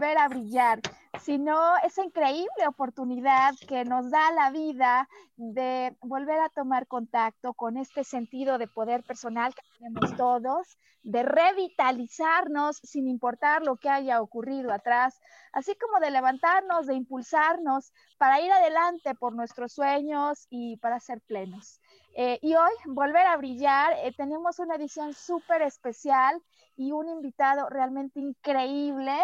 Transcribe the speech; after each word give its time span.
Volver 0.00 0.18
a 0.18 0.28
brillar? 0.28 0.80
Sino 1.20 1.76
esa 1.84 2.02
increíble 2.02 2.66
oportunidad 2.66 3.52
que 3.68 3.84
nos 3.84 4.10
da 4.10 4.30
la 4.32 4.50
vida 4.50 5.06
de 5.36 5.94
volver 6.00 6.40
a 6.40 6.48
tomar 6.48 6.86
contacto 6.86 7.52
con 7.52 7.76
este 7.76 8.02
sentido 8.04 8.56
de 8.56 8.66
poder 8.66 9.02
personal 9.02 9.54
que 9.54 9.60
tenemos 9.76 10.16
todos, 10.16 10.78
de 11.02 11.22
revitalizarnos 11.22 12.78
sin 12.82 13.08
importar 13.08 13.62
lo 13.62 13.76
que 13.76 13.90
haya 13.90 14.22
ocurrido 14.22 14.72
atrás, 14.72 15.20
así 15.52 15.74
como 15.76 16.00
de 16.00 16.10
levantarnos, 16.10 16.86
de 16.86 16.94
impulsarnos 16.94 17.92
para 18.16 18.40
ir 18.40 18.50
adelante 18.50 19.14
por 19.14 19.34
nuestros 19.34 19.74
sueños 19.74 20.46
y 20.48 20.78
para 20.78 20.98
ser 20.98 21.20
plenos. 21.20 21.78
Eh, 22.14 22.38
y 22.40 22.54
hoy, 22.54 22.72
volver 22.86 23.26
a 23.26 23.36
brillar, 23.36 23.92
eh, 24.02 24.14
tenemos 24.16 24.58
una 24.58 24.76
edición 24.76 25.12
súper 25.12 25.60
especial 25.60 26.40
y 26.80 26.92
un 26.92 27.10
invitado 27.10 27.68
realmente 27.68 28.20
increíble 28.20 29.14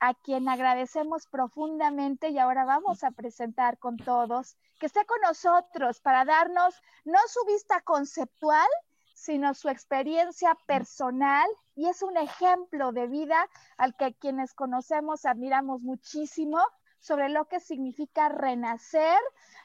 a 0.00 0.12
quien 0.12 0.50
agradecemos 0.50 1.26
profundamente 1.26 2.28
y 2.28 2.38
ahora 2.38 2.66
vamos 2.66 3.04
a 3.04 3.10
presentar 3.10 3.78
con 3.78 3.96
todos 3.96 4.58
que 4.78 4.84
esté 4.84 5.06
con 5.06 5.18
nosotros 5.22 6.02
para 6.02 6.26
darnos 6.26 6.74
no 7.06 7.18
su 7.26 7.42
vista 7.46 7.80
conceptual, 7.80 8.68
sino 9.14 9.54
su 9.54 9.70
experiencia 9.70 10.54
personal 10.66 11.48
y 11.74 11.88
es 11.88 12.02
un 12.02 12.18
ejemplo 12.18 12.92
de 12.92 13.06
vida 13.06 13.48
al 13.78 13.96
que 13.96 14.12
quienes 14.12 14.52
conocemos 14.52 15.24
admiramos 15.24 15.80
muchísimo 15.80 16.60
sobre 16.98 17.30
lo 17.30 17.46
que 17.46 17.60
significa 17.60 18.28
renacer, 18.28 19.18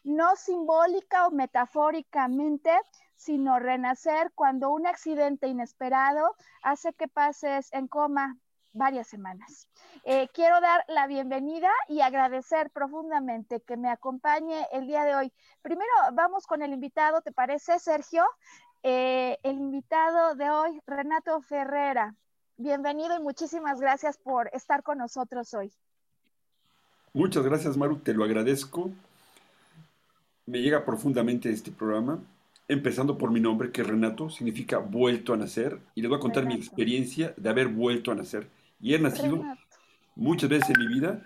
no 0.05 0.37
simbólica 0.37 1.27
o 1.27 1.31
metafóricamente, 1.31 2.71
sino 3.21 3.59
renacer 3.59 4.31
cuando 4.33 4.71
un 4.71 4.87
accidente 4.87 5.47
inesperado 5.47 6.35
hace 6.63 6.91
que 6.93 7.07
pases 7.07 7.71
en 7.71 7.87
coma 7.87 8.35
varias 8.73 9.07
semanas. 9.07 9.69
Eh, 10.05 10.27
quiero 10.33 10.59
dar 10.59 10.83
la 10.87 11.05
bienvenida 11.05 11.69
y 11.87 12.01
agradecer 12.01 12.71
profundamente 12.71 13.61
que 13.61 13.77
me 13.77 13.89
acompañe 13.89 14.65
el 14.71 14.87
día 14.87 15.03
de 15.03 15.13
hoy. 15.13 15.31
Primero 15.61 15.91
vamos 16.13 16.47
con 16.47 16.63
el 16.63 16.73
invitado, 16.73 17.21
¿te 17.21 17.31
parece, 17.31 17.77
Sergio? 17.77 18.25
Eh, 18.81 19.37
el 19.43 19.57
invitado 19.57 20.33
de 20.33 20.49
hoy, 20.49 20.81
Renato 20.87 21.41
Ferrera. 21.41 22.15
Bienvenido 22.57 23.15
y 23.15 23.21
muchísimas 23.21 23.79
gracias 23.79 24.17
por 24.17 24.49
estar 24.51 24.81
con 24.81 24.97
nosotros 24.97 25.53
hoy. 25.53 25.71
Muchas 27.13 27.43
gracias, 27.43 27.77
Maru, 27.77 27.99
te 27.99 28.15
lo 28.15 28.23
agradezco. 28.23 28.89
Me 30.47 30.59
llega 30.59 30.83
profundamente 30.83 31.51
este 31.51 31.69
programa 31.69 32.19
empezando 32.71 33.17
por 33.17 33.31
mi 33.31 33.39
nombre, 33.39 33.71
que 33.71 33.83
Renato, 33.83 34.29
significa 34.29 34.77
vuelto 34.77 35.33
a 35.33 35.37
nacer, 35.37 35.79
y 35.93 36.01
les 36.01 36.09
voy 36.09 36.17
a 36.17 36.21
contar 36.21 36.45
mi 36.45 36.53
experiencia 36.53 37.33
de 37.35 37.49
haber 37.49 37.67
vuelto 37.67 38.11
a 38.11 38.15
nacer. 38.15 38.47
Y 38.79 38.93
he 38.93 38.99
nacido 38.99 39.43
muchas 40.15 40.49
veces 40.49 40.69
en 40.69 40.79
mi 40.79 40.87
vida, 40.87 41.21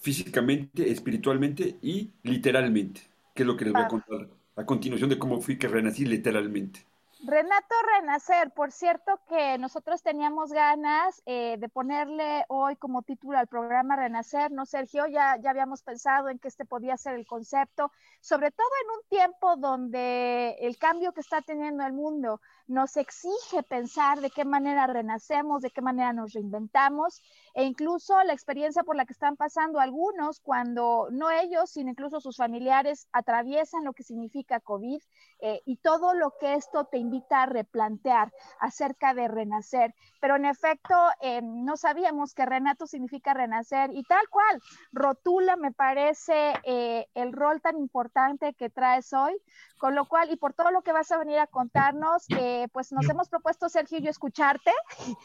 físicamente, 0.00 0.90
espiritualmente 0.90 1.76
y 1.82 2.10
literalmente, 2.22 3.02
que 3.34 3.42
es 3.42 3.46
lo 3.46 3.56
que 3.56 3.66
les 3.66 3.74
voy 3.74 3.82
a 3.82 3.88
contar 3.88 4.28
a 4.56 4.64
continuación 4.64 5.10
de 5.10 5.18
cómo 5.18 5.40
fui 5.40 5.58
que 5.58 5.68
renací 5.68 6.06
literalmente. 6.06 6.80
Renato 7.26 7.74
Renacer, 7.96 8.50
por 8.50 8.70
cierto 8.70 9.18
que 9.26 9.56
nosotros 9.56 10.02
teníamos 10.02 10.52
ganas 10.52 11.22
eh, 11.24 11.56
de 11.58 11.68
ponerle 11.70 12.44
hoy 12.48 12.76
como 12.76 13.00
título 13.02 13.38
al 13.38 13.46
programa 13.46 13.96
Renacer, 13.96 14.50
¿no, 14.52 14.66
Sergio? 14.66 15.06
Ya, 15.06 15.38
ya 15.40 15.50
habíamos 15.50 15.82
pensado 15.82 16.28
en 16.28 16.38
que 16.38 16.48
este 16.48 16.66
podía 16.66 16.98
ser 16.98 17.14
el 17.14 17.26
concepto, 17.26 17.90
sobre 18.20 18.50
todo 18.50 18.68
en 18.82 18.90
un 18.90 19.08
tiempo 19.08 19.56
donde 19.56 20.56
el 20.60 20.76
cambio 20.76 21.12
que 21.12 21.22
está 21.22 21.40
teniendo 21.40 21.86
el 21.86 21.94
mundo 21.94 22.42
nos 22.66 22.96
exige 22.96 23.62
pensar 23.62 24.20
de 24.20 24.30
qué 24.30 24.44
manera 24.44 24.86
renacemos, 24.86 25.62
de 25.62 25.70
qué 25.70 25.80
manera 25.80 26.12
nos 26.12 26.32
reinventamos 26.32 27.22
e 27.54 27.64
incluso 27.64 28.22
la 28.24 28.32
experiencia 28.32 28.82
por 28.82 28.96
la 28.96 29.04
que 29.04 29.12
están 29.12 29.36
pasando 29.36 29.78
algunos 29.80 30.40
cuando 30.40 31.08
no 31.10 31.30
ellos, 31.30 31.70
sino 31.70 31.90
incluso 31.90 32.20
sus 32.20 32.36
familiares 32.36 33.06
atraviesan 33.12 33.84
lo 33.84 33.92
que 33.92 34.02
significa 34.02 34.60
COVID 34.60 35.00
eh, 35.40 35.62
y 35.64 35.76
todo 35.76 36.14
lo 36.14 36.34
que 36.40 36.54
esto 36.54 36.86
te 36.86 36.98
invita 36.98 37.42
a 37.42 37.46
replantear 37.46 38.32
acerca 38.58 39.14
de 39.14 39.28
renacer. 39.28 39.94
Pero 40.20 40.36
en 40.36 40.46
efecto, 40.46 40.94
eh, 41.20 41.42
no 41.42 41.76
sabíamos 41.76 42.34
que 42.34 42.46
Renato 42.46 42.86
significa 42.86 43.34
renacer 43.34 43.90
y 43.92 44.02
tal 44.04 44.28
cual, 44.30 44.60
rotula 44.92 45.56
me 45.56 45.72
parece 45.72 46.54
eh, 46.64 47.06
el 47.14 47.32
rol 47.32 47.60
tan 47.60 47.78
importante 47.78 48.54
que 48.54 48.70
traes 48.70 49.12
hoy, 49.12 49.36
con 49.76 49.94
lo 49.94 50.06
cual 50.06 50.30
y 50.30 50.36
por 50.36 50.54
todo 50.54 50.70
lo 50.70 50.82
que 50.82 50.92
vas 50.92 51.12
a 51.12 51.18
venir 51.18 51.38
a 51.38 51.46
contarnos, 51.46 52.26
pues 52.72 52.92
nos 52.92 53.08
hemos 53.08 53.28
propuesto, 53.28 53.68
Sergio 53.68 53.98
yo, 53.98 54.10
escucharte 54.10 54.72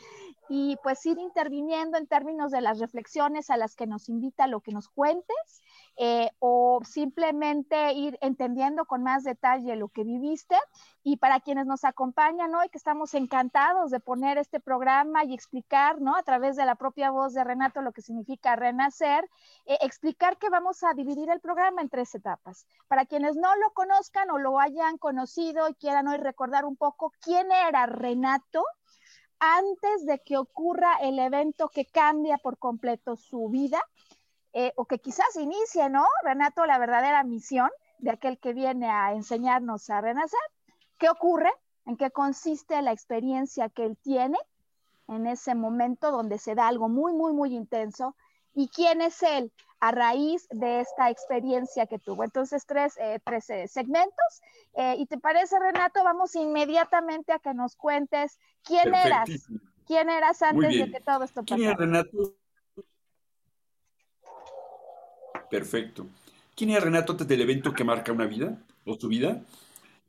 y 0.49 0.77
pues 0.83 1.05
ir 1.05 1.17
interviniendo 1.17 1.97
en 1.97 2.07
términos 2.07 2.51
de 2.51 2.61
las 2.61 2.79
reflexiones 2.79 3.49
a 3.49 3.57
las 3.57 3.75
que 3.75 3.87
nos 3.87 4.09
invita 4.09 4.47
lo 4.47 4.61
que 4.61 4.71
nos 4.71 4.89
cuentes 4.89 5.61
eh, 6.01 6.31
o 6.39 6.79
simplemente 6.85 7.91
ir 7.91 8.17
entendiendo 8.21 8.85
con 8.85 9.03
más 9.03 9.25
detalle 9.25 9.75
lo 9.75 9.89
que 9.89 10.05
viviste. 10.05 10.55
Y 11.03 11.17
para 11.17 11.41
quienes 11.41 11.65
nos 11.65 11.83
acompañan 11.83 12.55
hoy, 12.55 12.69
que 12.69 12.77
estamos 12.77 13.13
encantados 13.15 13.91
de 13.91 13.99
poner 13.99 14.37
este 14.37 14.61
programa 14.61 15.25
y 15.25 15.33
explicar, 15.33 15.99
¿no? 15.99 16.15
A 16.15 16.23
través 16.23 16.55
de 16.55 16.65
la 16.65 16.75
propia 16.75 17.11
voz 17.11 17.33
de 17.33 17.43
Renato 17.43 17.81
lo 17.81 17.91
que 17.91 18.01
significa 18.01 18.55
renacer, 18.55 19.29
eh, 19.65 19.77
explicar 19.81 20.37
que 20.37 20.49
vamos 20.49 20.83
a 20.85 20.93
dividir 20.93 21.29
el 21.29 21.41
programa 21.41 21.81
en 21.81 21.89
tres 21.89 22.15
etapas. 22.15 22.65
Para 22.87 23.05
quienes 23.05 23.35
no 23.35 23.53
lo 23.57 23.71
conozcan 23.71 24.31
o 24.31 24.37
lo 24.37 24.57
hayan 24.57 24.97
conocido 24.97 25.67
y 25.67 25.73
quieran 25.75 26.07
hoy 26.07 26.17
recordar 26.17 26.63
un 26.63 26.77
poco 26.77 27.11
quién 27.19 27.51
era 27.51 27.87
Renato, 27.87 28.63
antes 29.39 30.05
de 30.05 30.19
que 30.19 30.37
ocurra 30.37 30.95
el 31.01 31.19
evento 31.19 31.67
que 31.67 31.85
cambia 31.85 32.37
por 32.37 32.57
completo 32.57 33.17
su 33.17 33.49
vida, 33.49 33.81
eh, 34.53 34.73
o 34.75 34.85
que 34.85 34.99
quizás 34.99 35.35
inicie, 35.35 35.89
¿no, 35.89 36.07
Renato, 36.23 36.65
la 36.65 36.77
verdadera 36.77 37.23
misión 37.23 37.69
de 37.99 38.11
aquel 38.11 38.39
que 38.39 38.53
viene 38.53 38.89
a 38.89 39.13
enseñarnos 39.13 39.89
a 39.89 40.01
renacer? 40.01 40.39
¿Qué 40.97 41.09
ocurre? 41.09 41.51
¿En 41.85 41.97
qué 41.97 42.11
consiste 42.11 42.81
la 42.81 42.91
experiencia 42.91 43.69
que 43.69 43.85
él 43.85 43.97
tiene 43.97 44.37
en 45.07 45.27
ese 45.27 45.55
momento 45.55 46.11
donde 46.11 46.37
se 46.37 46.55
da 46.55 46.67
algo 46.67 46.89
muy, 46.89 47.13
muy, 47.13 47.33
muy 47.33 47.55
intenso? 47.55 48.15
¿Y 48.53 48.69
quién 48.69 49.01
es 49.01 49.23
él? 49.23 49.51
a 49.79 49.91
raíz 49.91 50.47
de 50.51 50.81
esta 50.81 51.09
experiencia 51.09 51.87
que 51.87 51.99
tuvo. 51.99 52.23
Entonces, 52.23 52.65
tres, 52.65 52.97
eh, 52.97 53.19
eh, 53.25 53.67
segmentos. 53.67 54.41
Eh, 54.75 54.95
¿Y 54.97 55.05
te 55.05 55.17
parece, 55.17 55.57
Renato? 55.59 56.03
Vamos 56.03 56.35
inmediatamente 56.35 57.31
a 57.31 57.39
que 57.39 57.53
nos 57.53 57.75
cuentes 57.75 58.39
quién 58.63 58.93
eras. 58.93 59.29
¿Quién 59.85 60.09
eras 60.09 60.41
antes 60.43 60.77
de 60.77 60.91
que 60.91 60.99
todo 60.99 61.23
esto 61.23 61.43
pasara? 61.43 61.57
¿Quién 61.57 61.69
era 61.69 61.77
Renato? 61.77 62.35
Perfecto. 65.49 66.07
¿Quién 66.55 66.71
era 66.71 66.81
Renato 66.81 67.13
antes 67.13 67.27
del 67.27 67.41
evento 67.41 67.73
que 67.73 67.83
marca 67.83 68.11
una 68.11 68.25
vida 68.25 68.57
o 68.85 68.99
su 68.99 69.07
vida? 69.07 69.43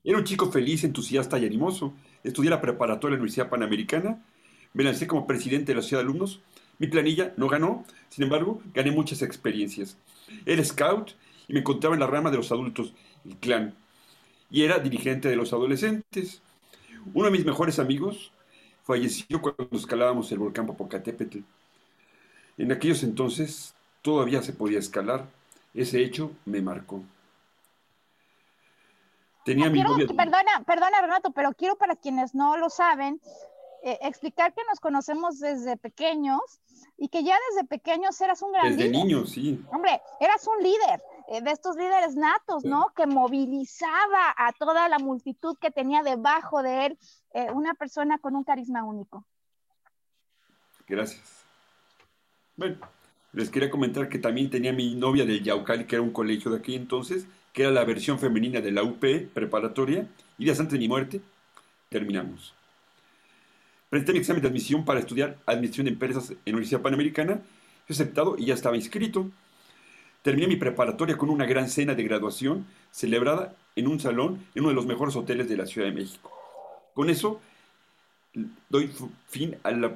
Era 0.04 0.18
un 0.18 0.24
chico 0.24 0.50
feliz, 0.50 0.84
entusiasta 0.84 1.38
y 1.38 1.46
animoso. 1.46 1.94
estudié 2.24 2.50
la 2.50 2.60
preparatoria 2.60 3.14
en 3.14 3.18
la 3.18 3.22
Universidad 3.22 3.48
Panamericana, 3.48 4.22
me 4.72 4.84
lancé 4.84 5.06
como 5.06 5.26
presidente 5.26 5.72
de 5.72 5.76
la 5.76 5.82
Sociedad 5.82 6.02
de 6.02 6.08
Alumnos. 6.08 6.40
Mi 6.78 6.86
planilla 6.86 7.34
no 7.36 7.48
ganó, 7.48 7.84
sin 8.08 8.24
embargo, 8.24 8.62
gané 8.74 8.90
muchas 8.90 9.22
experiencias. 9.22 9.96
Era 10.46 10.64
scout 10.64 11.12
y 11.48 11.52
me 11.52 11.60
encontraba 11.60 11.94
en 11.94 12.00
la 12.00 12.06
rama 12.06 12.30
de 12.30 12.36
los 12.36 12.52
adultos, 12.52 12.94
el 13.24 13.36
clan, 13.36 13.74
y 14.50 14.62
era 14.62 14.78
dirigente 14.78 15.28
de 15.28 15.36
los 15.36 15.52
adolescentes. 15.52 16.40
Uno 17.14 17.26
de 17.26 17.32
mis 17.32 17.44
mejores 17.44 17.78
amigos 17.78 18.32
falleció 18.84 19.40
cuando 19.40 19.68
escalábamos 19.72 20.30
el 20.32 20.38
volcán 20.38 20.66
Popocatépetl. 20.66 21.38
En 22.58 22.72
aquellos 22.72 23.02
entonces 23.02 23.74
todavía 24.02 24.42
se 24.42 24.52
podía 24.52 24.78
escalar. 24.78 25.26
Ese 25.74 26.02
hecho 26.02 26.32
me 26.44 26.60
marcó. 26.60 27.02
Tenía 29.44 29.70
mi 29.70 29.82
novia... 29.82 30.06
Perdona, 30.06 30.64
perdona 30.66 31.00
Renato, 31.00 31.30
pero 31.32 31.52
quiero 31.52 31.76
para 31.76 31.96
quienes 31.96 32.34
no 32.34 32.56
lo 32.56 32.68
saben, 32.68 33.20
eh, 33.82 33.98
explicar 34.02 34.52
que 34.52 34.62
nos 34.68 34.78
conocemos 34.80 35.38
desde 35.38 35.76
pequeños 35.76 36.40
y 36.98 37.08
que 37.08 37.24
ya 37.24 37.36
desde 37.50 37.66
pequeños 37.66 38.20
eras 38.20 38.42
un 38.42 38.52
gran 38.52 38.76
desde 38.76 38.76
líder. 38.76 38.92
Desde 38.92 39.04
niños, 39.06 39.30
sí. 39.30 39.64
Hombre, 39.72 40.02
eras 40.20 40.46
un 40.46 40.62
líder, 40.62 41.02
eh, 41.28 41.40
de 41.40 41.50
estos 41.50 41.76
líderes 41.76 42.14
natos, 42.14 42.64
¿no? 42.64 42.92
Que 42.94 43.06
movilizaba 43.06 44.34
a 44.36 44.52
toda 44.52 44.88
la 44.88 44.98
multitud 44.98 45.56
que 45.58 45.70
tenía 45.70 46.02
debajo 46.02 46.62
de 46.62 46.86
él 46.86 46.98
eh, 47.32 47.50
una 47.52 47.72
persona 47.74 48.18
con 48.18 48.36
un 48.36 48.44
carisma 48.44 48.84
único. 48.84 49.24
Gracias. 50.86 51.44
Bueno, 52.56 52.78
les 53.32 53.50
quería 53.50 53.70
comentar 53.70 54.08
que 54.08 54.18
también 54.18 54.50
tenía 54.50 54.72
mi 54.72 54.94
novia 54.94 55.24
del 55.24 55.42
Yaucali, 55.42 55.84
que 55.84 55.96
era 55.96 56.02
un 56.02 56.12
colegio 56.12 56.50
de 56.50 56.58
aquí 56.58 56.74
entonces, 56.74 57.26
que 57.52 57.62
era 57.62 57.70
la 57.70 57.84
versión 57.84 58.18
femenina 58.18 58.60
de 58.60 58.72
la 58.72 58.82
UP 58.82 59.04
preparatoria, 59.32 60.06
y 60.38 60.44
días 60.44 60.58
antes 60.60 60.72
de 60.72 60.78
mi 60.78 60.88
muerte, 60.88 61.20
terminamos. 61.88 62.54
Presenté 63.88 64.12
mi 64.12 64.18
examen 64.20 64.42
de 64.42 64.48
admisión 64.48 64.84
para 64.84 65.00
estudiar 65.00 65.36
Administración 65.46 65.86
de 65.86 65.92
Empresas 65.92 66.30
en 66.30 66.36
la 66.46 66.52
Universidad 66.52 66.80
Panamericana, 66.80 67.40
fui 67.86 67.94
aceptado 67.94 68.36
y 68.38 68.46
ya 68.46 68.54
estaba 68.54 68.76
inscrito. 68.76 69.30
Terminé 70.22 70.46
mi 70.46 70.56
preparatoria 70.56 71.16
con 71.16 71.30
una 71.30 71.46
gran 71.46 71.68
cena 71.68 71.94
de 71.94 72.04
graduación 72.04 72.66
celebrada 72.90 73.56
en 73.74 73.88
un 73.88 73.98
salón 73.98 74.44
en 74.54 74.62
uno 74.62 74.68
de 74.68 74.74
los 74.74 74.86
mejores 74.86 75.16
hoteles 75.16 75.48
de 75.48 75.56
la 75.56 75.66
Ciudad 75.66 75.88
de 75.88 75.94
México. 75.94 76.30
Con 76.94 77.10
eso 77.10 77.40
doy 78.68 78.90
fin 79.28 79.56
a 79.62 79.70
la 79.72 79.94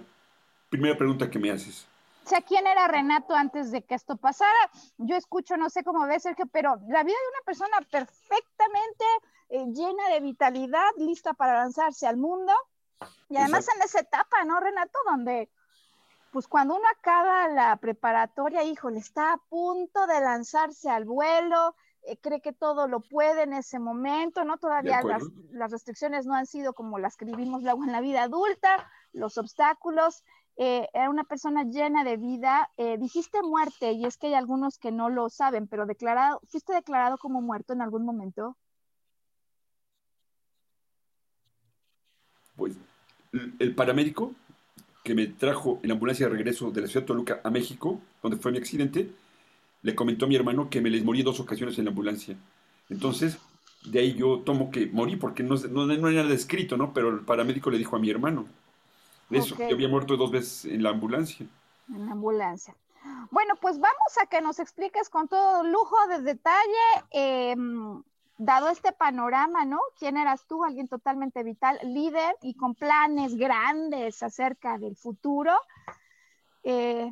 primera 0.71 0.97
pregunta 0.97 1.31
que 1.31 1.39
me 1.39 1.51
haces. 1.51 1.87
Sea, 2.25 2.43
¿quién 2.43 2.67
era 2.67 2.89
Renato 2.89 3.35
antes 3.35 3.71
de 3.71 3.85
que 3.85 3.95
esto 3.95 4.17
pasara? 4.17 4.71
Yo 4.99 5.17
escucho, 5.17 5.57
no 5.57 5.69
sé 5.71 5.85
cómo 5.85 6.07
ves, 6.07 6.23
Sergio, 6.23 6.47
pero 6.47 6.77
la 6.89 7.03
vida 7.03 7.17
de 7.17 7.29
una 7.31 7.45
persona 7.45 7.77
perfectamente 7.91 9.05
eh, 9.51 9.67
llena 9.67 10.09
de 10.09 10.21
vitalidad, 10.21 10.89
lista 10.97 11.35
para 11.35 11.55
lanzarse 11.55 12.07
al 12.07 12.17
mundo. 12.17 12.53
Y 13.29 13.37
además 13.37 13.67
en 13.75 13.83
esa 13.83 14.01
etapa, 14.01 14.45
¿no, 14.45 14.59
Renato? 14.61 14.99
Donde 15.11 15.51
pues 16.35 16.49
cuando 16.49 16.75
uno 16.75 16.85
acaba 16.99 17.47
la 17.47 17.77
preparatoria, 17.77 18.65
híjole, 18.65 18.99
está 18.99 19.35
a 19.35 19.37
punto 19.49 20.09
de 20.09 20.21
lanzarse 20.21 20.91
al 20.91 21.05
vuelo, 21.05 21.77
eh, 22.03 22.19
cree 22.21 22.41
que 22.41 22.53
todo 22.53 22.89
lo 22.89 22.99
puede 22.99 23.45
en 23.45 23.53
ese 23.53 23.79
momento, 23.79 24.45
¿no? 24.45 24.59
Todavía 24.59 25.01
las, 25.53 25.71
restricciones 25.71 26.27
no 26.27 26.35
han 26.35 26.47
sido 26.47 26.73
como 26.73 26.99
las 26.99 27.17
que 27.17 27.25
vivimos 27.25 27.63
luego 27.63 27.85
en 27.85 27.93
la 27.93 28.01
vida 28.01 28.25
adulta, 28.25 28.91
los 29.13 29.39
obstáculos. 29.39 30.25
Eh, 30.57 30.89
era 30.93 31.11
una 31.11 31.25
persona 31.25 31.65
llena 31.65 32.05
de 32.05 32.17
vida. 32.17 32.71
Eh, 32.77 32.97
dijiste 32.99 33.43
muerte, 33.43 33.93
y 33.93 34.05
es 34.05 34.17
que 34.17 34.29
hay 34.29 34.35
algunos 34.35 34.79
que 34.79 34.93
no 34.93 35.11
lo 35.11 35.29
saben, 35.29 35.67
pero 35.67 35.87
declarado, 35.87 36.41
¿fuiste 36.49 36.73
declarado 36.73 37.19
como 37.19 37.41
muerto 37.41 37.73
en 37.73 37.83
algún 37.83 38.05
momento? 38.05 38.57
Pues 42.57 42.77
el 43.59 43.75
paramédico 43.75 44.33
que 45.03 45.15
me 45.15 45.27
trajo 45.27 45.81
en 45.83 45.89
la 45.89 45.95
ambulancia 45.95 46.27
de 46.27 46.33
regreso 46.33 46.71
de 46.71 46.83
la 46.83 46.87
ciudad 46.87 47.03
de 47.03 47.09
Toluca 47.09 47.41
a 47.43 47.51
México, 47.51 48.01
donde 48.23 48.39
fue 48.39 48.53
mi 48.53 48.59
accidente, 48.59 49.11
le 49.83 49.95
comentó 49.95 50.25
a 50.25 50.29
mi 50.29 50.37
hermano 50.37 50.71
que 50.71 50.81
me 50.81 50.89
les 50.89 51.05
morí 51.05 51.23
dos 51.23 51.41
ocasiones 51.41 51.79
en 51.79 51.85
la 51.85 51.91
ambulancia. 51.91 52.37
Entonces, 52.89 53.39
de 53.85 53.99
ahí 53.99 54.15
yo 54.15 54.41
tomo 54.41 54.71
que 54.71 54.87
morí, 54.87 55.17
porque 55.17 55.43
no, 55.43 55.57
no, 55.57 55.87
no 55.87 56.09
era 56.09 56.23
nada 56.23 56.35
escrito, 56.35 56.77
¿no? 56.77 56.95
Pero 56.95 57.11
el 57.11 57.21
paramédico 57.21 57.71
le 57.71 57.79
dijo 57.79 57.97
a 57.97 57.99
mi 57.99 58.09
hermano. 58.09 58.47
Eso, 59.35 59.57
que 59.57 59.73
había 59.73 59.89
muerto 59.89 60.17
dos 60.17 60.31
veces 60.31 60.65
en 60.67 60.83
la 60.83 60.91
ambulancia. 60.91 61.47
En 61.89 62.07
la 62.07 62.13
ambulancia. 62.13 62.75
Bueno, 63.31 63.55
pues 63.61 63.79
vamos 63.79 64.19
a 64.23 64.27
que 64.27 64.41
nos 64.41 64.59
expliques 64.59 65.09
con 65.11 65.29
todo 65.29 65.63
lujo 65.63 65.97
de 66.09 66.21
detalle 66.23 67.05
eh, 67.11 67.55
dado 68.39 68.69
este 68.69 68.93
panorama, 68.93 69.65
¿no? 69.65 69.81
¿Quién 69.99 70.17
eras 70.17 70.47
tú? 70.47 70.65
Alguien 70.65 70.89
totalmente 70.89 71.43
vital, 71.43 71.79
líder 71.83 72.37
y 72.43 72.55
con 72.55 72.75
planes 72.75 73.37
grandes 73.37 74.23
acerca 74.23 74.79
del 74.79 74.97
futuro. 74.97 75.53
Eh, 76.63 77.11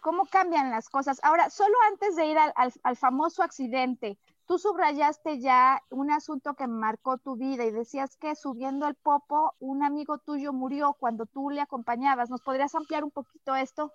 ¿Cómo 0.00 0.24
cambian 0.26 0.70
las 0.70 0.88
cosas? 0.88 1.20
Ahora, 1.22 1.50
solo 1.50 1.76
antes 1.88 2.16
de 2.16 2.26
ir 2.26 2.38
al, 2.38 2.96
famoso 2.96 3.42
accidente, 3.42 4.18
tú 4.50 4.58
subrayaste 4.58 5.38
ya 5.38 5.80
un 5.90 6.10
asunto 6.10 6.54
que 6.54 6.66
marcó 6.66 7.18
tu 7.18 7.36
vida 7.36 7.64
y 7.64 7.70
decías 7.70 8.16
que 8.16 8.34
subiendo 8.34 8.88
el 8.88 8.96
popo, 8.96 9.54
un 9.60 9.84
amigo 9.84 10.18
tuyo 10.18 10.52
murió 10.52 10.96
cuando 10.98 11.24
tú 11.24 11.50
le 11.50 11.60
acompañabas. 11.60 12.30
¿Nos 12.30 12.40
podrías 12.40 12.74
ampliar 12.74 13.04
un 13.04 13.12
poquito 13.12 13.54
esto? 13.54 13.92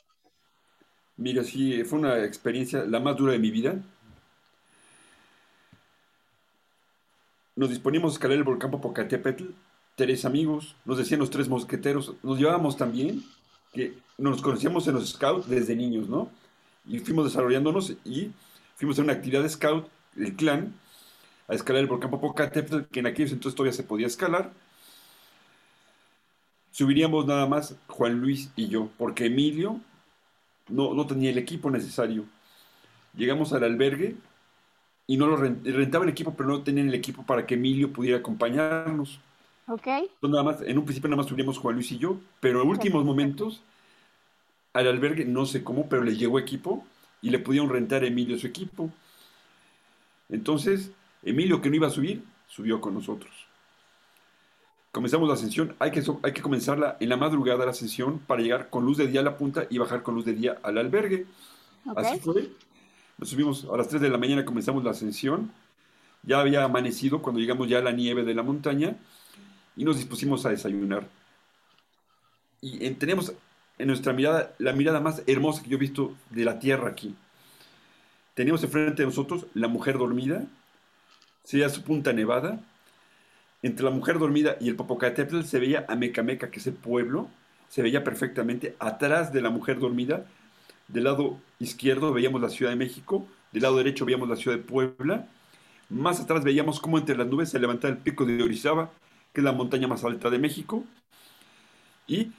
Mira, 1.18 1.44
sí, 1.44 1.84
fue 1.84 2.00
una 2.00 2.24
experiencia 2.24 2.86
la 2.86 3.02
más 3.02 3.18
dura 3.18 3.34
de 3.34 3.40
mi 3.40 3.52
vida. 3.52 3.76
nos 7.58 7.70
disponíamos 7.70 8.14
a 8.14 8.16
escalar 8.16 8.38
el 8.38 8.44
volcán 8.44 8.72
Popocatépetl, 8.72 9.44
tres 9.96 10.24
amigos, 10.24 10.76
nos 10.86 10.98
decían 10.98 11.20
los 11.20 11.30
tres 11.30 11.50
mosqueteros, 11.50 12.14
nos 12.24 12.38
llevábamos 12.38 12.78
también, 12.78 13.24
que 13.74 13.94
nos 14.18 14.42
conocíamos 14.42 14.88
en 14.88 14.96
los 14.96 15.10
scouts 15.10 15.50
desde 15.50 15.76
niños, 15.76 16.08
¿no? 16.08 16.30
Y 16.86 17.00
fuimos 17.00 17.26
desarrollándonos 17.26 17.94
y 18.06 18.32
fuimos 18.76 19.00
a 19.00 19.04
una 19.04 19.14
actividad 19.14 19.42
de 19.42 19.50
scout, 19.50 19.88
el 20.16 20.36
clan, 20.36 20.74
a 21.48 21.54
escalar 21.54 21.82
el 21.82 21.88
volcán 21.88 22.12
Popocatépetl, 22.12 22.84
que 22.92 23.00
en 23.00 23.08
aquellos 23.08 23.32
entonces 23.32 23.56
todavía 23.56 23.74
se 23.74 23.84
podía 23.84 24.08
escalar. 24.08 24.52
Subiríamos 26.72 27.26
nada 27.26 27.46
más 27.46 27.76
Juan 27.88 28.20
Luis 28.20 28.52
y 28.56 28.68
yo, 28.68 28.90
porque 28.98 29.26
Emilio 29.26 29.80
no, 30.68 30.94
no 30.94 31.08
tenía 31.08 31.30
el 31.30 31.38
equipo 31.38 31.70
necesario. 31.70 32.26
Llegamos 33.16 33.54
al 33.54 33.64
albergue 33.64 34.16
y 35.08 35.18
no 35.18 35.28
lo 35.28 35.38
rentaba 35.38 36.04
el 36.04 36.10
equipo, 36.10 36.34
pero 36.36 36.50
no 36.50 36.64
tenían 36.64 36.90
el 36.90 36.96
equipo 36.96 37.24
para 37.24 37.46
que 37.46 37.56
Emilio 37.56 37.94
pudiera 37.94 38.18
acompañarnos. 38.18 39.20
Ok. 39.68 39.88
Entonces 39.88 40.30
nada 40.30 40.44
más, 40.44 40.62
en 40.62 40.78
un 40.78 40.86
principio 40.86 41.10
nada 41.10 41.22
más 41.22 41.28
subíamos 41.28 41.58
Juan 41.58 41.76
Luis 41.76 41.92
y 41.92 41.98
yo, 41.98 42.20
pero 42.40 42.62
en 42.62 42.68
últimos 42.68 43.06
momentos 43.06 43.62
al 44.74 44.88
albergue, 44.88 45.24
no 45.26 45.46
sé 45.46 45.64
cómo, 45.64 45.88
pero 45.88 46.04
le 46.04 46.18
llegó 46.18 46.38
equipo 46.38 46.86
y 47.22 47.30
le 47.30 47.40
pudieron 47.40 47.70
rentar 47.70 48.04
a 48.04 48.08
Emilio 48.08 48.38
su 48.38 48.48
equipo. 48.48 48.92
Entonces, 50.30 50.92
Emilio, 51.24 51.62
que 51.62 51.70
no 51.70 51.76
iba 51.76 51.88
a 51.88 51.92
subir, 51.92 52.24
subió 52.48 52.82
con 52.82 52.94
nosotros. 52.94 53.32
Comenzamos 54.92 55.28
la 55.28 55.34
ascensión, 55.34 55.76
hay 55.80 55.92
que, 55.92 56.02
hay 56.24 56.32
que 56.32 56.42
comenzarla 56.42 56.96
en 57.00 57.10
la 57.10 57.18
madrugada 57.18 57.66
la 57.66 57.72
ascensión 57.72 58.20
para 58.20 58.42
llegar 58.42 58.70
con 58.70 58.86
luz 58.86 58.98
de 58.98 59.08
día 59.08 59.20
a 59.20 59.24
la 59.24 59.38
punta 59.38 59.68
y 59.70 59.78
bajar 59.78 60.04
con 60.04 60.16
luz 60.16 60.26
de 60.26 60.34
día 60.34 60.58
al 60.64 60.78
albergue. 60.78 61.26
Así 61.96 62.20
fue. 62.20 62.50
Nos 63.18 63.30
subimos 63.30 63.66
a 63.66 63.78
las 63.78 63.88
3 63.88 64.02
de 64.02 64.10
la 64.10 64.18
mañana, 64.18 64.46
comenzamos 64.46 64.84
la 64.84 64.92
ascensión. 64.92 65.52
Ya 66.24 66.40
había 66.40 66.64
amanecido 66.64 67.22
cuando 67.22 67.40
llegamos 67.40 67.68
ya 67.68 67.80
a 67.80 67.82
la 67.82 67.92
nieve 67.92 68.24
de 68.24 68.34
la 68.34 68.44
montaña 68.44 68.96
y 69.76 69.84
nos 69.84 69.98
dispusimos 69.98 70.46
a 70.46 70.50
desayunar. 70.50 71.08
Y 72.62 72.90
tenemos 72.92 73.34
en 73.78 73.88
nuestra 73.88 74.14
mirada 74.14 74.54
la 74.58 74.74
mirada 74.74 75.00
más 75.00 75.22
hermosa 75.28 75.62
que 75.62 75.70
yo 75.70 75.76
he 75.76 75.80
visto 75.80 76.16
de 76.30 76.46
la 76.46 76.60
tierra 76.60 76.90
aquí. 76.90 77.16
Teníamos 78.36 78.64
enfrente 78.64 79.02
de 79.02 79.08
nosotros 79.08 79.48
la 79.54 79.68
mujer 79.70 79.98
dormida, 79.98 80.46
sería 81.44 81.70
su 81.70 81.84
punta 81.84 82.14
nevada. 82.14 82.60
Entre 83.64 83.84
la 83.84 83.92
mujer 83.92 84.20
dormida 84.20 84.58
y 84.60 84.68
el 84.68 84.76
Popocatépetl 84.76 85.44
se 85.44 85.60
veía 85.60 85.86
a 85.88 85.96
Mecameca, 85.96 86.52
que 86.52 86.60
es 86.60 86.68
el 86.68 86.74
pueblo, 86.74 87.30
se 87.70 87.82
veía 87.82 88.04
perfectamente. 88.04 88.76
Atrás 88.78 89.32
de 89.32 89.42
la 89.42 89.50
mujer 89.50 89.80
dormida 89.80 90.26
del 90.90 91.06
lado 91.06 91.40
izquierdo 91.60 92.14
veíamos 92.14 92.42
la 92.42 92.50
Ciudad 92.50 92.72
de 92.72 92.78
México, 92.78 93.26
del 93.54 93.64
lado 93.64 93.78
derecho 93.78 94.06
veíamos 94.06 94.28
la 94.30 94.36
Ciudad 94.36 94.58
de 94.58 94.64
Puebla, 94.64 95.28
más 95.90 96.20
atrás 96.20 96.44
veíamos 96.44 96.80
cómo 96.80 96.98
entre 96.98 97.16
las 97.16 97.28
nubes 97.28 97.50
se 97.50 97.60
levantaba 97.60 97.94
el 97.94 98.00
pico 98.00 98.26
de 98.26 98.44
Orizaba, 98.44 98.92
que 99.34 99.42
es 99.42 99.46
la 99.46 99.54
montaña 99.54 99.88
más 99.88 100.04
alta 100.04 100.30
de 100.30 100.40
México, 100.40 100.84
y 102.06 102.32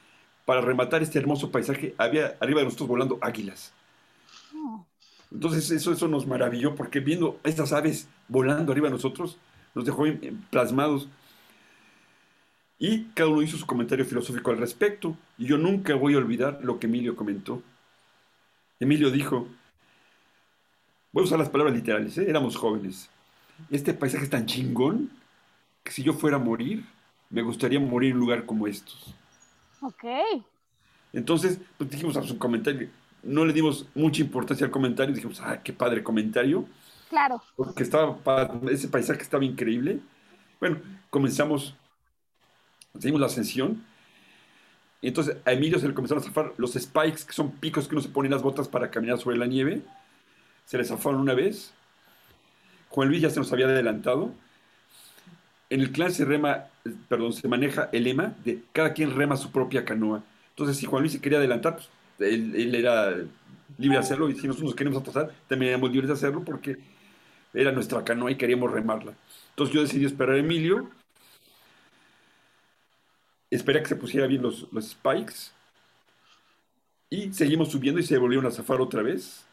para 0.45 0.61
rematar 0.61 1.03
este 1.03 1.19
hermoso 1.19 1.51
paisaje 1.51 1.95
había 1.97 2.37
arriba 2.41 2.61
de 2.61 2.67
nosotros 2.67 2.89
volando 2.89 3.19
águilas. 3.21 3.73
Entonces 5.37 5.71
eso, 5.71 5.93
eso 5.93 6.09
nos 6.09 6.27
maravilló 6.27 6.75
porque 6.75 7.01
viendo 7.01 7.39
estas 7.45 7.75
aves 7.75 8.09
volando 8.27 8.73
arriba 8.73 8.89
de 8.89 8.95
nosotros 8.95 9.37
nos 9.75 9.85
dejó 9.85 10.05
plasmados. 10.49 11.11
Y 12.79 13.05
cada 13.09 13.29
uno 13.29 13.43
hizo 13.43 13.59
su 13.59 13.67
comentario 13.67 14.07
filosófico 14.07 14.51
al 14.51 14.57
respecto. 14.57 15.15
Y 15.37 15.45
yo 15.45 15.59
nunca 15.59 15.95
voy 15.95 16.15
a 16.15 16.19
olvidar 16.19 16.61
lo 16.63 16.79
que 16.79 16.87
Emilio 16.87 17.17
comentó. 17.17 17.63
Emilio 18.81 19.11
dijo, 19.11 19.47
voy 21.13 21.25
a 21.25 21.27
usar 21.27 21.39
las 21.39 21.51
palabras 21.51 21.77
literales, 21.77 22.17
¿eh? 22.17 22.25
éramos 22.27 22.57
jóvenes. 22.57 23.11
Este 23.71 23.93
paisaje 23.93 24.25
es 24.25 24.31
tan 24.31 24.47
chingón 24.47 25.11
que 25.85 25.93
si 25.93 26.03
yo 26.03 26.15
fuera 26.15 26.39
a 26.39 26.41
morir, 26.41 26.83
me 27.29 27.43
gustaría 27.43 27.79
morir 27.79 28.13
en 28.13 28.17
un 28.17 28.21
lugar 28.21 28.47
como 28.47 28.67
estos. 28.67 29.15
Ok. 29.83 30.05
Entonces, 31.13 31.61
pues 31.77 31.91
dijimos 31.91 32.17
a 32.17 32.23
su 32.23 32.39
comentario, 32.39 32.89
no 33.27 33.45
le 33.45 33.53
dimos 33.53 33.87
mucha 33.95 34.23
importancia 34.23 34.65
al 34.65 34.71
comentario, 34.71 35.15
dijimos, 35.15 35.41
ah, 35.43 35.61
qué 35.63 35.73
padre 35.73 36.03
comentario. 36.03 36.67
Claro. 37.11 37.43
Porque 37.57 37.83
estaba, 37.83 38.19
ese 38.71 38.89
paisaje 38.89 39.23
estaba 39.23 39.45
increíble. 39.45 40.01
Bueno, 40.61 40.81
comenzamos, 41.11 41.75
seguimos 42.99 43.21
la 43.21 43.27
ascensión. 43.27 43.85
Y 45.01 45.09
entonces 45.09 45.37
a 45.45 45.53
Emilio 45.53 45.79
se 45.79 45.89
le 45.89 45.95
comenzaron 45.95 46.23
a 46.23 46.27
zafar 46.27 46.55
los 46.57 46.73
spikes, 46.73 47.25
que 47.27 47.33
son 47.33 47.53
picos 47.53 47.87
que 47.87 47.95
uno 47.95 48.03
se 48.03 48.09
pone 48.09 48.29
en 48.29 48.33
las 48.33 48.43
botas 48.43 48.69
para 48.69 48.91
caminar 48.91 49.19
sobre 49.19 49.37
la 49.37 49.47
nieve. 49.47 49.83
Se 50.65 50.79
le 50.79 50.85
zafaron 50.85 51.21
una 51.21 51.35
vez. 51.35 51.73
Juan 52.89 53.09
Luis 53.09 53.23
ya 53.23 53.31
se 53.31 53.39
nos 53.39 53.53
había 53.53 53.67
adelantado. 53.67 54.33
En 55.69 55.81
el 55.81 55.91
clan 55.91 56.13
se 56.13 56.25
rema, 56.25 56.67
perdón, 57.09 57.33
se 57.33 57.49
maneja 57.49 57.89
el 57.93 58.05
lema 58.05 58.35
de 58.45 58.63
cada 58.73 58.95
quien 58.95 59.15
rema 59.15 59.37
su 59.37 59.51
propia 59.51 59.85
canoa. 59.85 60.23
Entonces, 60.51 60.77
si 60.79 60.87
Juan 60.87 61.03
Luis 61.03 61.13
se 61.13 61.21
quería 61.21 61.39
adelantar, 61.39 61.75
pues, 61.75 61.91
él, 62.19 62.75
era 62.75 63.11
libre 63.79 63.97
de 63.97 63.99
hacerlo. 63.99 64.29
Y 64.29 64.35
si 64.35 64.47
nosotros 64.47 64.71
nos 64.71 64.75
queríamos 64.75 65.01
atrasar, 65.01 65.33
también 65.49 65.71
éramos 65.71 65.91
libres 65.91 66.09
de 66.09 66.15
hacerlo 66.15 66.45
porque 66.45 66.79
era 67.53 67.73
nuestra 67.73 68.05
canoa 68.05 68.31
y 68.31 68.37
queríamos 68.37 68.71
remarla. 68.71 69.15
Entonces 69.51 69.75
yo 69.75 69.83
decidí 69.83 70.05
esperar 70.05 70.37
a 70.37 70.39
Emilio. 70.39 70.91
Esperé 73.51 73.79
a 73.79 73.83
que 73.83 73.89
se 73.89 73.97
pusiera 73.97 74.27
bien 74.27 74.43
los, 74.43 74.67
spikes. 74.81 75.53
Y 77.09 77.33
seguimos 77.33 77.71
subiendo 77.71 78.01
y 78.01 78.03
se 78.03 78.19
volvieron 78.19 78.47
a 78.47 78.51
zafar 78.51 78.81
otra 78.81 79.03
vez. 79.03 79.45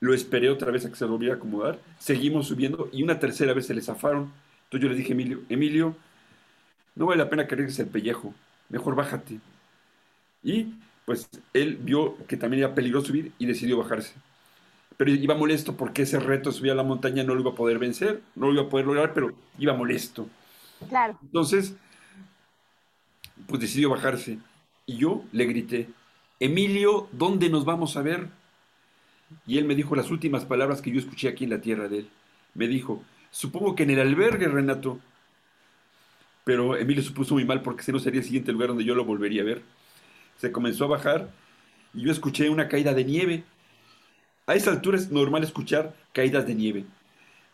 Lo 0.00 0.14
esperé 0.14 0.48
otra 0.48 0.70
vez 0.70 0.86
a 0.86 0.90
que 0.90 0.96
se 0.96 1.04
volviera 1.04 1.34
a 1.34 1.36
acomodar. 1.36 1.78
Seguimos 1.98 2.48
subiendo 2.48 2.88
y 2.92 3.02
una 3.02 3.18
tercera 3.18 3.52
vez 3.52 3.66
se 3.66 3.74
le 3.74 3.82
zafaron. 3.82 4.32
Entonces 4.64 4.82
yo 4.82 4.88
le 4.88 4.94
dije 4.96 5.12
a 5.12 5.14
Emilio, 5.14 5.40
Emilio, 5.48 5.96
no 6.94 7.06
vale 7.06 7.22
la 7.22 7.30
pena 7.30 7.46
que 7.46 7.54
el 7.54 7.86
pellejo. 7.86 8.34
Mejor 8.68 8.94
bájate. 8.94 9.40
Y 10.42 10.74
pues 11.08 11.26
él 11.54 11.78
vio 11.80 12.18
que 12.26 12.36
también 12.36 12.64
era 12.64 12.74
peligroso 12.74 13.06
subir 13.06 13.32
y 13.38 13.46
decidió 13.46 13.78
bajarse. 13.78 14.12
Pero 14.98 15.10
iba 15.10 15.34
molesto 15.34 15.74
porque 15.74 16.02
ese 16.02 16.20
reto 16.20 16.50
de 16.50 16.56
subir 16.56 16.70
a 16.70 16.74
la 16.74 16.82
montaña 16.82 17.24
no 17.24 17.34
lo 17.34 17.40
iba 17.40 17.52
a 17.52 17.54
poder 17.54 17.78
vencer, 17.78 18.20
no 18.34 18.48
lo 18.48 18.52
iba 18.52 18.62
a 18.64 18.68
poder 18.68 18.84
lograr, 18.84 19.14
pero 19.14 19.32
iba 19.58 19.72
molesto. 19.72 20.28
Claro. 20.86 21.18
Entonces, 21.22 21.74
pues 23.46 23.58
decidió 23.58 23.88
bajarse. 23.88 24.38
Y 24.84 24.98
yo 24.98 25.24
le 25.32 25.46
grité, 25.46 25.88
Emilio, 26.40 27.08
¿dónde 27.12 27.48
nos 27.48 27.64
vamos 27.64 27.96
a 27.96 28.02
ver? 28.02 28.28
Y 29.46 29.56
él 29.56 29.64
me 29.64 29.74
dijo 29.74 29.96
las 29.96 30.10
últimas 30.10 30.44
palabras 30.44 30.82
que 30.82 30.90
yo 30.90 30.98
escuché 30.98 31.28
aquí 31.28 31.44
en 31.44 31.50
la 31.50 31.62
tierra 31.62 31.88
de 31.88 32.00
él. 32.00 32.08
Me 32.52 32.68
dijo, 32.68 33.02
supongo 33.30 33.74
que 33.74 33.84
en 33.84 33.90
el 33.92 34.00
albergue, 34.00 34.46
Renato. 34.46 35.00
Pero 36.44 36.76
Emilio 36.76 37.02
se 37.02 37.12
puso 37.12 37.32
muy 37.32 37.46
mal 37.46 37.62
porque 37.62 37.80
ese 37.80 37.92
no 37.92 37.98
sería 37.98 38.20
el 38.20 38.26
siguiente 38.26 38.52
lugar 38.52 38.68
donde 38.68 38.84
yo 38.84 38.94
lo 38.94 39.06
volvería 39.06 39.40
a 39.40 39.46
ver 39.46 39.77
se 40.38 40.52
comenzó 40.52 40.84
a 40.84 40.88
bajar 40.88 41.30
y 41.92 42.02
yo 42.02 42.12
escuché 42.12 42.48
una 42.48 42.68
caída 42.68 42.94
de 42.94 43.04
nieve. 43.04 43.44
A 44.46 44.54
esa 44.54 44.70
altura 44.70 44.96
es 44.96 45.10
normal 45.10 45.44
escuchar 45.44 45.94
caídas 46.12 46.46
de 46.46 46.54
nieve. 46.54 46.84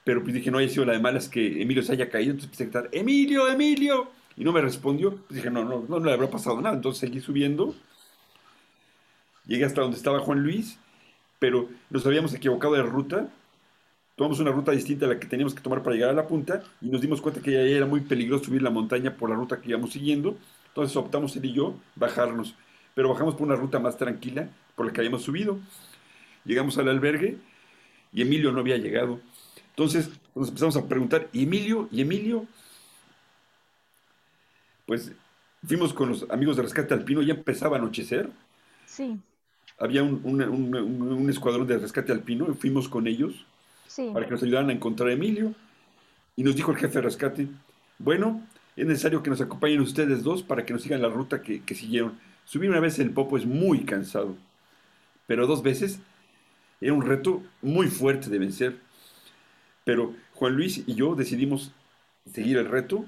Pero 0.04 0.22
pues 0.22 0.34
dije, 0.34 0.50
no 0.50 0.58
haya 0.58 0.68
sido 0.68 0.84
la 0.84 0.92
de 0.92 1.00
malas 1.00 1.28
que 1.28 1.62
Emilio 1.62 1.82
se 1.82 1.92
haya 1.92 2.10
caído. 2.10 2.32
Entonces 2.32 2.60
empecé 2.60 2.64
a 2.64 2.66
gritar, 2.66 2.88
Emilio, 2.92 3.48
Emilio. 3.48 4.10
Y 4.36 4.44
no 4.44 4.52
me 4.52 4.60
respondió. 4.60 5.16
Pues 5.16 5.36
dije, 5.36 5.50
no, 5.50 5.64
no, 5.64 5.84
no, 5.88 5.98
le 5.98 6.12
habrá 6.12 6.28
pasado 6.30 6.60
nada. 6.60 6.76
Entonces 6.76 7.00
seguí 7.00 7.20
subiendo. 7.20 7.74
Llegué 9.46 9.64
hasta 9.64 9.80
donde 9.80 9.96
estaba 9.96 10.20
Juan 10.20 10.42
Luis. 10.42 10.78
Pero 11.38 11.68
nos 11.90 12.06
habíamos 12.06 12.34
equivocado 12.34 12.74
de 12.74 12.82
ruta. 12.82 13.28
Tomamos 14.14 14.38
una 14.40 14.52
ruta 14.52 14.72
distinta 14.72 15.06
a 15.06 15.08
la 15.08 15.18
que 15.18 15.26
teníamos 15.26 15.54
que 15.54 15.62
tomar 15.62 15.82
para 15.82 15.96
llegar 15.96 16.10
a 16.10 16.14
la 16.14 16.26
punta. 16.26 16.62
Y 16.82 16.90
nos 16.90 17.00
dimos 17.00 17.22
cuenta 17.22 17.40
que 17.40 17.52
ya 17.52 17.60
era 17.60 17.86
muy 17.86 18.00
peligroso 18.00 18.44
subir 18.44 18.62
la 18.62 18.70
montaña 18.70 19.16
por 19.16 19.30
la 19.30 19.36
ruta 19.36 19.60
que 19.60 19.70
íbamos 19.70 19.92
siguiendo. 19.92 20.36
Entonces 20.68 20.96
optamos 20.96 21.34
él 21.36 21.46
y 21.46 21.52
yo 21.54 21.74
bajarnos 21.96 22.54
pero 22.94 23.08
bajamos 23.08 23.34
por 23.34 23.46
una 23.46 23.56
ruta 23.56 23.78
más 23.78 23.96
tranquila 23.96 24.48
por 24.76 24.86
la 24.86 24.92
que 24.92 25.00
habíamos 25.00 25.22
subido. 25.22 25.58
Llegamos 26.44 26.78
al 26.78 26.88
albergue 26.88 27.38
y 28.12 28.22
Emilio 28.22 28.52
no 28.52 28.60
había 28.60 28.76
llegado. 28.76 29.20
Entonces 29.70 30.10
nos 30.34 30.48
empezamos 30.48 30.76
a 30.76 30.86
preguntar, 30.86 31.28
¿y 31.32 31.44
Emilio? 31.44 31.88
¿Y 31.90 32.02
Emilio? 32.02 32.46
Pues 34.86 35.12
fuimos 35.66 35.92
con 35.92 36.10
los 36.10 36.30
amigos 36.30 36.56
de 36.56 36.62
Rescate 36.62 36.94
Alpino, 36.94 37.22
ya 37.22 37.34
empezaba 37.34 37.76
a 37.76 37.80
anochecer. 37.80 38.30
Sí. 38.86 39.18
Había 39.78 40.04
un, 40.04 41.26
escuadrón 41.28 41.66
de 41.66 41.78
Rescate 41.78 42.12
Alpino 42.12 42.46
y 42.50 42.54
fuimos 42.54 42.88
con 42.88 43.06
ellos 43.06 43.44
para 44.12 44.26
que 44.26 44.32
nos 44.32 44.42
ayudaran 44.42 44.70
a 44.70 44.72
encontrar 44.72 45.08
a 45.08 45.12
Emilio. 45.12 45.54
Y 46.36 46.42
nos 46.42 46.56
dijo 46.56 46.72
el 46.72 46.78
jefe 46.78 46.94
de 46.94 47.02
rescate, 47.02 47.48
bueno, 47.98 48.42
es 48.74 48.84
necesario 48.86 49.22
que 49.22 49.30
nos 49.30 49.40
acompañen 49.40 49.80
ustedes 49.80 50.24
dos 50.24 50.42
para 50.42 50.66
que 50.66 50.72
nos 50.72 50.82
sigan 50.82 51.00
la 51.00 51.08
ruta 51.08 51.42
que 51.42 51.74
siguieron. 51.74 52.18
Subir 52.44 52.70
una 52.70 52.80
vez 52.80 52.98
el 52.98 53.10
popo 53.10 53.36
es 53.36 53.46
muy 53.46 53.84
cansado, 53.84 54.36
pero 55.26 55.46
dos 55.46 55.62
veces 55.62 55.98
era 56.80 56.92
un 56.92 57.02
reto 57.02 57.42
muy 57.62 57.88
fuerte 57.88 58.28
de 58.30 58.38
vencer. 58.38 58.78
Pero 59.84 60.14
Juan 60.34 60.54
Luis 60.54 60.82
y 60.86 60.94
yo 60.94 61.14
decidimos 61.14 61.72
seguir 62.32 62.56
el 62.56 62.68
reto, 62.68 63.04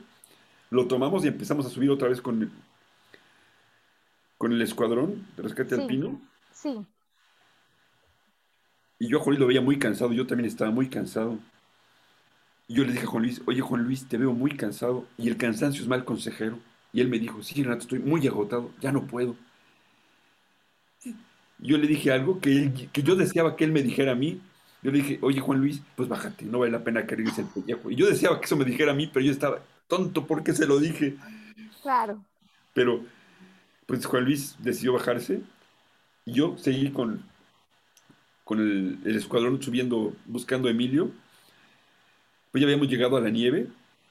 lo 0.70 0.86
tomamos 0.86 1.24
y 1.24 1.28
empezamos 1.28 1.66
a 1.66 1.70
subir 1.70 1.90
otra 1.90 2.08
vez 2.08 2.20
con 2.20 2.42
el, 2.42 2.50
con 4.38 4.52
el 4.52 4.62
escuadrón 4.62 5.26
de 5.36 5.42
rescate 5.42 5.74
alpino. 5.74 6.20
Sí. 6.52 6.86
Y 8.98 9.08
yo 9.08 9.18
a 9.18 9.20
Juan 9.20 9.32
Luis 9.34 9.40
lo 9.40 9.46
veía 9.46 9.60
muy 9.60 9.78
cansado, 9.78 10.12
yo 10.12 10.26
también 10.26 10.48
estaba 10.48 10.70
muy 10.70 10.88
cansado. 10.88 11.38
Y 12.68 12.74
yo 12.74 12.84
le 12.84 12.92
dije 12.92 13.04
a 13.04 13.08
Juan 13.08 13.22
Luis, 13.22 13.42
oye 13.46 13.60
Juan 13.60 13.84
Luis, 13.84 14.08
te 14.08 14.18
veo 14.18 14.32
muy 14.32 14.56
cansado 14.56 15.06
y 15.18 15.28
el 15.28 15.36
cansancio 15.36 15.82
es 15.82 15.88
mal 15.88 16.04
consejero. 16.04 16.58
Y 16.96 17.02
él 17.02 17.08
me 17.08 17.18
dijo, 17.18 17.42
sí, 17.42 17.62
Renato, 17.62 17.82
estoy 17.82 17.98
muy 17.98 18.26
agotado, 18.26 18.70
ya 18.80 18.90
no 18.90 19.06
puedo. 19.06 19.36
Yo 21.58 21.76
le 21.76 21.86
dije 21.86 22.10
algo 22.10 22.40
que, 22.40 22.88
que 22.90 23.02
yo 23.02 23.16
deseaba 23.16 23.54
que 23.54 23.64
él 23.64 23.72
me 23.72 23.82
dijera 23.82 24.12
a 24.12 24.14
mí. 24.14 24.40
Yo 24.82 24.90
le 24.90 25.02
dije, 25.02 25.18
oye 25.20 25.38
Juan 25.38 25.60
Luis, 25.60 25.82
pues 25.94 26.08
bájate, 26.08 26.46
no 26.46 26.60
vale 26.60 26.72
la 26.72 26.82
pena 26.82 27.06
que 27.06 27.14
el 27.14 27.24
pellejo. 27.54 27.90
Y 27.90 27.96
yo 27.96 28.06
deseaba 28.06 28.40
que 28.40 28.46
eso 28.46 28.56
me 28.56 28.64
dijera 28.64 28.92
a 28.92 28.94
mí, 28.94 29.10
pero 29.12 29.26
yo 29.26 29.30
estaba 29.30 29.62
tonto 29.88 30.26
porque 30.26 30.54
se 30.54 30.66
lo 30.66 30.78
dije. 30.78 31.16
Claro. 31.82 32.24
Pero, 32.72 33.04
pues 33.84 34.06
Juan 34.06 34.24
Luis 34.24 34.56
decidió 34.60 34.94
bajarse 34.94 35.42
y 36.24 36.32
yo 36.32 36.56
seguí 36.56 36.92
con, 36.92 37.22
con 38.42 38.58
el, 38.58 39.00
el 39.04 39.16
escuadrón 39.16 39.60
subiendo, 39.60 40.16
buscando 40.24 40.68
a 40.68 40.70
Emilio. 40.70 41.10
Pues 42.52 42.62
ya 42.62 42.66
habíamos 42.66 42.88
llegado 42.88 43.18
a 43.18 43.20
la 43.20 43.28
nieve 43.28 43.66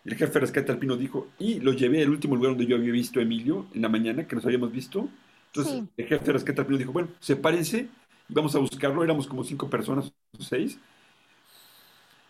el 0.06 0.16
jefe 0.16 0.34
de 0.34 0.40
rescate 0.42 0.72
alpino 0.72 0.96
dijo, 0.96 1.30
y 1.40 1.60
lo 1.60 1.74
llevé 1.74 2.04
al 2.04 2.10
último 2.10 2.36
lugar 2.36 2.52
donde 2.52 2.68
yo 2.68 2.76
había 2.76 2.92
visto 2.92 3.20
a 3.20 3.24
Emilio 3.24 3.66
en 3.74 3.82
la 3.82 3.90
mañana, 3.90 4.28
que 4.28 4.36
nos 4.36 4.46
habíamos 4.46 4.72
visto. 4.72 5.10
Entonces 5.48 5.84
el 5.98 6.06
jefe 6.06 6.26
de 6.26 6.34
rescate 6.34 6.62
alpino 6.62 6.78
dijo, 6.78 6.92
bueno, 6.92 7.10
sepárense 7.20 7.90
y 8.30 8.34
vamos 8.34 8.56
a 8.56 8.60
buscarlo. 8.60 9.04
Éramos 9.04 9.26
como 9.26 9.44
cinco 9.44 9.68
personas 9.70 10.12
o 10.38 10.44
seis. 10.44 10.78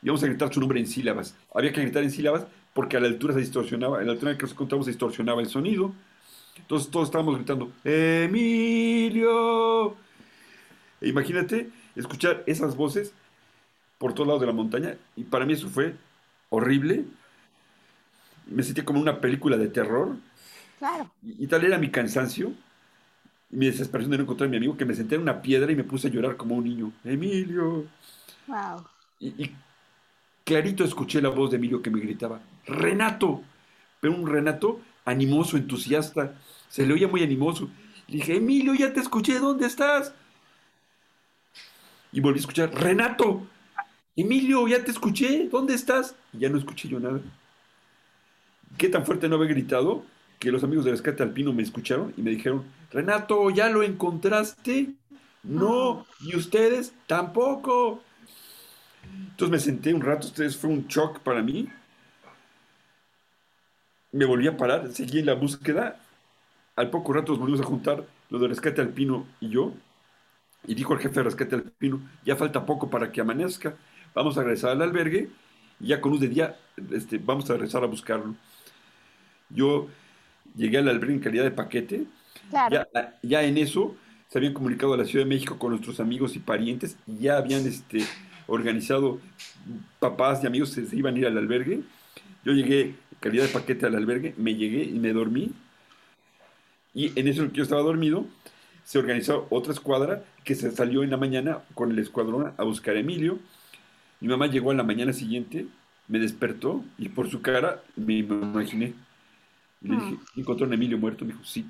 Y 0.01 0.07
vamos 0.07 0.23
a 0.23 0.27
gritar 0.27 0.53
su 0.53 0.61
nombre 0.61 0.79
en 0.79 0.87
sílabas. 0.87 1.35
Había 1.53 1.73
que 1.73 1.81
gritar 1.81 2.03
en 2.03 2.11
sílabas 2.11 2.47
porque 2.73 2.95
a 2.95 2.99
la 3.01 3.07
altura 3.07 3.33
se 3.33 3.41
distorsionaba, 3.41 3.99
a 3.99 4.03
la 4.03 4.13
altura 4.13 4.31
en 4.31 4.37
que 4.37 4.43
nos 4.43 4.51
encontramos 4.53 4.85
se 4.85 4.91
distorsionaba 4.91 5.41
el 5.41 5.47
sonido. 5.47 5.93
Entonces 6.57 6.89
todos 6.89 7.09
estábamos 7.09 7.35
gritando, 7.35 7.73
Emilio. 7.83 9.17
E 11.01 11.09
imagínate 11.09 11.69
escuchar 11.95 12.43
esas 12.45 12.77
voces 12.77 13.13
por 13.97 14.13
todos 14.13 14.27
lados 14.27 14.41
de 14.41 14.47
la 14.47 14.53
montaña. 14.53 14.95
Y 15.17 15.25
para 15.25 15.45
mí 15.45 15.53
eso 15.53 15.67
fue 15.67 15.95
horrible 16.49 17.03
me 18.47 18.63
sentí 18.63 18.81
como 18.81 18.99
una 18.99 19.19
película 19.19 19.57
de 19.57 19.67
terror. 19.67 20.15
Claro. 20.79 21.11
Y, 21.23 21.47
tal 21.47 21.63
era 21.63 21.77
mi 21.77 21.89
cansancio, 21.89 22.53
y 23.51 23.57
mi 23.57 23.67
desesperación 23.67 24.11
de 24.11 24.17
no 24.17 24.23
encontrar 24.23 24.47
a 24.47 24.51
mi 24.51 24.57
amigo, 24.57 24.77
que 24.77 24.85
me 24.85 24.93
senté 24.93 25.15
en 25.15 25.21
una 25.21 25.41
piedra 25.41 25.71
y 25.71 25.75
me 25.75 25.83
puse 25.83 26.07
a 26.07 26.11
llorar 26.11 26.37
como 26.37 26.55
un 26.55 26.63
niño. 26.63 26.91
Emilio. 27.03 27.85
Wow. 28.47 28.85
Y, 29.19 29.51
clarito 30.43 30.83
escuché 30.83 31.21
la 31.21 31.29
voz 31.29 31.51
de 31.51 31.57
Emilio 31.57 31.81
que 31.81 31.89
me 31.89 31.99
gritaba, 31.99 32.41
Renato. 32.65 33.41
Pero 33.99 34.15
un 34.15 34.27
Renato 34.27 34.79
animoso, 35.05 35.57
entusiasta. 35.57 36.35
Se 36.69 36.85
le 36.85 36.93
oía 36.93 37.07
muy 37.07 37.23
animoso. 37.23 37.69
Y 38.07 38.17
dije, 38.17 38.37
Emilio, 38.37 38.73
ya 38.75 38.93
te 38.93 38.99
escuché, 38.99 39.39
¿dónde 39.39 39.65
estás? 39.65 40.13
Y 42.11 42.19
volví 42.19 42.37
a 42.37 42.41
escuchar, 42.41 42.73
Renato. 42.73 43.47
Emilio, 44.15 44.67
ya 44.67 44.83
te 44.83 44.91
escuché, 44.91 45.49
¿dónde 45.49 45.73
estás? 45.73 46.15
Y 46.33 46.39
ya 46.39 46.49
no 46.49 46.57
escuché 46.57 46.87
yo 46.87 46.99
nada. 46.99 47.19
¿Qué 48.77 48.89
tan 48.89 49.05
fuerte 49.05 49.29
no 49.29 49.35
había 49.35 49.49
gritado? 49.49 50.03
Que 50.39 50.51
los 50.51 50.63
amigos 50.63 50.85
de 50.85 50.91
rescate 50.91 51.23
alpino 51.23 51.53
me 51.53 51.63
escucharon 51.63 52.13
y 52.17 52.21
me 52.21 52.31
dijeron, 52.31 52.65
Renato, 52.91 53.49
¿ya 53.49 53.69
lo 53.69 53.83
encontraste? 53.83 54.89
No, 55.43 56.05
y 56.21 56.35
ustedes 56.35 56.93
tampoco. 57.07 58.01
Entonces 59.31 59.51
me 59.51 59.59
senté 59.59 59.93
un 59.93 60.01
rato, 60.01 60.27
ustedes 60.27 60.57
fue 60.57 60.69
un 60.69 60.87
shock 60.87 61.19
para 61.19 61.41
mí. 61.41 61.69
Me 64.11 64.25
volví 64.25 64.47
a 64.47 64.57
parar, 64.57 64.91
seguí 64.91 65.19
en 65.19 65.27
la 65.27 65.35
búsqueda. 65.35 65.99
Al 66.75 66.89
poco 66.89 67.13
rato 67.13 67.31
nos 67.31 67.39
volvimos 67.39 67.61
a 67.61 67.65
juntar 67.65 68.05
los 68.29 68.41
de 68.41 68.47
rescate 68.47 68.81
alpino 68.81 69.25
y 69.39 69.49
yo. 69.49 69.73
Y 70.67 70.73
dijo 70.73 70.93
el 70.93 70.99
jefe 70.99 71.15
de 71.15 71.23
rescate 71.23 71.55
alpino, 71.55 72.01
ya 72.25 72.35
falta 72.35 72.65
poco 72.65 72.89
para 72.89 73.11
que 73.11 73.21
amanezca. 73.21 73.75
Vamos 74.13 74.37
a 74.37 74.41
regresar 74.41 74.71
al 74.71 74.81
albergue 74.81 75.29
y 75.79 75.87
ya 75.87 76.01
con 76.01 76.11
luz 76.11 76.21
de 76.21 76.29
día 76.29 76.57
este, 76.91 77.17
vamos 77.17 77.49
a 77.49 77.53
regresar 77.53 77.83
a 77.83 77.87
buscarlo. 77.87 78.35
Yo 79.55 79.87
llegué 80.55 80.77
al 80.77 80.89
albergue 80.89 81.15
en 81.15 81.19
calidad 81.19 81.43
de 81.43 81.51
paquete. 81.51 82.05
Claro. 82.49 82.85
Ya, 82.93 83.17
ya 83.23 83.43
en 83.43 83.57
eso 83.57 83.95
se 84.29 84.37
habían 84.37 84.53
comunicado 84.53 84.93
a 84.93 84.97
la 84.97 85.05
Ciudad 85.05 85.25
de 85.25 85.29
México 85.29 85.57
con 85.57 85.71
nuestros 85.71 85.99
amigos 85.99 86.35
y 86.35 86.39
parientes, 86.39 86.97
y 87.07 87.19
ya 87.19 87.37
habían 87.37 87.65
este, 87.65 88.03
organizado 88.47 89.19
papás 89.99 90.43
y 90.43 90.47
amigos 90.47 90.75
que 90.75 90.85
se 90.85 90.95
iban 90.95 91.15
a 91.15 91.19
ir 91.19 91.27
al 91.27 91.37
albergue. 91.37 91.81
Yo 92.43 92.53
llegué 92.53 92.81
en 92.81 92.97
calidad 93.19 93.43
de 93.43 93.49
paquete 93.49 93.85
al 93.85 93.95
albergue, 93.95 94.33
me 94.37 94.55
llegué 94.55 94.83
y 94.83 94.99
me 94.99 95.13
dormí. 95.13 95.51
Y 96.93 97.17
en 97.19 97.27
eso 97.27 97.43
en 97.43 97.51
que 97.51 97.57
yo 97.57 97.63
estaba 97.63 97.81
dormido, 97.81 98.25
se 98.83 98.99
organizó 98.99 99.47
otra 99.49 99.73
escuadra 99.73 100.23
que 100.43 100.55
se 100.55 100.71
salió 100.71 101.03
en 101.03 101.09
la 101.09 101.17
mañana 101.17 101.59
con 101.73 101.91
el 101.91 101.99
escuadrón 101.99 102.53
a 102.55 102.63
buscar 102.63 102.95
a 102.95 102.99
Emilio. 102.99 103.39
Mi 104.21 104.27
mamá 104.27 104.47
llegó 104.47 104.71
a 104.71 104.75
la 104.75 104.83
mañana 104.83 105.11
siguiente, 105.11 105.65
me 106.07 106.19
despertó 106.19 106.83
y 106.97 107.09
por 107.09 107.29
su 107.29 107.41
cara 107.41 107.83
me 107.95 108.13
imaginé. 108.13 108.93
Y 109.85 109.89
le 109.89 109.95
dije, 109.97 110.17
¿encontró 110.35 110.67
a 110.69 110.73
Emilio 110.73 110.97
muerto? 110.97 111.25
Me 111.25 111.33
dijo, 111.33 111.45
sí. 111.45 111.65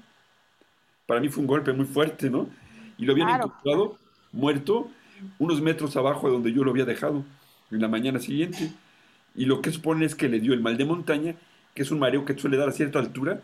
Para 1.06 1.20
mí 1.20 1.30
fue 1.30 1.42
un 1.42 1.48
golpe 1.48 1.74
muy 1.74 1.86
fuerte, 1.86 2.30
¿no? 2.30 2.50
Y 2.98 3.06
lo 3.06 3.12
habían 3.14 3.28
Claro. 3.28 3.46
encontrado 3.46 3.98
muerto 4.32 4.90
unos 5.38 5.62
metros 5.62 5.96
abajo 5.98 6.28
de 6.28 6.34
donde 6.34 6.54
yo 6.54 6.64
lo 6.64 6.72
había 6.72 6.86
dejado 6.86 7.24
en 7.72 7.82
la 7.82 7.88
mañana 7.88 8.20
siguiente. 8.20 8.72
Y 9.36 9.46
lo 9.46 9.62
que 9.62 9.72
supone 9.72 10.06
es 10.06 10.16
que 10.16 10.30
le 10.30 10.40
dio 10.40 10.54
el 10.54 10.62
mal 10.62 10.78
de 10.78 10.86
montaña, 10.86 11.36
que 11.74 11.82
es 11.84 11.92
un 11.92 12.00
mareo 12.00 12.24
que 12.26 12.34
te 12.34 12.42
suele 12.42 12.58
dar 12.58 12.70
a 12.70 12.72
cierta 12.72 13.00
altura, 13.00 13.42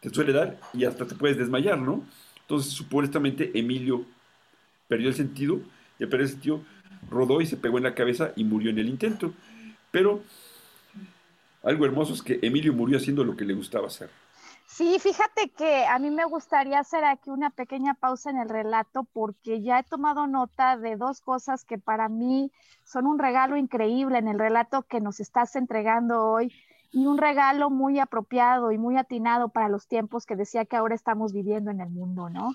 te 0.00 0.10
suele 0.10 0.32
dar 0.32 0.58
y 0.72 0.84
hasta 0.84 1.06
te 1.06 1.14
puedes 1.14 1.36
desmayar, 1.36 1.78
¿no? 1.78 2.04
Entonces, 2.40 2.72
supuestamente, 2.72 3.50
Emilio 3.54 4.06
perdió 4.88 5.08
el 5.08 5.14
sentido, 5.14 5.60
perder 5.98 6.22
el 6.22 6.28
sentido, 6.28 6.62
rodó 7.10 7.40
y 7.42 7.46
se 7.46 7.58
pegó 7.58 7.76
en 7.76 7.84
la 7.84 7.94
cabeza 7.94 8.32
y 8.36 8.44
murió 8.44 8.70
en 8.70 8.78
el 8.78 8.88
intento. 8.88 9.34
Pero 9.90 10.22
algo 11.62 11.84
hermoso 11.84 12.14
es 12.14 12.22
que 12.22 12.38
Emilio 12.42 12.72
murió 12.72 12.98
haciendo 12.98 13.24
lo 13.24 13.36
que 13.36 13.44
le 13.44 13.54
gustaba 13.54 13.86
hacer. 13.86 14.10
Sí, 14.66 14.98
fíjate 14.98 15.50
que 15.50 15.86
a 15.86 15.98
mí 15.98 16.10
me 16.10 16.26
gustaría 16.26 16.78
hacer 16.78 17.02
aquí 17.02 17.30
una 17.30 17.50
pequeña 17.50 17.94
pausa 17.94 18.30
en 18.30 18.36
el 18.36 18.48
relato 18.48 19.04
porque 19.12 19.62
ya 19.62 19.78
he 19.78 19.82
tomado 19.82 20.26
nota 20.26 20.76
de 20.76 20.96
dos 20.96 21.22
cosas 21.22 21.64
que 21.64 21.78
para 21.78 22.08
mí 22.08 22.52
son 22.84 23.06
un 23.06 23.18
regalo 23.18 23.56
increíble 23.56 24.18
en 24.18 24.28
el 24.28 24.38
relato 24.38 24.82
que 24.82 25.00
nos 25.00 25.20
estás 25.20 25.56
entregando 25.56 26.22
hoy 26.22 26.52
y 26.92 27.06
un 27.06 27.18
regalo 27.18 27.70
muy 27.70 27.98
apropiado 27.98 28.70
y 28.70 28.78
muy 28.78 28.96
atinado 28.96 29.48
para 29.48 29.68
los 29.68 29.88
tiempos 29.88 30.26
que 30.26 30.36
decía 30.36 30.66
que 30.66 30.76
ahora 30.76 30.94
estamos 30.94 31.32
viviendo 31.32 31.70
en 31.70 31.80
el 31.80 31.88
mundo, 31.88 32.28
¿no? 32.28 32.52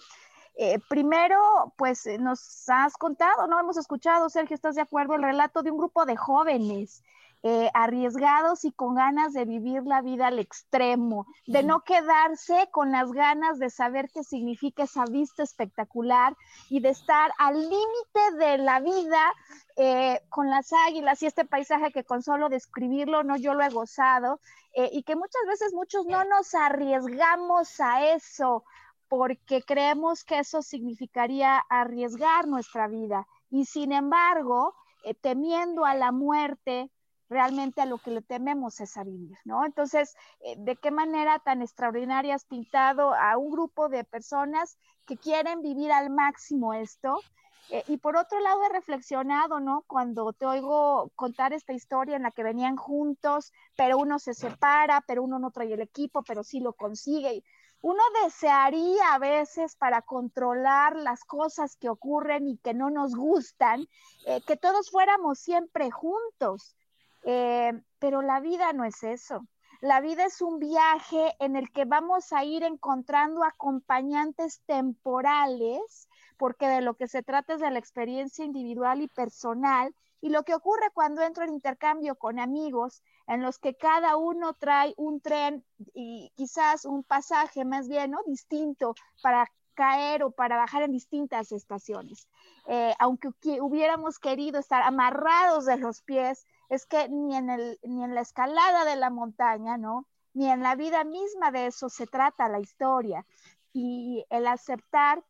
Eh, 0.55 0.79
primero, 0.87 1.73
pues 1.77 2.05
eh, 2.05 2.19
nos 2.19 2.69
has 2.69 2.95
contado, 2.95 3.47
¿no? 3.47 3.59
Hemos 3.59 3.77
escuchado, 3.77 4.29
Sergio, 4.29 4.53
¿estás 4.53 4.75
de 4.75 4.81
acuerdo? 4.81 5.15
El 5.15 5.23
relato 5.23 5.63
de 5.63 5.71
un 5.71 5.79
grupo 5.79 6.05
de 6.05 6.15
jóvenes 6.15 7.03
eh, 7.45 7.69
arriesgados 7.73 8.63
y 8.63 8.71
con 8.71 8.95
ganas 8.95 9.33
de 9.33 9.43
vivir 9.43 9.83
la 9.83 10.01
vida 10.01 10.27
al 10.27 10.39
extremo, 10.39 11.27
de 11.45 11.61
no 11.61 11.81
quedarse 11.81 12.69
con 12.71 12.93
las 12.93 13.11
ganas 13.11 13.59
de 13.59 13.69
saber 13.69 14.09
qué 14.13 14.23
significa 14.23 14.83
esa 14.83 15.03
vista 15.03 15.43
espectacular 15.43 16.37
y 16.69 16.79
de 16.79 16.91
estar 16.91 17.33
al 17.37 17.55
límite 17.59 18.37
de 18.39 18.57
la 18.59 18.79
vida 18.79 19.33
eh, 19.75 20.21
con 20.29 20.49
las 20.49 20.71
águilas 20.87 21.21
y 21.21 21.25
este 21.25 21.43
paisaje 21.43 21.91
que 21.91 22.05
con 22.05 22.23
solo 22.23 22.47
describirlo, 22.47 23.23
no 23.23 23.35
yo 23.35 23.53
lo 23.55 23.63
he 23.65 23.69
gozado, 23.69 24.39
eh, 24.73 24.89
y 24.93 25.03
que 25.03 25.17
muchas 25.17 25.41
veces 25.45 25.73
muchos 25.73 26.05
no 26.05 26.23
nos 26.23 26.55
arriesgamos 26.55 27.77
a 27.81 28.07
eso 28.13 28.63
porque 29.09 29.63
creemos 29.63 30.23
que 30.23 30.39
eso 30.39 30.61
significaría 30.61 31.57
arriesgar 31.67 32.47
nuestra 32.47 32.87
vida. 32.87 33.27
Y 33.49 33.65
sin 33.65 33.91
embargo, 33.91 34.75
temiendo 35.21 35.83
a 35.83 35.93
la 35.93 36.13
muerte, 36.13 36.89
realmente 37.33 37.81
a 37.81 37.85
lo 37.85 37.97
que 37.97 38.11
le 38.11 38.21
tememos 38.21 38.79
es 38.79 38.95
a 38.95 39.03
vivir, 39.03 39.37
¿no? 39.43 39.65
Entonces, 39.65 40.15
eh, 40.41 40.55
¿de 40.57 40.75
qué 40.77 40.91
manera 40.91 41.39
tan 41.39 41.61
extraordinaria 41.61 42.35
has 42.35 42.45
pintado 42.45 43.13
a 43.13 43.37
un 43.37 43.51
grupo 43.51 43.89
de 43.89 44.03
personas 44.03 44.77
que 45.05 45.17
quieren 45.17 45.61
vivir 45.61 45.91
al 45.91 46.09
máximo 46.09 46.73
esto? 46.73 47.19
Eh, 47.69 47.83
y 47.87 47.97
por 47.97 48.17
otro 48.17 48.39
lado, 48.39 48.63
he 48.63 48.69
reflexionado, 48.69 49.59
¿no? 49.59 49.83
Cuando 49.87 50.31
te 50.33 50.45
oigo 50.45 51.11
contar 51.15 51.53
esta 51.53 51.73
historia 51.73 52.15
en 52.15 52.23
la 52.23 52.31
que 52.31 52.43
venían 52.43 52.75
juntos, 52.75 53.51
pero 53.75 53.97
uno 53.97 54.19
se 54.19 54.33
separa, 54.33 55.03
pero 55.07 55.23
uno 55.23 55.39
no 55.39 55.51
trae 55.51 55.73
el 55.73 55.81
equipo, 55.81 56.23
pero 56.23 56.43
sí 56.43 56.59
lo 56.59 56.73
consigue. 56.73 57.43
Uno 57.81 58.01
desearía 58.23 59.13
a 59.13 59.19
veces 59.19 59.75
para 59.75 60.01
controlar 60.01 60.95
las 60.95 61.25
cosas 61.25 61.75
que 61.75 61.89
ocurren 61.89 62.47
y 62.47 62.57
que 62.57 62.73
no 62.73 62.89
nos 62.89 63.13
gustan, 63.15 63.87
eh, 64.25 64.41
que 64.47 64.55
todos 64.55 64.89
fuéramos 64.89 65.39
siempre 65.39 65.91
juntos. 65.91 66.75
Eh, 67.23 67.73
pero 67.99 68.21
la 68.21 68.39
vida 68.39 68.73
no 68.73 68.83
es 68.83 69.03
eso. 69.03 69.47
La 69.81 69.99
vida 69.99 70.25
es 70.25 70.41
un 70.41 70.59
viaje 70.59 71.35
en 71.39 71.57
el 71.57 71.69
que 71.71 71.83
vamos 71.83 72.31
a 72.31 72.45
ir 72.45 72.63
encontrando 72.63 73.43
acompañantes 73.43 74.61
temporales, 74.65 76.07
porque 76.37 76.67
de 76.67 76.79
lo 76.79 76.95
que 76.95 77.09
se 77.09 77.21
trata 77.21 77.55
es 77.55 77.59
de 77.59 77.69
la 77.69 77.79
experiencia 77.79 78.45
individual 78.45 79.01
y 79.01 79.09
personal. 79.09 79.93
Y 80.21 80.29
lo 80.29 80.43
que 80.43 80.55
ocurre 80.55 80.89
cuando 80.93 81.21
entro 81.21 81.43
en 81.43 81.51
intercambio 81.51 82.15
con 82.15 82.39
amigos, 82.39 83.03
en 83.27 83.41
los 83.41 83.59
que 83.59 83.75
cada 83.75 84.15
uno 84.15 84.53
trae 84.53 84.93
un 84.95 85.19
tren 85.19 85.65
y 85.93 86.31
quizás 86.35 86.85
un 86.85 87.03
pasaje 87.03 87.65
más 87.65 87.89
bien, 87.89 88.11
¿no? 88.11 88.19
Distinto 88.25 88.95
para 89.21 89.51
caer 89.73 90.23
o 90.23 90.31
para 90.31 90.55
bajar 90.55 90.83
en 90.83 90.91
distintas 90.91 91.51
estaciones. 91.51 92.29
Eh, 92.67 92.93
aunque 92.99 93.29
hubiéramos 93.59 94.19
querido 94.19 94.59
estar 94.59 94.81
amarrados 94.83 95.65
de 95.65 95.77
los 95.77 96.01
pies, 96.03 96.45
es 96.69 96.85
que 96.85 97.09
ni 97.09 97.35
en, 97.35 97.49
el, 97.49 97.79
ni 97.83 98.03
en 98.03 98.15
la 98.15 98.21
escalada 98.21 98.85
de 98.85 98.95
la 98.95 99.09
montaña, 99.09 99.77
¿no? 99.77 100.07
Ni 100.33 100.49
en 100.49 100.63
la 100.63 100.75
vida 100.75 101.03
misma 101.03 101.51
de 101.51 101.67
eso 101.67 101.89
se 101.89 102.07
trata 102.07 102.49
la 102.49 102.59
historia. 102.59 103.25
Y 103.73 104.25
el 104.29 104.47
aceptar 104.47 105.23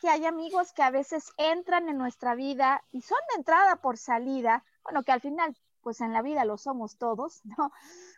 que 0.00 0.08
hay 0.08 0.26
amigos 0.26 0.72
que 0.72 0.82
a 0.82 0.90
veces 0.90 1.32
entran 1.36 1.88
en 1.88 1.98
nuestra 1.98 2.34
vida 2.34 2.82
y 2.92 3.00
son 3.00 3.18
de 3.30 3.38
entrada 3.38 3.76
por 3.76 3.96
salida, 3.96 4.64
bueno, 4.82 5.02
que 5.02 5.12
al 5.12 5.20
final, 5.20 5.56
pues 5.80 6.00
en 6.00 6.12
la 6.12 6.22
vida 6.22 6.44
lo 6.44 6.58
somos 6.58 6.98
todos, 6.98 7.40
¿no? 7.58 7.72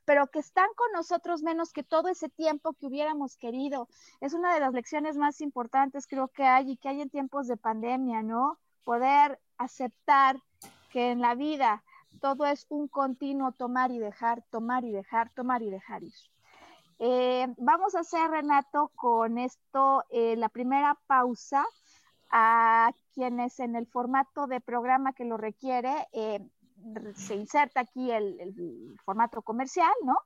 Pero 0.05 0.27
que 0.29 0.41
están 0.41 0.69
con 0.75 0.91
nosotros 0.93 1.43
menos 1.43 1.73
que 1.73 1.83
todo 1.83 2.09
ese 2.09 2.29
tiempo 2.29 2.73
que 2.73 2.87
hubiéramos 2.87 3.37
querido. 3.37 3.89
Es 4.21 4.33
una 4.33 4.55
de 4.55 4.61
las 4.61 4.73
lecciones 4.73 5.17
más 5.17 5.41
importantes 5.41 6.07
creo 6.07 6.29
que 6.29 6.45
hay 6.45 6.73
y 6.73 6.77
que 6.77 6.89
hay 6.89 7.01
en 7.01 7.11
tiempos 7.11 7.47
de 7.47 7.57
pandemia, 7.57 8.23
¿no? 8.23 8.59
Poder 8.85 9.41
aceptar 9.59 10.41
que 10.91 11.11
en 11.11 11.21
la 11.21 11.35
vida 11.35 11.85
todo 12.21 12.47
es 12.47 12.67
un 12.69 12.89
continuo 12.89 13.53
tomar 13.53 13.91
y 13.91 13.99
dejar, 13.99 14.43
tomar 14.51 14.85
y 14.85 14.93
dejar, 14.93 15.31
tomar 15.31 15.63
y 15.63 15.71
dejar 15.71 16.03
ir. 16.03 16.15
Eh, 16.99 17.47
vamos 17.59 17.95
a 17.95 18.01
hacer, 18.01 18.29
Renato, 18.31 18.91
con 18.97 19.39
esto 19.39 20.05
eh, 20.11 20.37
la 20.37 20.49
primera 20.49 20.99
pausa 21.07 21.65
a 22.31 22.91
quienes 23.15 23.61
en 23.61 23.77
el 23.77 23.87
formato 23.87 24.47
de 24.47 24.61
programa 24.61 25.13
que 25.13 25.25
lo 25.25 25.37
requiere, 25.37 26.09
eh, 26.13 26.45
se 27.15 27.37
inserta 27.37 27.81
aquí 27.81 28.11
el, 28.11 28.39
el, 28.41 28.97
formato 29.05 29.43
comercial, 29.43 29.93
¿no? 30.05 30.17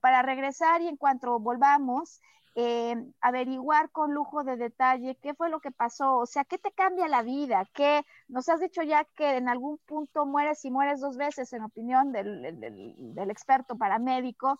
para 0.00 0.22
regresar 0.22 0.80
y 0.80 0.86
en 0.86 0.96
cuanto 0.96 1.40
volvamos, 1.40 2.20
eh, 2.58 2.96
averiguar 3.20 3.90
con 3.90 4.14
lujo 4.14 4.42
de 4.42 4.56
detalle 4.56 5.18
qué 5.22 5.34
fue 5.34 5.50
lo 5.50 5.60
que 5.60 5.70
pasó, 5.70 6.16
o 6.16 6.24
sea, 6.24 6.44
qué 6.44 6.56
te 6.56 6.72
cambia 6.72 7.06
la 7.06 7.22
vida, 7.22 7.68
qué 7.74 8.02
nos 8.28 8.48
has 8.48 8.60
dicho 8.60 8.82
ya 8.82 9.04
que 9.04 9.36
en 9.36 9.50
algún 9.50 9.76
punto 9.84 10.24
mueres 10.24 10.64
y 10.64 10.70
mueres 10.70 11.00
dos 11.00 11.18
veces, 11.18 11.52
en 11.52 11.62
opinión 11.64 12.12
del, 12.12 13.30
experto 13.30 13.76
paramédico. 13.76 14.58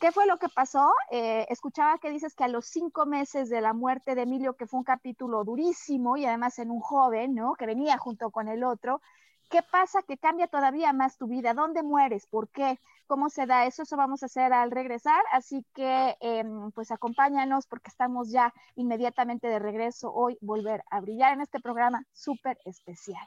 ¿Qué 0.00 0.10
fue 0.10 0.26
lo 0.26 0.38
que 0.38 0.48
pasó? 0.48 0.92
Eh, 1.12 1.46
escuchaba 1.50 1.98
que 1.98 2.10
dices 2.10 2.34
que 2.34 2.42
a 2.44 2.48
los 2.48 2.66
cinco 2.66 3.06
meses 3.06 3.48
de 3.48 3.60
la 3.60 3.74
muerte 3.74 4.16
de 4.16 4.22
Emilio, 4.22 4.56
que 4.56 4.66
fue 4.66 4.78
un 4.78 4.84
capítulo 4.84 5.44
durísimo 5.44 6.16
y 6.16 6.24
además 6.24 6.58
en 6.58 6.72
un 6.72 6.80
joven, 6.80 7.34
¿no? 7.36 7.54
Que 7.54 7.66
venía 7.66 7.96
junto 7.98 8.30
con 8.32 8.48
el 8.48 8.64
otro, 8.64 9.00
¿Qué 9.50 9.62
pasa 9.62 10.02
que 10.02 10.16
cambia 10.16 10.46
todavía 10.46 10.92
más 10.92 11.18
tu 11.18 11.26
vida? 11.26 11.52
¿Dónde 11.54 11.82
mueres? 11.82 12.26
¿Por 12.26 12.48
qué? 12.50 12.78
¿Cómo 13.06 13.28
se 13.28 13.46
da 13.46 13.66
eso? 13.66 13.82
Eso 13.82 13.96
vamos 13.96 14.22
a 14.22 14.26
hacer 14.26 14.52
al 14.52 14.70
regresar. 14.70 15.22
Así 15.32 15.66
que, 15.74 16.16
eh, 16.20 16.44
pues 16.74 16.90
acompáñanos 16.90 17.66
porque 17.66 17.90
estamos 17.90 18.30
ya 18.30 18.54
inmediatamente 18.76 19.48
de 19.48 19.58
regreso 19.58 20.12
hoy, 20.12 20.38
volver 20.40 20.82
a 20.90 21.00
brillar 21.00 21.32
en 21.34 21.40
este 21.42 21.60
programa 21.60 22.04
súper 22.12 22.58
especial. 22.64 23.26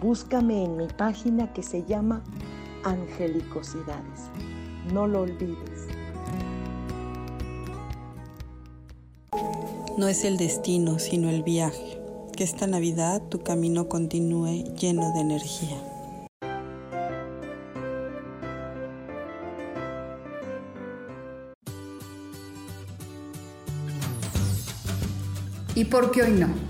Búscame 0.00 0.64
en 0.64 0.78
mi 0.78 0.86
página 0.86 1.52
que 1.52 1.62
se 1.62 1.84
llama 1.84 2.24
Angelicosidades. 2.84 4.30
No 4.94 5.06
lo 5.06 5.20
olvides. 5.20 5.88
No 9.98 10.08
es 10.08 10.24
el 10.24 10.38
destino, 10.38 10.98
sino 10.98 11.28
el 11.28 11.42
viaje. 11.42 12.00
Que 12.34 12.44
esta 12.44 12.66
Navidad 12.66 13.20
tu 13.28 13.40
camino 13.40 13.90
continúe 13.90 14.64
lleno 14.74 15.12
de 15.12 15.20
energía. 15.20 15.76
¿Y 25.74 25.84
por 25.84 26.10
qué 26.10 26.22
hoy 26.22 26.32
no? 26.32 26.69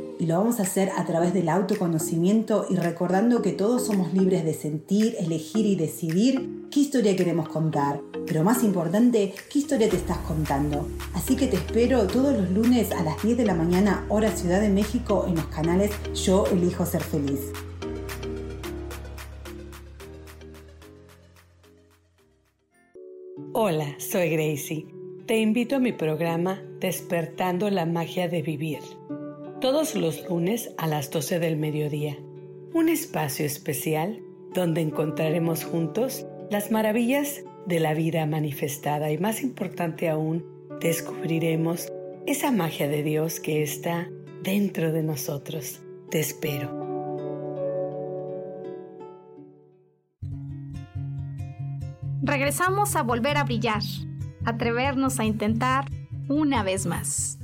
y 0.21 0.27
lo 0.27 0.37
vamos 0.37 0.59
a 0.59 0.63
hacer 0.63 0.91
a 0.95 1.03
través 1.03 1.33
del 1.33 1.49
autoconocimiento 1.49 2.67
y 2.69 2.75
recordando 2.75 3.41
que 3.41 3.53
todos 3.53 3.87
somos 3.87 4.13
libres 4.13 4.45
de 4.45 4.53
sentir, 4.53 5.15
elegir 5.17 5.65
y 5.65 5.75
decidir 5.75 6.67
qué 6.69 6.81
historia 6.81 7.15
queremos 7.15 7.49
contar. 7.49 8.01
Pero 8.27 8.43
más 8.43 8.63
importante, 8.63 9.33
qué 9.51 9.57
historia 9.57 9.89
te 9.89 9.95
estás 9.95 10.19
contando. 10.19 10.87
Así 11.15 11.35
que 11.35 11.47
te 11.47 11.55
espero 11.55 12.05
todos 12.05 12.37
los 12.37 12.51
lunes 12.51 12.91
a 12.91 13.01
las 13.01 13.19
10 13.23 13.35
de 13.35 13.45
la 13.45 13.55
mañana, 13.55 14.05
hora 14.09 14.29
Ciudad 14.29 14.61
de 14.61 14.69
México, 14.69 15.25
en 15.27 15.33
los 15.37 15.45
canales 15.45 15.89
Yo 16.13 16.45
Elijo 16.51 16.85
Ser 16.85 17.01
Feliz. 17.01 17.39
Hola, 23.53 23.87
soy 23.97 24.29
Gracie. 24.29 24.85
Te 25.25 25.39
invito 25.39 25.77
a 25.77 25.79
mi 25.79 25.93
programa 25.93 26.61
Despertando 26.79 27.71
la 27.71 27.87
Magia 27.87 28.27
de 28.27 28.43
Vivir 28.43 28.81
todos 29.61 29.93
los 29.95 30.27
lunes 30.27 30.71
a 30.79 30.87
las 30.87 31.11
12 31.11 31.39
del 31.39 31.55
mediodía. 31.55 32.17
Un 32.73 32.89
espacio 32.89 33.45
especial 33.45 34.19
donde 34.55 34.81
encontraremos 34.81 35.63
juntos 35.63 36.25
las 36.49 36.71
maravillas 36.71 37.43
de 37.67 37.79
la 37.79 37.93
vida 37.93 38.25
manifestada 38.25 39.11
y 39.11 39.19
más 39.19 39.43
importante 39.43 40.09
aún, 40.09 40.43
descubriremos 40.81 41.93
esa 42.25 42.51
magia 42.51 42.87
de 42.87 43.03
Dios 43.03 43.39
que 43.39 43.61
está 43.61 44.09
dentro 44.41 44.91
de 44.91 45.03
nosotros. 45.03 45.79
Te 46.09 46.19
espero. 46.19 46.81
Regresamos 52.23 52.95
a 52.95 53.03
volver 53.03 53.37
a 53.37 53.43
brillar, 53.43 53.83
atrevernos 54.43 55.19
a 55.19 55.25
intentar 55.25 55.85
una 56.27 56.63
vez 56.63 56.87
más. 56.87 57.40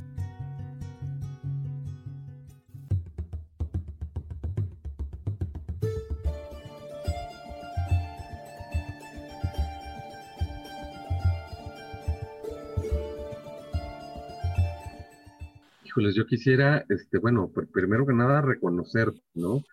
Yo 16.15 16.25
quisiera, 16.25 16.85
este, 16.89 17.17
bueno, 17.17 17.51
primero 17.73 18.05
que 18.05 18.13
nada 18.13 18.41
reconocer, 18.41 19.13
¿no? 19.33 19.63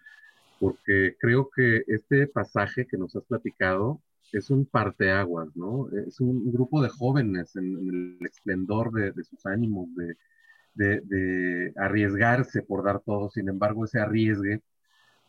Porque 0.59 1.17
creo 1.21 1.51
que 1.55 1.85
este 1.89 2.27
pasaje 2.27 2.87
que 2.87 2.97
nos 2.97 3.15
has 3.17 3.25
platicado 3.25 4.01
es 4.33 4.51
un 4.51 4.67
parteaguas, 4.67 5.55
¿no? 5.57 5.89
Es 5.91 6.21
un 6.21 6.53
grupo 6.53 6.83
de 6.83 6.89
jóvenes 6.89 7.55
en, 7.57 8.19
el 8.21 8.27
esplendor 8.27 8.93
de, 8.93 9.25
sus 9.25 9.45
ánimos, 9.47 9.89
de, 9.95 11.01
de, 11.03 11.73
arriesgarse 11.77 12.63
por 12.63 12.85
dar 12.85 13.01
todo, 13.01 13.31
sin 13.31 13.49
embargo, 13.49 13.85
ese 13.85 14.01
arriesgue 14.01 14.63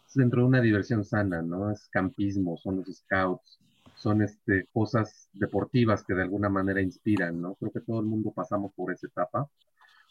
es 0.08 0.14
dentro 0.14 0.42
de 0.42 0.48
una 0.48 0.62
diversión 0.62 1.04
sana, 1.04 1.42
¿no? 1.42 1.72
Es 1.72 1.88
campismo, 1.90 2.58
son 2.58 2.78
los 2.78 2.88
scouts, 2.98 3.60
son 3.96 4.22
este, 4.22 4.68
cosas 4.74 5.30
deportivas 5.34 6.04
que 6.04 6.14
de 6.14 6.24
alguna 6.24 6.50
manera 6.50 6.82
inspiran, 6.82 7.42
¿no? 7.42 7.56
Creo 7.56 7.72
que 7.72 7.82
todo 7.82 8.00
el 8.00 8.06
mundo 8.06 8.32
pasamos 8.32 8.74
por 8.76 8.94
esa 8.94 9.08
etapa 9.08 9.50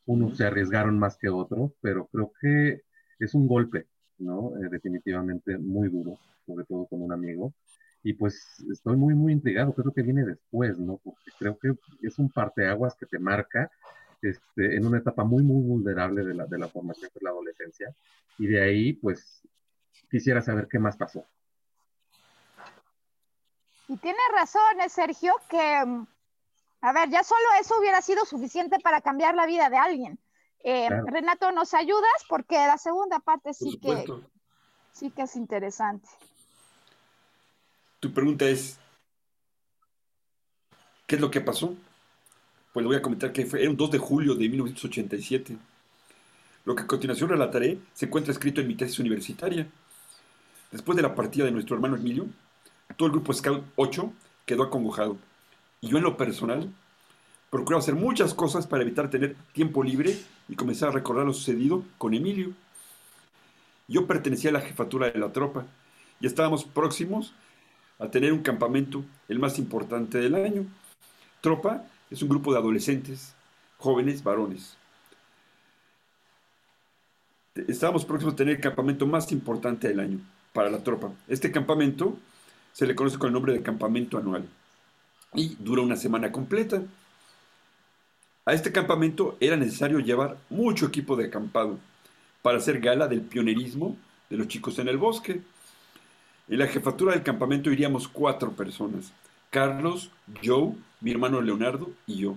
unos 0.06 0.36
se 0.36 0.44
arriesgaron 0.44 0.98
más 0.98 1.16
que 1.16 1.28
otros, 1.28 1.72
pero 1.80 2.06
creo 2.06 2.32
que 2.40 2.82
es 3.18 3.34
un 3.34 3.46
golpe, 3.46 3.86
¿no? 4.18 4.56
Eh, 4.58 4.68
definitivamente 4.70 5.58
muy 5.58 5.88
duro, 5.88 6.18
sobre 6.46 6.64
todo 6.64 6.86
con 6.86 7.02
un 7.02 7.12
amigo. 7.12 7.54
Y 8.02 8.12
pues 8.12 8.62
estoy 8.70 8.96
muy, 8.96 9.14
muy 9.14 9.32
intrigado, 9.32 9.72
creo 9.72 9.92
que 9.92 10.02
viene 10.02 10.24
después, 10.24 10.78
¿no? 10.78 10.98
Porque 11.02 11.30
creo 11.38 11.58
que 11.58 11.74
es 12.02 12.18
un 12.18 12.28
parteaguas 12.30 12.94
que 12.96 13.06
te 13.06 13.18
marca 13.18 13.70
este, 14.20 14.76
en 14.76 14.86
una 14.86 14.98
etapa 14.98 15.24
muy, 15.24 15.42
muy 15.42 15.62
vulnerable 15.62 16.24
de 16.24 16.34
la, 16.34 16.46
de 16.46 16.58
la 16.58 16.68
formación, 16.68 17.10
que 17.10 17.18
es 17.18 17.22
la 17.22 17.30
adolescencia. 17.30 17.94
Y 18.38 18.46
de 18.46 18.62
ahí, 18.62 18.92
pues, 18.92 19.42
quisiera 20.10 20.42
saber 20.42 20.68
qué 20.68 20.78
más 20.78 20.96
pasó. 20.96 21.24
Y 23.88 23.96
tiene 23.98 24.18
razón, 24.34 24.62
Sergio, 24.88 25.34
que 25.48 26.04
a 26.84 26.92
ver, 26.92 27.08
ya 27.08 27.24
solo 27.24 27.40
eso 27.58 27.78
hubiera 27.78 28.02
sido 28.02 28.26
suficiente 28.26 28.78
para 28.78 29.00
cambiar 29.00 29.34
la 29.34 29.46
vida 29.46 29.70
de 29.70 29.78
alguien. 29.78 30.18
Eh, 30.62 30.90
Renato, 31.06 31.50
¿nos 31.50 31.72
ayudas? 31.72 32.12
Porque 32.28 32.56
la 32.56 32.76
segunda 32.76 33.20
parte 33.20 33.54
sí 33.54 33.80
que, 33.80 34.04
sí 34.92 35.10
que 35.10 35.22
es 35.22 35.34
interesante. 35.34 36.06
Tu 38.00 38.12
pregunta 38.12 38.44
es, 38.44 38.78
¿qué 41.06 41.14
es 41.14 41.22
lo 41.22 41.30
que 41.30 41.40
pasó? 41.40 41.74
Pues 42.74 42.84
le 42.84 42.88
voy 42.88 42.96
a 42.96 43.02
comentar 43.02 43.32
que 43.32 43.46
fue, 43.46 43.62
era 43.62 43.70
un 43.70 43.78
2 43.78 43.90
de 43.92 43.98
julio 43.98 44.34
de 44.34 44.46
1987. 44.46 45.56
Lo 46.66 46.74
que 46.74 46.82
a 46.82 46.86
continuación 46.86 47.30
relataré 47.30 47.78
se 47.94 48.04
encuentra 48.04 48.30
escrito 48.30 48.60
en 48.60 48.68
mi 48.68 48.74
tesis 48.74 48.98
universitaria. 48.98 49.66
Después 50.70 50.96
de 50.96 51.02
la 51.02 51.14
partida 51.14 51.46
de 51.46 51.50
nuestro 51.50 51.76
hermano 51.76 51.96
Emilio, 51.96 52.26
todo 52.98 53.06
el 53.06 53.12
grupo 53.12 53.32
Scout 53.32 53.64
8 53.76 54.12
quedó 54.44 54.64
acongojado. 54.64 55.16
Y 55.84 55.88
yo 55.88 55.98
en 55.98 56.04
lo 56.04 56.16
personal 56.16 56.72
procuraba 57.50 57.82
hacer 57.82 57.94
muchas 57.94 58.32
cosas 58.32 58.66
para 58.66 58.82
evitar 58.82 59.10
tener 59.10 59.36
tiempo 59.52 59.82
libre 59.82 60.16
y 60.48 60.56
comenzar 60.56 60.88
a 60.88 60.92
recordar 60.92 61.26
lo 61.26 61.34
sucedido 61.34 61.84
con 61.98 62.14
Emilio. 62.14 62.52
Yo 63.86 64.06
pertenecía 64.06 64.48
a 64.48 64.54
la 64.54 64.62
jefatura 64.62 65.10
de 65.10 65.18
la 65.18 65.30
tropa 65.30 65.66
y 66.20 66.26
estábamos 66.26 66.64
próximos 66.64 67.34
a 67.98 68.08
tener 68.08 68.32
un 68.32 68.38
campamento, 68.38 69.04
el 69.28 69.38
más 69.38 69.58
importante 69.58 70.16
del 70.16 70.36
año. 70.36 70.64
Tropa 71.42 71.84
es 72.10 72.22
un 72.22 72.30
grupo 72.30 72.54
de 72.54 72.60
adolescentes, 72.60 73.34
jóvenes, 73.76 74.24
varones. 74.24 74.78
Estábamos 77.68 78.06
próximos 78.06 78.32
a 78.32 78.36
tener 78.38 78.56
el 78.56 78.62
campamento 78.62 79.06
más 79.06 79.30
importante 79.32 79.88
del 79.88 80.00
año 80.00 80.18
para 80.54 80.70
la 80.70 80.82
tropa. 80.82 81.12
Este 81.28 81.52
campamento 81.52 82.16
se 82.72 82.86
le 82.86 82.94
conoce 82.94 83.18
con 83.18 83.26
el 83.26 83.34
nombre 83.34 83.52
de 83.52 83.62
campamento 83.62 84.16
anual 84.16 84.48
y 85.34 85.56
dura 85.58 85.82
una 85.82 85.96
semana 85.96 86.32
completa. 86.32 86.82
A 88.46 88.52
este 88.52 88.72
campamento 88.72 89.36
era 89.40 89.56
necesario 89.56 89.98
llevar 90.00 90.36
mucho 90.50 90.86
equipo 90.86 91.16
de 91.16 91.26
acampado 91.26 91.78
para 92.42 92.58
hacer 92.58 92.80
gala 92.80 93.08
del 93.08 93.22
pionerismo 93.22 93.96
de 94.30 94.36
los 94.36 94.48
chicos 94.48 94.78
en 94.78 94.88
el 94.88 94.98
bosque. 94.98 95.40
En 96.48 96.58
la 96.58 96.66
jefatura 96.66 97.12
del 97.12 97.22
campamento 97.22 97.70
iríamos 97.70 98.06
cuatro 98.06 98.52
personas, 98.52 99.12
Carlos, 99.50 100.10
Joe, 100.44 100.74
mi 101.00 101.10
hermano 101.10 101.40
Leonardo 101.40 101.90
y 102.06 102.16
yo. 102.16 102.36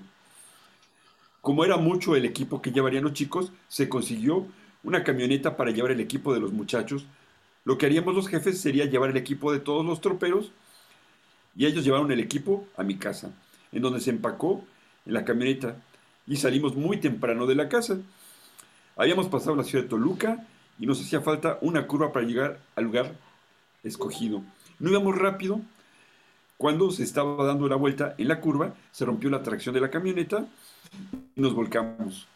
Como 1.41 1.65
era 1.65 1.77
mucho 1.77 2.15
el 2.15 2.25
equipo 2.25 2.61
que 2.61 2.71
llevarían 2.71 3.03
los 3.03 3.13
chicos, 3.13 3.51
se 3.67 3.89
consiguió 3.89 4.47
una 4.83 5.03
camioneta 5.03 5.57
para 5.57 5.71
llevar 5.71 5.91
el 5.91 5.99
equipo 5.99 6.33
de 6.33 6.39
los 6.39 6.53
muchachos. 6.53 7.05
Lo 7.65 7.77
que 7.77 7.85
haríamos 7.85 8.15
los 8.15 8.29
jefes 8.29 8.61
sería 8.61 8.85
llevar 8.85 9.09
el 9.09 9.17
equipo 9.17 9.51
de 9.51 9.59
todos 9.59 9.85
los 9.85 9.99
troperos 9.99 10.51
y 11.57 11.65
ellos 11.65 11.83
llevaron 11.83 12.11
el 12.11 12.19
equipo 12.19 12.67
a 12.77 12.83
mi 12.83 12.95
casa, 12.95 13.31
en 13.71 13.81
donde 13.81 13.99
se 13.99 14.11
empacó 14.11 14.63
en 15.05 15.13
la 15.13 15.25
camioneta 15.25 15.75
y 16.27 16.35
salimos 16.35 16.75
muy 16.75 16.97
temprano 16.97 17.47
de 17.47 17.55
la 17.55 17.67
casa. 17.67 17.97
Habíamos 18.95 19.27
pasado 19.27 19.55
la 19.55 19.63
ciudad 19.63 19.85
de 19.85 19.89
Toluca 19.89 20.45
y 20.77 20.85
nos 20.85 21.01
hacía 21.01 21.21
falta 21.21 21.57
una 21.61 21.87
curva 21.87 22.13
para 22.13 22.25
llegar 22.25 22.59
al 22.75 22.83
lugar 22.83 23.15
escogido. 23.83 24.43
No 24.79 24.91
íbamos 24.91 25.17
rápido. 25.17 25.59
Cuando 26.57 26.91
se 26.91 27.03
estaba 27.03 27.43
dando 27.45 27.67
la 27.67 27.75
vuelta 27.75 28.13
en 28.17 28.27
la 28.27 28.39
curva, 28.39 28.75
se 28.91 29.05
rompió 29.05 29.29
la 29.29 29.43
tracción 29.43 29.73
de 29.73 29.81
la 29.81 29.89
camioneta 29.89 30.47
y 31.35 31.41
nos 31.41 31.53
volcamos, 31.53 32.27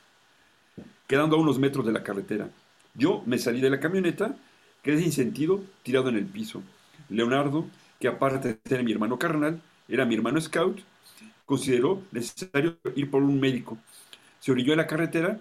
quedando 1.08 1.36
a 1.36 1.40
unos 1.40 1.60
metros 1.60 1.86
de 1.86 1.92
la 1.92 2.04
carretera. 2.04 2.50
Yo 2.94 3.24
me 3.26 3.38
salí 3.38 3.62
de 3.62 3.70
la 3.70 3.80
camioneta, 3.80 4.36
quedé 4.84 5.02
sin 5.02 5.12
sentido, 5.12 5.62
tirado 5.84 6.10
en 6.10 6.18
el 6.18 6.26
piso. 6.26 6.62
Leonardo, 7.10 7.66
que 8.02 8.08
aparte 8.08 8.48
de 8.48 8.60
ser 8.68 8.84
mi 8.84 8.92
hermano 8.92 9.20
carnal, 9.20 9.62
era 9.88 10.06
mi 10.06 10.16
hermano 10.16 10.42
scout, 10.42 10.82
consideró 11.46 12.02
necesario 12.12 12.78
ir 12.96 13.12
por 13.12 13.22
un 13.22 13.40
médico. 13.40 13.78
Se 14.40 14.52
orilló 14.52 14.74
en 14.74 14.78
la 14.78 14.88
carretera 14.88 15.40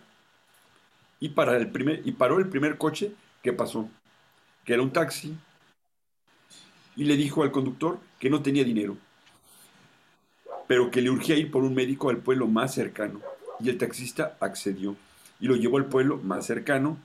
y, 1.19 1.31
para 1.31 1.57
el 1.57 1.71
primer, 1.71 2.03
y 2.05 2.13
paró 2.13 2.39
el 2.39 2.51
primer 2.51 2.77
coche 2.77 3.13
que 3.43 3.55
pasó, 3.55 3.89
que 4.67 4.75
era 4.75 4.83
un 4.83 4.93
taxi, 4.93 5.35
y 6.97 7.05
le 7.05 7.17
dijo 7.17 7.43
al 7.43 7.51
conductor 7.51 7.99
que 8.19 8.29
no 8.29 8.43
tenía 8.43 8.63
dinero, 8.63 8.99
pero 10.67 10.91
que 10.91 11.01
le 11.01 11.09
urgía 11.09 11.37
ir 11.37 11.51
por 11.51 11.65
un 11.65 11.75
médico 11.75 12.11
al 12.11 12.19
pueblo 12.19 12.47
más 12.47 12.75
cercano. 12.75 13.23
Y 13.59 13.71
el 13.71 13.79
taxista 13.79 14.37
accedió 14.39 14.97
y 15.41 15.47
lo 15.47 15.57
llevó 15.57 15.79
al 15.79 15.87
pueblo 15.87 16.19
más 16.19 16.45
cercano. 16.45 16.99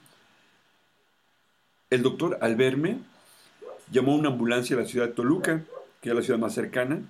El 1.89 2.01
doctor, 2.01 2.39
al 2.41 2.57
verme, 2.57 2.99
llamó 3.91 4.15
una 4.15 4.29
ambulancia 4.29 4.75
a 4.75 4.79
la 4.79 4.85
ciudad 4.85 5.07
de 5.07 5.13
Toluca, 5.13 5.63
que 6.01 6.09
era 6.09 6.19
la 6.19 6.23
ciudad 6.23 6.39
más 6.39 6.53
cercana, 6.53 7.01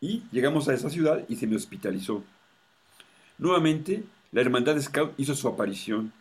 y 0.00 0.22
llegamos 0.32 0.68
a 0.68 0.74
esa 0.74 0.90
ciudad 0.90 1.24
y 1.28 1.36
se 1.36 1.46
me 1.46 1.56
hospitalizó. 1.56 2.24
Nuevamente, 3.38 4.02
la 4.32 4.40
Hermandad 4.40 4.74
de 4.74 4.82
Scout 4.82 5.12
hizo 5.18 5.34
su 5.34 5.48
aparición. 5.48 6.12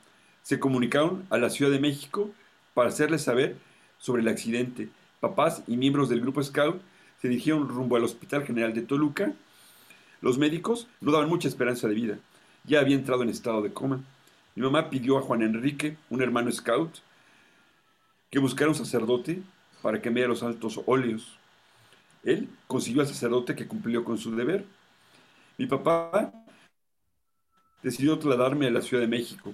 Se 0.42 0.60
comunicaron 0.60 1.26
a 1.30 1.38
la 1.38 1.50
Ciudad 1.50 1.72
de 1.72 1.80
México 1.80 2.32
para 2.74 2.90
hacerles 2.90 3.22
saber 3.22 3.56
sobre 3.98 4.22
el 4.22 4.28
accidente. 4.28 4.90
Papás 5.20 5.64
y 5.68 5.78
miembros 5.78 6.10
del 6.10 6.22
grupo 6.22 6.44
Scout 6.44 6.82
se 7.22 7.28
dirigieron 7.28 7.68
rumbo 7.70 7.96
al 7.96 8.04
Hospital 8.04 8.46
General 8.46 8.74
de 8.74 8.82
Toluca. 8.82 9.34
Los 10.22 10.38
médicos 10.38 10.88
no 11.02 11.12
daban 11.12 11.30
mucha 11.30 11.48
esperanza 11.48 11.88
de 11.88 11.94
vida. 11.94 12.20
Ya 12.66 12.80
había 12.80 12.96
entrado 12.96 13.24
en 13.24 13.30
estado 13.30 13.62
de 13.62 13.74
coma. 13.74 14.02
Mi 14.56 14.64
mamá 14.64 14.90
pidió 14.90 15.18
a 15.18 15.22
Juan 15.22 15.42
Enrique, 15.42 15.98
un 16.10 16.22
hermano 16.22 16.52
Scout, 16.52 17.00
que 18.30 18.40
buscara 18.40 18.70
un 18.70 18.76
sacerdote 18.76 19.42
para 19.82 20.02
que 20.02 20.10
los 20.10 20.44
altos 20.44 20.82
óleos. 20.86 21.38
Él 22.24 22.50
consiguió 22.68 23.02
al 23.02 23.08
sacerdote 23.08 23.56
que 23.56 23.68
cumplió 23.68 24.04
con 24.04 24.18
su 24.18 24.36
deber. 24.36 24.66
Mi 25.58 25.66
papá 25.66 26.32
decidió 27.82 28.20
trasladarme 28.20 28.68
a 28.68 28.72
la 28.72 28.82
Ciudad 28.82 29.02
de 29.02 29.08
México. 29.08 29.54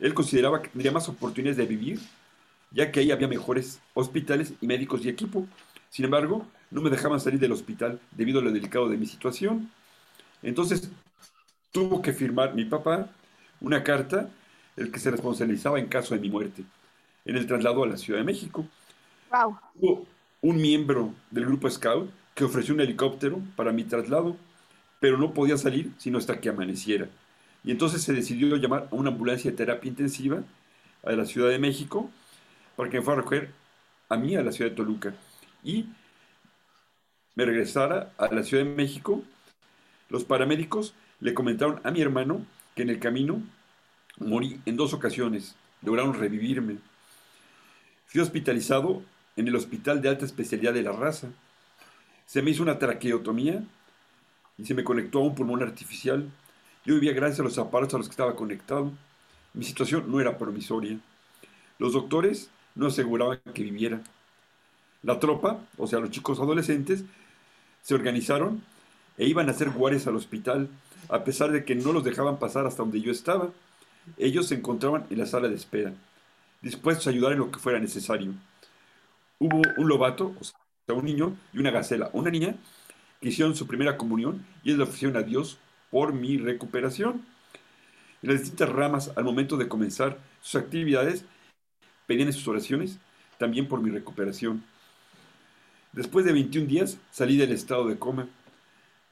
Él 0.00 0.12
consideraba 0.12 0.60
que 0.60 0.68
tendría 0.68 0.92
más 0.92 1.08
oportunidades 1.08 1.56
de 1.56 1.66
vivir, 1.66 2.00
ya 2.72 2.90
que 2.90 3.00
ahí 3.00 3.12
había 3.12 3.28
mejores 3.28 3.80
hospitales 3.94 4.54
y 4.60 4.66
médicos 4.66 5.04
y 5.04 5.08
equipo. 5.08 5.46
Sin 5.88 6.04
embargo, 6.04 6.46
no 6.70 6.82
me 6.82 6.90
dejaban 6.90 7.20
salir 7.20 7.38
del 7.38 7.52
hospital 7.52 8.00
debido 8.10 8.40
a 8.40 8.42
lo 8.42 8.50
delicado 8.50 8.88
de 8.88 8.96
mi 8.96 9.06
situación. 9.06 9.70
Entonces, 10.42 10.90
tuvo 11.70 12.02
que 12.02 12.12
firmar 12.12 12.54
mi 12.54 12.64
papá 12.64 13.08
una 13.60 13.84
carta 13.84 14.28
el 14.76 14.90
que 14.90 14.98
se 14.98 15.12
responsabilizaba 15.12 15.78
en 15.78 15.86
caso 15.86 16.14
de 16.14 16.20
mi 16.20 16.28
muerte 16.28 16.64
en 17.24 17.36
el 17.36 17.46
traslado 17.46 17.84
a 17.84 17.86
la 17.86 17.96
Ciudad 17.96 18.20
de 18.20 18.24
México. 18.24 18.66
Wow. 19.30 19.58
Hubo 19.76 20.06
un 20.42 20.56
miembro 20.56 21.14
del 21.30 21.46
grupo 21.46 21.70
Scout 21.70 22.10
que 22.34 22.44
ofreció 22.44 22.74
un 22.74 22.80
helicóptero 22.80 23.40
para 23.56 23.72
mi 23.72 23.84
traslado, 23.84 24.36
pero 25.00 25.16
no 25.18 25.32
podía 25.32 25.56
salir 25.56 25.92
sino 25.98 26.18
hasta 26.18 26.40
que 26.40 26.48
amaneciera. 26.48 27.08
Y 27.64 27.70
entonces 27.70 28.02
se 28.02 28.12
decidió 28.12 28.56
llamar 28.56 28.88
a 28.90 28.94
una 28.94 29.10
ambulancia 29.10 29.50
de 29.50 29.56
terapia 29.56 29.88
intensiva 29.88 30.42
a 31.02 31.12
la 31.12 31.24
Ciudad 31.24 31.48
de 31.48 31.58
México 31.58 32.10
para 32.76 32.90
que 32.90 32.98
me 32.98 33.04
fuera 33.04 33.20
a 33.20 33.22
recoger 33.22 33.50
a 34.08 34.16
mí 34.16 34.36
a 34.36 34.42
la 34.42 34.52
Ciudad 34.52 34.70
de 34.70 34.76
Toluca. 34.76 35.14
Y 35.62 35.86
me 37.34 37.44
regresara 37.44 38.12
a 38.18 38.32
la 38.32 38.42
Ciudad 38.42 38.64
de 38.64 38.70
México. 38.70 39.22
Los 40.10 40.24
paramédicos 40.24 40.94
le 41.20 41.34
comentaron 41.34 41.80
a 41.84 41.90
mi 41.90 42.00
hermano 42.00 42.44
que 42.74 42.82
en 42.82 42.90
el 42.90 42.98
camino 42.98 43.42
morí 44.18 44.60
en 44.66 44.76
dos 44.76 44.92
ocasiones. 44.92 45.56
Lograron 45.82 46.14
revivirme. 46.14 46.76
Fui 48.06 48.20
hospitalizado 48.20 49.02
en 49.36 49.48
el 49.48 49.56
Hospital 49.56 50.00
de 50.00 50.08
Alta 50.08 50.24
Especialidad 50.24 50.72
de 50.72 50.82
la 50.82 50.92
Raza. 50.92 51.28
Se 52.26 52.42
me 52.42 52.50
hizo 52.50 52.62
una 52.62 52.78
traqueotomía 52.78 53.62
y 54.56 54.64
se 54.64 54.74
me 54.74 54.84
conectó 54.84 55.18
a 55.18 55.22
un 55.22 55.34
pulmón 55.34 55.62
artificial. 55.62 56.30
Yo 56.84 56.94
vivía 56.94 57.12
gracias 57.12 57.40
a 57.40 57.44
los 57.44 57.58
aparatos 57.58 57.94
a 57.94 57.98
los 57.98 58.06
que 58.08 58.12
estaba 58.12 58.36
conectado. 58.36 58.92
Mi 59.52 59.64
situación 59.64 60.10
no 60.10 60.20
era 60.20 60.38
promisoria. 60.38 60.98
Los 61.78 61.92
doctores 61.92 62.50
no 62.74 62.86
aseguraban 62.86 63.40
que 63.52 63.62
viviera. 63.62 64.00
La 65.02 65.18
tropa, 65.18 65.60
o 65.76 65.86
sea, 65.86 65.98
los 65.98 66.10
chicos 66.10 66.38
adolescentes, 66.38 67.04
se 67.82 67.94
organizaron 67.94 68.62
e 69.18 69.26
iban 69.26 69.48
a 69.48 69.52
hacer 69.52 69.70
guardias 69.70 70.06
al 70.06 70.16
hospital, 70.16 70.68
a 71.08 71.24
pesar 71.24 71.52
de 71.52 71.64
que 71.64 71.74
no 71.74 71.92
los 71.92 72.04
dejaban 72.04 72.38
pasar 72.38 72.66
hasta 72.66 72.82
donde 72.82 73.00
yo 73.00 73.12
estaba. 73.12 73.50
Ellos 74.16 74.48
se 74.48 74.54
encontraban 74.54 75.06
en 75.10 75.18
la 75.18 75.26
sala 75.26 75.48
de 75.48 75.54
espera, 75.54 75.92
dispuestos 76.64 77.06
a 77.06 77.10
ayudar 77.10 77.32
en 77.32 77.38
lo 77.38 77.50
que 77.50 77.60
fuera 77.60 77.78
necesario. 77.78 78.32
Hubo 79.38 79.62
un 79.76 79.88
lobato, 79.88 80.34
o 80.40 80.44
sea, 80.44 80.56
un 80.96 81.04
niño 81.04 81.36
y 81.52 81.58
una 81.58 81.70
gacela, 81.70 82.10
una 82.12 82.30
niña, 82.30 82.56
que 83.20 83.28
hicieron 83.28 83.54
su 83.54 83.66
primera 83.66 83.96
comunión 83.96 84.44
y 84.64 84.72
le 84.72 84.82
ofrecieron 84.82 85.16
a 85.16 85.22
Dios 85.22 85.58
por 85.90 86.12
mi 86.12 86.38
recuperación. 86.38 87.24
En 88.22 88.30
las 88.30 88.40
distintas 88.40 88.70
ramas, 88.70 89.12
al 89.16 89.24
momento 89.24 89.56
de 89.56 89.68
comenzar 89.68 90.18
sus 90.40 90.56
actividades, 90.56 91.24
pedían 92.06 92.32
sus 92.32 92.48
oraciones 92.48 92.98
también 93.38 93.68
por 93.68 93.80
mi 93.80 93.90
recuperación. 93.90 94.64
Después 95.92 96.24
de 96.24 96.32
21 96.32 96.66
días 96.66 96.98
salí 97.10 97.36
del 97.36 97.52
estado 97.52 97.86
de 97.86 97.98
coma, 97.98 98.26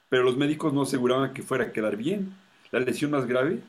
pero 0.09 0.25
los 0.25 0.37
médicos 0.37 0.73
no 0.73 0.83
aseguraban 0.83 1.33
que 1.33 1.43
fuera 1.43 1.65
a 1.65 1.73
quedar 1.73 1.97
bien. 1.97 2.35
La 2.71 2.81
lesión 2.81 3.11
más 3.11 3.27
grave 3.27 3.61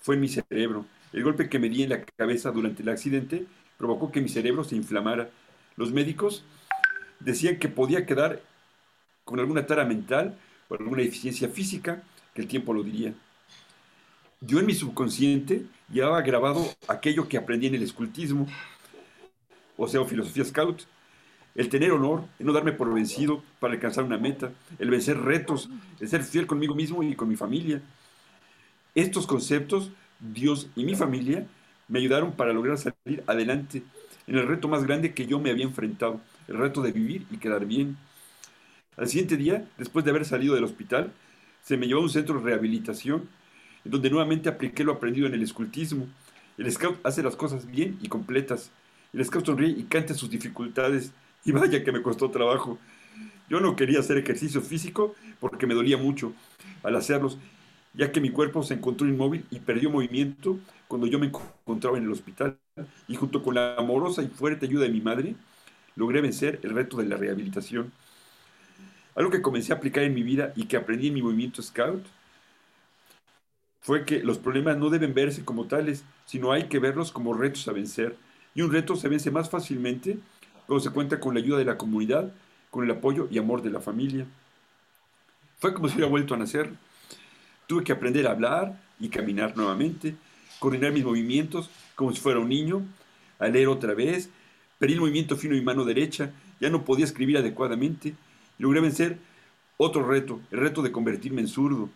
fue 0.00 0.16
en 0.16 0.20
mi 0.20 0.28
cerebro. 0.28 0.84
El 1.12 1.24
golpe 1.24 1.48
que 1.48 1.58
me 1.58 1.68
di 1.68 1.82
en 1.82 1.90
la 1.90 2.04
cabeza 2.04 2.50
durante 2.50 2.82
el 2.82 2.88
accidente 2.88 3.46
provocó 3.76 4.12
que 4.12 4.20
mi 4.20 4.28
cerebro 4.28 4.64
se 4.64 4.76
inflamara. 4.76 5.30
Los 5.76 5.92
médicos 5.92 6.44
decían 7.20 7.58
que 7.58 7.68
podía 7.68 8.06
quedar 8.06 8.42
con 9.24 9.40
alguna 9.40 9.66
tara 9.66 9.84
mental 9.84 10.36
o 10.68 10.74
alguna 10.74 11.02
deficiencia 11.02 11.48
física, 11.48 12.02
que 12.34 12.42
el 12.42 12.48
tiempo 12.48 12.74
lo 12.74 12.82
diría. 12.82 13.14
Yo 14.40 14.60
en 14.60 14.66
mi 14.66 14.74
subconsciente 14.74 15.66
llevaba 15.90 16.22
grabado 16.22 16.64
aquello 16.86 17.28
que 17.28 17.38
aprendí 17.38 17.66
en 17.66 17.74
el 17.74 17.82
escultismo, 17.82 18.46
o 19.76 19.88
sea, 19.88 20.04
filosofía 20.04 20.44
scout, 20.44 20.82
el 21.54 21.68
tener 21.68 21.90
honor, 21.90 22.24
el 22.38 22.46
no 22.46 22.52
darme 22.52 22.72
por 22.72 22.92
vencido 22.92 23.42
para 23.58 23.74
alcanzar 23.74 24.04
una 24.04 24.18
meta, 24.18 24.52
el 24.78 24.90
vencer 24.90 25.18
retos, 25.18 25.68
el 25.98 26.08
ser 26.08 26.22
fiel 26.22 26.46
conmigo 26.46 26.74
mismo 26.74 27.02
y 27.02 27.14
con 27.16 27.28
mi 27.28 27.36
familia. 27.36 27.82
Estos 28.94 29.26
conceptos, 29.26 29.90
Dios 30.20 30.68
y 30.76 30.84
mi 30.84 30.94
familia, 30.94 31.46
me 31.88 31.98
ayudaron 31.98 32.32
para 32.32 32.52
lograr 32.52 32.78
salir 32.78 33.22
adelante 33.26 33.82
en 34.26 34.36
el 34.36 34.46
reto 34.46 34.68
más 34.68 34.84
grande 34.84 35.14
que 35.14 35.26
yo 35.26 35.38
me 35.38 35.50
había 35.50 35.64
enfrentado, 35.64 36.20
el 36.48 36.58
reto 36.58 36.82
de 36.82 36.92
vivir 36.92 37.26
y 37.30 37.38
quedar 37.38 37.64
bien. 37.64 37.96
Al 38.96 39.08
siguiente 39.08 39.36
día, 39.36 39.66
después 39.78 40.04
de 40.04 40.10
haber 40.10 40.24
salido 40.24 40.54
del 40.54 40.64
hospital, 40.64 41.12
se 41.62 41.76
me 41.76 41.86
llevó 41.86 42.00
a 42.00 42.04
un 42.04 42.10
centro 42.10 42.38
de 42.38 42.44
rehabilitación, 42.44 43.28
en 43.84 43.90
donde 43.90 44.10
nuevamente 44.10 44.48
apliqué 44.48 44.84
lo 44.84 44.92
aprendido 44.92 45.26
en 45.26 45.34
el 45.34 45.42
escultismo. 45.42 46.06
El 46.58 46.70
scout 46.70 46.98
hace 47.04 47.22
las 47.22 47.36
cosas 47.36 47.70
bien 47.70 47.98
y 48.02 48.08
completas. 48.08 48.70
El 49.12 49.24
scout 49.24 49.46
sonríe 49.46 49.70
y 49.70 49.84
canta 49.84 50.14
sus 50.14 50.30
dificultades. 50.30 51.12
Y 51.44 51.52
vaya 51.52 51.84
que 51.84 51.92
me 51.92 52.02
costó 52.02 52.30
trabajo. 52.30 52.78
Yo 53.48 53.60
no 53.60 53.76
quería 53.76 54.00
hacer 54.00 54.18
ejercicio 54.18 54.60
físico 54.60 55.14
porque 55.40 55.66
me 55.66 55.74
dolía 55.74 55.96
mucho 55.96 56.34
al 56.82 56.96
hacerlos, 56.96 57.38
ya 57.94 58.12
que 58.12 58.20
mi 58.20 58.30
cuerpo 58.30 58.62
se 58.62 58.74
encontró 58.74 59.06
inmóvil 59.06 59.44
y 59.50 59.60
perdió 59.60 59.90
movimiento 59.90 60.58
cuando 60.86 61.06
yo 61.06 61.18
me 61.18 61.26
encontraba 61.26 61.98
en 61.98 62.04
el 62.04 62.12
hospital. 62.12 62.58
Y 63.08 63.16
junto 63.16 63.42
con 63.42 63.54
la 63.54 63.74
amorosa 63.76 64.22
y 64.22 64.28
fuerte 64.28 64.66
ayuda 64.66 64.84
de 64.84 64.90
mi 64.90 65.00
madre, 65.00 65.34
logré 65.96 66.20
vencer 66.20 66.60
el 66.62 66.70
reto 66.70 66.96
de 66.96 67.06
la 67.06 67.16
rehabilitación. 67.16 67.92
Algo 69.14 69.30
que 69.30 69.42
comencé 69.42 69.72
a 69.72 69.76
aplicar 69.76 70.04
en 70.04 70.14
mi 70.14 70.22
vida 70.22 70.52
y 70.54 70.66
que 70.66 70.76
aprendí 70.76 71.08
en 71.08 71.14
mi 71.14 71.22
movimiento 71.22 71.60
scout 71.60 72.04
fue 73.80 74.04
que 74.04 74.22
los 74.22 74.38
problemas 74.38 74.76
no 74.76 74.90
deben 74.90 75.14
verse 75.14 75.44
como 75.44 75.66
tales, 75.66 76.04
sino 76.26 76.52
hay 76.52 76.64
que 76.68 76.78
verlos 76.78 77.10
como 77.10 77.34
retos 77.34 77.66
a 77.68 77.72
vencer. 77.72 78.16
Y 78.54 78.62
un 78.62 78.72
reto 78.72 78.96
se 78.96 79.08
vence 79.08 79.30
más 79.30 79.50
fácilmente 79.50 80.18
cuando 80.66 80.84
se 80.84 80.90
cuenta 80.90 81.20
con 81.20 81.34
la 81.34 81.40
ayuda 81.40 81.58
de 81.58 81.64
la 81.64 81.78
comunidad, 81.78 82.32
con 82.70 82.84
el 82.84 82.90
apoyo 82.90 83.28
y 83.30 83.38
amor 83.38 83.62
de 83.62 83.70
la 83.70 83.80
familia. 83.80 84.26
Fue 85.58 85.74
como 85.74 85.88
si 85.88 85.94
hubiera 85.94 86.10
vuelto 86.10 86.34
a 86.34 86.36
nacer. 86.36 86.70
Tuve 87.68 87.84
que 87.84 87.92
aprender 87.92 88.26
a 88.26 88.32
hablar 88.32 88.80
y 88.98 89.10
caminar 89.10 89.56
nuevamente, 89.56 90.16
coordinar 90.58 90.90
mis 90.90 91.04
movimientos 91.04 91.70
como 91.94 92.12
si 92.12 92.20
fuera 92.20 92.40
un 92.40 92.48
niño, 92.48 92.82
a 93.38 93.46
leer 93.46 93.68
otra 93.68 93.94
vez, 93.94 94.30
perdí 94.78 94.94
el 94.94 95.00
movimiento 95.00 95.36
fino 95.36 95.54
y 95.54 95.60
mano 95.60 95.84
derecha, 95.84 96.32
ya 96.60 96.70
no 96.70 96.84
podía 96.84 97.04
escribir 97.04 97.36
adecuadamente, 97.36 98.14
y 98.58 98.62
logré 98.62 98.80
vencer 98.80 99.18
otro 99.76 100.08
reto, 100.08 100.40
el 100.50 100.60
reto 100.60 100.82
de 100.82 100.90
convertirme 100.90 101.42
en 101.42 101.48
zurdo. 101.48 101.90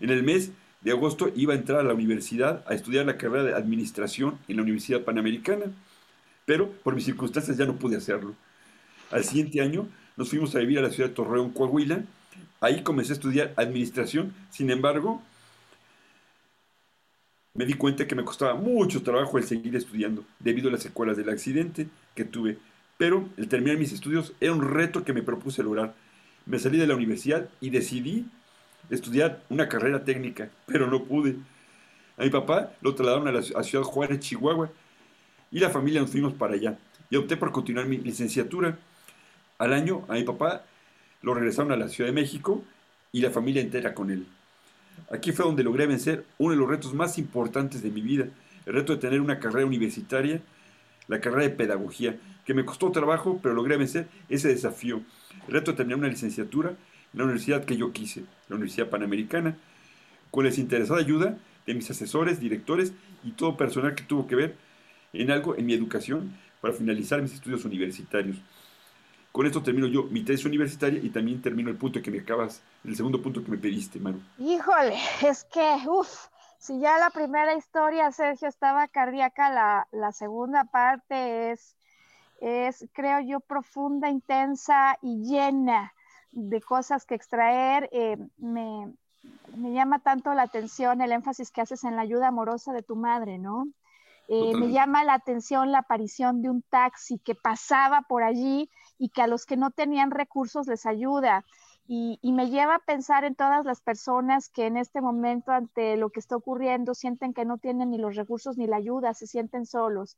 En 0.00 0.10
el 0.10 0.22
mes 0.22 0.52
de 0.82 0.90
agosto 0.90 1.32
iba 1.34 1.54
a 1.54 1.56
entrar 1.56 1.80
a 1.80 1.84
la 1.84 1.94
universidad 1.94 2.64
a 2.68 2.74
estudiar 2.74 3.06
la 3.06 3.16
carrera 3.16 3.44
de 3.44 3.54
administración 3.54 4.38
en 4.46 4.56
la 4.56 4.62
Universidad 4.62 5.02
Panamericana, 5.02 5.66
pero 6.44 6.70
por 6.70 6.94
mis 6.94 7.04
circunstancias 7.04 7.56
ya 7.56 7.64
no 7.64 7.76
pude 7.76 7.96
hacerlo. 7.96 8.34
Al 9.10 9.24
siguiente 9.24 9.60
año 9.60 9.88
nos 10.16 10.28
fuimos 10.28 10.54
a 10.54 10.58
vivir 10.58 10.78
a 10.78 10.82
la 10.82 10.90
ciudad 10.90 11.08
de 11.08 11.14
Torreón, 11.14 11.50
Coahuila. 11.50 12.04
Ahí 12.60 12.82
comencé 12.82 13.12
a 13.12 13.14
estudiar 13.14 13.52
administración. 13.56 14.34
Sin 14.50 14.70
embargo, 14.70 15.22
me 17.54 17.66
di 17.66 17.74
cuenta 17.74 18.06
que 18.06 18.14
me 18.14 18.24
costaba 18.24 18.54
mucho 18.54 19.02
trabajo 19.02 19.36
el 19.36 19.44
seguir 19.44 19.74
estudiando 19.76 20.24
debido 20.38 20.68
a 20.68 20.72
las 20.72 20.82
secuelas 20.82 21.16
del 21.16 21.28
accidente 21.28 21.88
que 22.14 22.24
tuve. 22.24 22.58
Pero 22.96 23.28
el 23.36 23.48
terminar 23.48 23.78
mis 23.78 23.92
estudios 23.92 24.32
era 24.40 24.52
un 24.52 24.62
reto 24.62 25.04
que 25.04 25.12
me 25.12 25.22
propuse 25.22 25.62
lograr. 25.62 25.94
Me 26.46 26.58
salí 26.58 26.78
de 26.78 26.86
la 26.86 26.94
universidad 26.94 27.48
y 27.60 27.70
decidí 27.70 28.26
estudiar 28.90 29.42
una 29.48 29.68
carrera 29.68 30.04
técnica, 30.04 30.50
pero 30.66 30.86
no 30.86 31.04
pude. 31.04 31.36
A 32.16 32.24
mi 32.24 32.30
papá 32.30 32.72
lo 32.80 32.94
trasladaron 32.94 33.28
a 33.28 33.32
la 33.32 33.40
a 33.40 33.62
Ciudad 33.62 33.84
Juárez, 33.84 34.20
Chihuahua, 34.20 34.70
y 35.50 35.58
la 35.58 35.70
familia 35.70 36.00
nos 36.00 36.10
fuimos 36.10 36.34
para 36.34 36.54
allá. 36.54 36.78
Y 37.10 37.16
opté 37.16 37.36
por 37.36 37.52
continuar 37.52 37.86
mi 37.86 37.98
licenciatura. 37.98 38.78
Al 39.58 39.72
año, 39.72 40.04
a 40.08 40.14
mi 40.14 40.22
papá 40.22 40.64
lo 41.22 41.34
regresaron 41.34 41.72
a 41.72 41.76
la 41.76 41.88
Ciudad 41.88 42.08
de 42.08 42.14
México 42.14 42.62
y 43.12 43.20
la 43.20 43.30
familia 43.30 43.62
entera 43.62 43.94
con 43.94 44.10
él. 44.10 44.26
Aquí 45.10 45.32
fue 45.32 45.44
donde 45.44 45.62
logré 45.62 45.86
vencer 45.86 46.24
uno 46.38 46.52
de 46.52 46.56
los 46.58 46.68
retos 46.68 46.94
más 46.94 47.18
importantes 47.18 47.82
de 47.82 47.90
mi 47.90 48.00
vida, 48.00 48.26
el 48.66 48.74
reto 48.74 48.92
de 48.92 49.00
tener 49.00 49.20
una 49.20 49.38
carrera 49.38 49.66
universitaria, 49.66 50.40
la 51.08 51.20
carrera 51.20 51.42
de 51.42 51.50
pedagogía, 51.50 52.16
que 52.44 52.54
me 52.54 52.64
costó 52.64 52.90
trabajo, 52.90 53.38
pero 53.42 53.54
logré 53.54 53.76
vencer 53.76 54.08
ese 54.28 54.48
desafío, 54.48 55.02
el 55.46 55.54
reto 55.54 55.72
de 55.72 55.78
tener 55.78 55.96
una 55.96 56.08
licenciatura 56.08 56.70
en 56.70 57.18
la 57.18 57.24
universidad 57.24 57.64
que 57.64 57.76
yo 57.76 57.92
quise, 57.92 58.24
la 58.48 58.56
Universidad 58.56 58.88
Panamericana, 58.88 59.56
con 60.30 60.44
la 60.44 60.50
desinteresada 60.50 61.00
ayuda 61.00 61.36
de 61.66 61.74
mis 61.74 61.90
asesores, 61.90 62.40
directores 62.40 62.92
y 63.22 63.32
todo 63.32 63.56
personal 63.56 63.94
que 63.94 64.04
tuvo 64.04 64.26
que 64.26 64.34
ver 64.34 64.56
en 65.12 65.30
algo 65.30 65.56
en 65.56 65.66
mi 65.66 65.74
educación 65.74 66.32
para 66.60 66.74
finalizar 66.74 67.20
mis 67.20 67.34
estudios 67.34 67.64
universitarios. 67.64 68.36
Con 69.32 69.46
esto 69.46 69.62
termino 69.62 69.86
yo 69.86 70.04
mi 70.04 70.22
tesis 70.22 70.44
universitaria 70.44 71.00
y 71.02 71.08
también 71.08 71.40
termino 71.40 71.70
el 71.70 71.76
punto 71.76 72.02
que 72.02 72.10
me 72.10 72.20
acabas, 72.20 72.62
el 72.84 72.94
segundo 72.94 73.22
punto 73.22 73.42
que 73.42 73.50
me 73.50 73.56
pediste, 73.56 73.98
Maru. 73.98 74.20
Híjole, 74.38 74.94
es 75.26 75.44
que, 75.44 75.78
uff, 75.88 76.26
si 76.58 76.78
ya 76.78 76.98
la 76.98 77.08
primera 77.08 77.54
historia, 77.54 78.12
Sergio, 78.12 78.46
estaba 78.46 78.86
cardíaca, 78.88 79.50
la, 79.50 79.88
la 79.90 80.12
segunda 80.12 80.64
parte 80.64 81.50
es, 81.50 81.76
es, 82.40 82.86
creo 82.92 83.20
yo, 83.20 83.40
profunda, 83.40 84.10
intensa 84.10 84.98
y 85.00 85.24
llena 85.24 85.94
de 86.30 86.60
cosas 86.60 87.06
que 87.06 87.14
extraer. 87.14 87.88
Eh, 87.90 88.18
me, 88.36 88.92
me 89.56 89.72
llama 89.72 90.00
tanto 90.00 90.34
la 90.34 90.42
atención 90.42 91.00
el 91.00 91.12
énfasis 91.12 91.50
que 91.50 91.62
haces 91.62 91.84
en 91.84 91.96
la 91.96 92.02
ayuda 92.02 92.28
amorosa 92.28 92.72
de 92.72 92.82
tu 92.82 92.96
madre, 92.96 93.38
¿no? 93.38 93.68
Eh, 94.28 94.54
me 94.54 94.70
llama 94.70 95.04
la 95.04 95.14
atención 95.14 95.72
la 95.72 95.78
aparición 95.78 96.42
de 96.42 96.50
un 96.50 96.62
taxi 96.62 97.18
que 97.18 97.34
pasaba 97.34 98.02
por 98.02 98.22
allí 98.22 98.70
y 98.98 99.10
que 99.10 99.22
a 99.22 99.26
los 99.26 99.46
que 99.46 99.56
no 99.56 99.70
tenían 99.70 100.10
recursos 100.10 100.66
les 100.66 100.86
ayuda. 100.86 101.44
Y, 101.86 102.18
y, 102.22 102.32
me 102.32 102.48
lleva 102.48 102.76
a 102.76 102.78
pensar 102.78 103.24
en 103.24 103.34
todas 103.34 103.66
las 103.66 103.80
personas 103.80 104.48
que 104.48 104.66
en 104.66 104.76
este 104.76 105.00
momento 105.00 105.50
ante 105.50 105.96
lo 105.96 106.10
que 106.10 106.20
está 106.20 106.36
ocurriendo 106.36 106.94
sienten 106.94 107.34
que 107.34 107.44
no 107.44 107.58
tienen 107.58 107.90
ni 107.90 107.98
los 107.98 108.14
recursos 108.14 108.56
ni 108.56 108.68
la 108.68 108.76
ayuda, 108.76 109.14
se 109.14 109.26
sienten 109.26 109.66
solos 109.66 110.16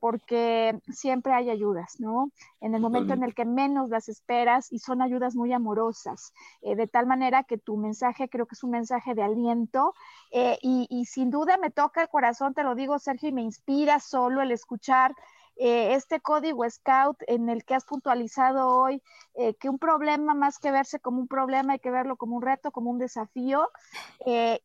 porque 0.00 0.78
siempre 0.88 1.32
hay 1.32 1.50
ayudas, 1.50 1.98
¿no? 1.98 2.30
En 2.60 2.74
el 2.74 2.80
momento 2.80 3.14
en 3.14 3.22
el 3.22 3.34
que 3.34 3.44
menos 3.44 3.88
las 3.88 4.08
esperas 4.08 4.72
y 4.72 4.78
son 4.78 5.02
ayudas 5.02 5.34
muy 5.34 5.52
amorosas, 5.52 6.32
eh, 6.62 6.76
de 6.76 6.86
tal 6.86 7.06
manera 7.06 7.44
que 7.44 7.58
tu 7.58 7.76
mensaje 7.76 8.28
creo 8.28 8.46
que 8.46 8.54
es 8.54 8.64
un 8.64 8.70
mensaje 8.70 9.14
de 9.14 9.22
aliento 9.22 9.94
eh, 10.30 10.58
y, 10.62 10.86
y, 10.90 11.06
sin 11.06 11.30
duda 11.30 11.56
me 11.56 11.70
toca 11.70 12.02
el 12.02 12.08
corazón, 12.08 12.54
te 12.54 12.62
lo 12.62 12.74
digo 12.74 12.98
Sergio, 12.98 13.28
y 13.28 13.32
me 13.32 13.42
inspira 13.42 14.00
solo 14.00 14.42
el 14.42 14.52
escuchar 14.52 15.14
eh, 15.58 15.94
este 15.94 16.20
código 16.20 16.68
Scout 16.68 17.16
en 17.26 17.48
el 17.48 17.64
que 17.64 17.74
has 17.74 17.86
puntualizado 17.86 18.68
hoy 18.68 19.02
eh, 19.34 19.54
que 19.54 19.70
un 19.70 19.78
problema 19.78 20.34
más 20.34 20.58
que 20.58 20.70
verse 20.70 21.00
como 21.00 21.18
un 21.18 21.28
problema 21.28 21.72
hay 21.72 21.78
que 21.78 21.90
verlo 21.90 22.16
como 22.16 22.36
un 22.36 22.42
reto, 22.42 22.70
como 22.70 22.90
un 22.90 22.98
desafío. 22.98 23.70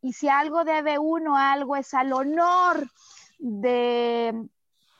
Y 0.02 0.14
si 0.14 0.28
algo 0.28 0.66
debe 0.66 1.00
uno 1.00 1.38
algo 1.38 1.78
es 1.78 1.94
al 1.94 2.12
honor 2.12 2.90
de 3.40 4.50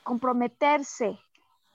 comprometerse, 0.04 1.20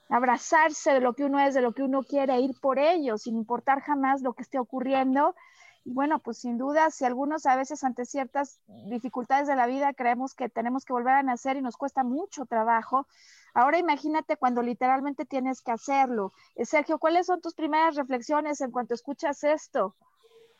abrazarse 0.09 0.93
de 0.93 1.01
lo 1.01 1.13
que 1.13 1.25
uno 1.25 1.39
es, 1.39 1.53
de 1.53 1.61
lo 1.61 1.73
que 1.73 1.83
uno 1.83 2.03
quiere, 2.03 2.39
ir 2.39 2.59
por 2.59 2.79
ello, 2.79 3.17
sin 3.17 3.35
importar 3.35 3.81
jamás 3.81 4.21
lo 4.21 4.33
que 4.33 4.43
esté 4.43 4.59
ocurriendo. 4.59 5.35
Y 5.83 5.93
bueno, 5.93 6.19
pues 6.19 6.39
sin 6.39 6.57
duda, 6.57 6.89
si 6.91 7.05
algunos 7.05 7.45
a 7.45 7.55
veces 7.55 7.83
ante 7.83 8.03
ciertas 8.05 8.59
dificultades 8.89 9.47
de 9.47 9.55
la 9.55 9.67
vida 9.67 9.93
creemos 9.93 10.33
que 10.33 10.49
tenemos 10.49 10.83
que 10.83 10.91
volver 10.91 11.13
a 11.13 11.23
nacer 11.23 11.55
y 11.55 11.61
nos 11.61 11.77
cuesta 11.77 12.03
mucho 12.03 12.45
trabajo, 12.45 13.07
ahora 13.53 13.79
imagínate 13.79 14.35
cuando 14.35 14.61
literalmente 14.61 15.25
tienes 15.25 15.61
que 15.61 15.71
hacerlo. 15.71 16.33
Eh, 16.55 16.65
Sergio, 16.65 16.99
¿cuáles 16.99 17.27
son 17.27 17.39
tus 17.39 17.53
primeras 17.53 17.95
reflexiones 17.95 18.59
en 18.59 18.71
cuanto 18.71 18.93
escuchas 18.93 19.43
esto? 19.45 19.95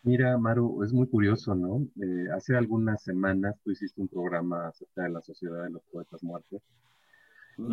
Mira, 0.03 0.37
Maru, 0.37 0.81
es 0.83 0.93
muy 0.93 1.07
curioso, 1.09 1.53
¿no? 1.55 1.81
Eh, 2.01 2.27
hace 2.33 2.55
algunas 2.55 3.03
semanas 3.03 3.55
tú 3.65 3.71
hiciste 3.71 3.99
un 3.99 4.07
programa 4.07 4.69
acerca 4.69 5.03
de 5.03 5.09
la 5.09 5.21
Sociedad 5.21 5.63
de 5.63 5.71
los 5.71 5.83
Poetas 5.91 6.23
Muertos 6.23 6.61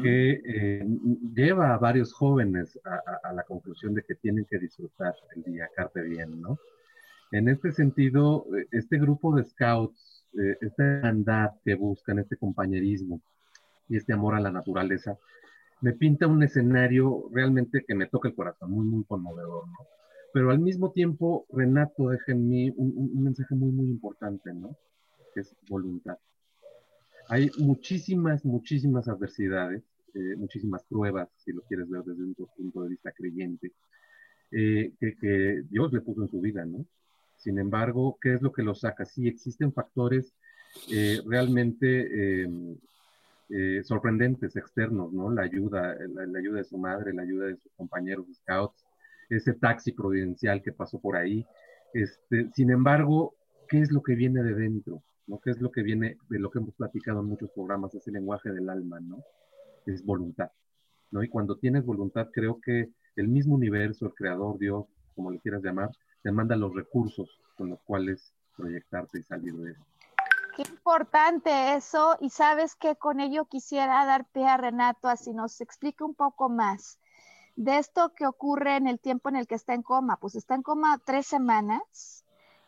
que 0.03 0.41
eh, 0.45 0.87
lleva 1.35 1.75
a 1.75 1.79
varios 1.79 2.13
jóvenes 2.13 2.79
a, 2.85 3.33
la 3.33 3.43
conclusión 3.43 3.95
de 3.95 4.03
que 4.03 4.15
tienen 4.15 4.47
que 4.47 4.59
disfrutar 4.59 5.15
el 5.37 5.43
día 5.43 5.69
Carpe 5.75 6.03
Bien, 6.03 6.41
¿no? 6.41 6.59
En 7.31 7.49
este 7.49 7.71
sentido, 7.73 8.47
eh, 8.57 8.67
este 8.73 8.99
grupo 8.99 9.37
de 9.37 9.45
scouts, 9.45 10.27
eh, 10.39 10.57
esta 10.63 10.83
hermandad 10.83 11.51
que 11.65 11.75
buscan, 11.75 12.19
este 12.19 12.37
compañerismo 12.37 13.21
y 13.89 13.97
este 13.97 14.15
amor 14.15 14.35
a 14.35 14.41
la 14.41 14.51
naturaleza, 14.51 15.19
me 15.83 15.93
pinta 15.93 16.27
un 16.27 16.43
escenario 16.43 17.29
realmente 17.31 17.85
que 17.87 17.95
me 17.95 18.07
toca 18.07 18.29
el 18.29 18.35
corazón, 18.35 18.71
muy, 18.71 18.87
muy 18.87 19.05
conmovedor, 19.05 19.67
¿no? 19.69 19.87
Pero 20.33 20.51
al 20.51 20.59
mismo 20.59 20.93
tiempo, 20.93 21.47
Renato 21.51 22.09
deja 22.09 22.33
en 22.33 22.49
mí 22.49 22.71
un, 22.71 22.93
un 22.97 23.23
mensaje 23.23 23.55
muy, 23.55 23.71
muy 23.71 23.87
importante, 23.87 24.53
¿no? 24.53 24.77
Que 25.35 25.41
es 25.41 25.55
voluntad. 25.69 26.17
Hay 27.29 27.51
muchísimas, 27.59 28.45
muchísimas 28.45 29.09
adversidades, 29.09 29.83
eh, 30.15 30.37
muchísimas 30.37 30.85
pruebas, 30.85 31.29
si 31.37 31.53
lo 31.53 31.63
quieres 31.63 31.89
ver 31.89 32.03
desde 32.03 32.23
un 32.23 32.35
punto 32.35 32.83
de 32.83 32.89
vista 32.91 33.13
creyente, 33.13 33.73
eh, 34.51 34.93
que, 35.01 35.17
que, 35.17 35.63
Dios 35.69 35.93
le 35.93 36.01
puso 36.01 36.23
en 36.23 36.29
su 36.29 36.41
vida, 36.41 36.65
¿no? 36.65 36.87
Sin 37.37 37.59
embargo, 37.59 38.19
¿qué 38.21 38.35
es 38.35 38.43
lo 38.43 38.53
que 38.53 38.63
lo 38.63 38.75
saca? 38.75 39.05
Sí, 39.05 39.27
existen 39.27 39.73
factores 39.73 40.33
eh, 40.91 41.21
realmente 41.27 42.43
em, 42.43 42.77
eh, 43.51 43.83
sorprendentes, 43.85 44.57
externos, 44.57 45.13
¿no? 45.13 45.31
La 45.31 45.43
ayuda, 45.43 45.97
la, 46.15 46.27
la, 46.27 46.39
ayuda 46.39 46.59
de 46.59 46.65
su 46.65 46.79
madre, 46.79 47.13
la 47.13 47.23
ayuda 47.23 47.47
de 47.47 47.57
sus 47.57 47.73
compañeros 47.75 48.27
scouts, 48.35 48.85
ese 49.29 49.55
taxi 49.55 49.93
providencial 49.93 50.63
que 50.63 50.73
pasó 50.73 51.01
por 51.01 51.17
ahí. 51.17 51.47
Este, 51.93 52.51
sin 52.55 52.71
embargo, 52.71 53.35
¿qué 53.69 53.81
es 53.81 53.93
lo 53.93 54.03
que 54.03 54.15
viene 54.15 54.43
de 54.43 54.55
dentro? 54.55 55.03
¿No? 55.27 55.41
¿Qué 55.41 55.51
es 55.51 55.61
lo 55.61 55.71
que 55.71 55.83
viene 55.83 56.17
de 56.29 56.39
lo 56.39 56.51
que 56.51 56.59
hemos 56.59 56.75
platicado 56.75 57.21
en 57.21 57.27
muchos 57.27 57.51
programas? 57.51 57.95
Es 57.95 58.07
el 58.07 58.15
lenguaje 58.15 58.51
del 58.51 58.69
alma, 58.69 59.01
¿no? 59.01 59.23
Es 59.87 60.05
voluntad, 60.05 60.51
¿no? 61.11 61.23
Y 61.23 61.29
cuando 61.29 61.57
tienes 61.57 61.85
voluntad, 61.85 62.29
creo 62.33 62.61
que 62.61 62.91
el 63.17 63.29
mismo 63.29 63.55
universo, 63.55 64.07
el 64.07 64.15
creador, 64.15 64.59
Dios, 64.59 64.87
como 65.15 65.31
le 65.31 65.41
quieras 65.41 65.63
llamar, 65.63 65.91
te 66.23 66.33
manda 66.33 66.57
los 66.57 66.75
recursos 66.75 67.29
con 67.57 67.71
los 67.71 67.81
cuales 67.83 68.35
proyectarte 68.57 69.19
y 69.19 69.23
salir 69.23 69.55
de 69.55 69.73
eso. 69.73 69.85
Qué 70.57 70.63
importante 70.63 71.75
eso, 71.75 72.17
y 72.21 72.31
sabes 72.31 72.77
que 72.77 72.95
con 72.97 73.19
ello 73.19 73.45
quisiera 73.47 74.05
dar 74.05 74.25
pie 74.27 74.47
a 74.47 74.57
Renato 74.57 75.09
a 75.09 75.17
si 75.17 75.33
nos 75.33 75.61
explique 75.61 76.05
un 76.05 76.15
poco 76.15 76.49
más 76.49 77.01
de 77.57 77.79
esto 77.79 78.13
que 78.15 78.27
ocurre 78.27 78.77
en 78.77 78.87
el 78.87 79.01
tiempo 79.01 79.29
en 79.29 79.37
el 79.37 79.47
que 79.47 79.55
está 79.55 79.75
en 79.75 79.83
coma. 79.83 80.17
Pues 80.19 80.35
está 80.35 80.55
en 80.55 80.63
coma 80.63 81.01
tres 81.05 81.27
semanas, 81.27 82.24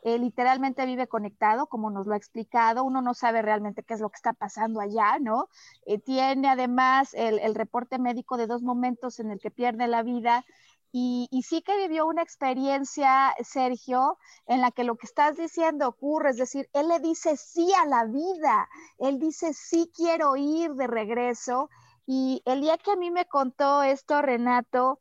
eh, 0.07 0.20
literalmente 0.20 0.86
vive 0.86 1.09
conectado, 1.09 1.66
como 1.66 1.90
nos 1.90 2.07
lo 2.07 2.14
ha 2.14 2.16
explicado, 2.16 2.84
uno 2.84 3.02
no 3.02 3.12
sabe 3.12 3.42
realmente 3.42 3.82
qué 3.82 3.94
es 3.94 4.00
lo 4.00 4.09
que 4.09 4.14
está 4.14 4.32
pasando 4.32 4.80
allá, 4.80 5.18
¿no? 5.18 5.48
Eh, 5.84 5.98
tiene 5.98 6.48
además 6.48 7.12
el, 7.14 7.40
el, 7.40 7.57
reporte 7.57 7.98
médico 7.98 8.36
de 8.36 8.46
dos 8.46 8.62
momentos 8.62 9.18
en 9.18 9.32
el 9.32 9.40
que 9.40 9.50
pierde 9.50 9.88
la 9.88 10.04
vida 10.04 10.44
y, 10.92 11.26
y, 11.32 11.42
sí 11.42 11.61
que 11.61 11.76
vivió 11.76 12.07
una 12.07 12.22
experiencia, 12.22 13.34
Sergio, 13.42 14.16
en 14.46 14.61
la 14.61 14.70
que 14.70 14.84
lo 14.84 14.94
que 14.94 15.07
estás 15.07 15.36
diciendo 15.36 15.88
ocurre, 15.88 16.30
es 16.30 16.36
decir, 16.36 16.70
él 16.72 16.86
le 16.86 17.00
dice 17.00 17.36
sí 17.36 17.72
a 17.74 17.84
la 17.84 18.04
vida, 18.04 18.68
él 18.98 19.18
dice 19.18 19.54
sí 19.54 19.90
quiero 19.92 20.36
ir 20.36 20.74
de 20.74 20.86
regreso. 20.86 21.68
Y 22.07 22.42
el 22.44 22.61
día 22.61 22.78
que 22.78 22.92
a 22.92 22.96
mí 22.96 23.11
me 23.11 23.24
contó 23.26 23.82
esto, 23.82 24.22
Renato, 24.22 25.00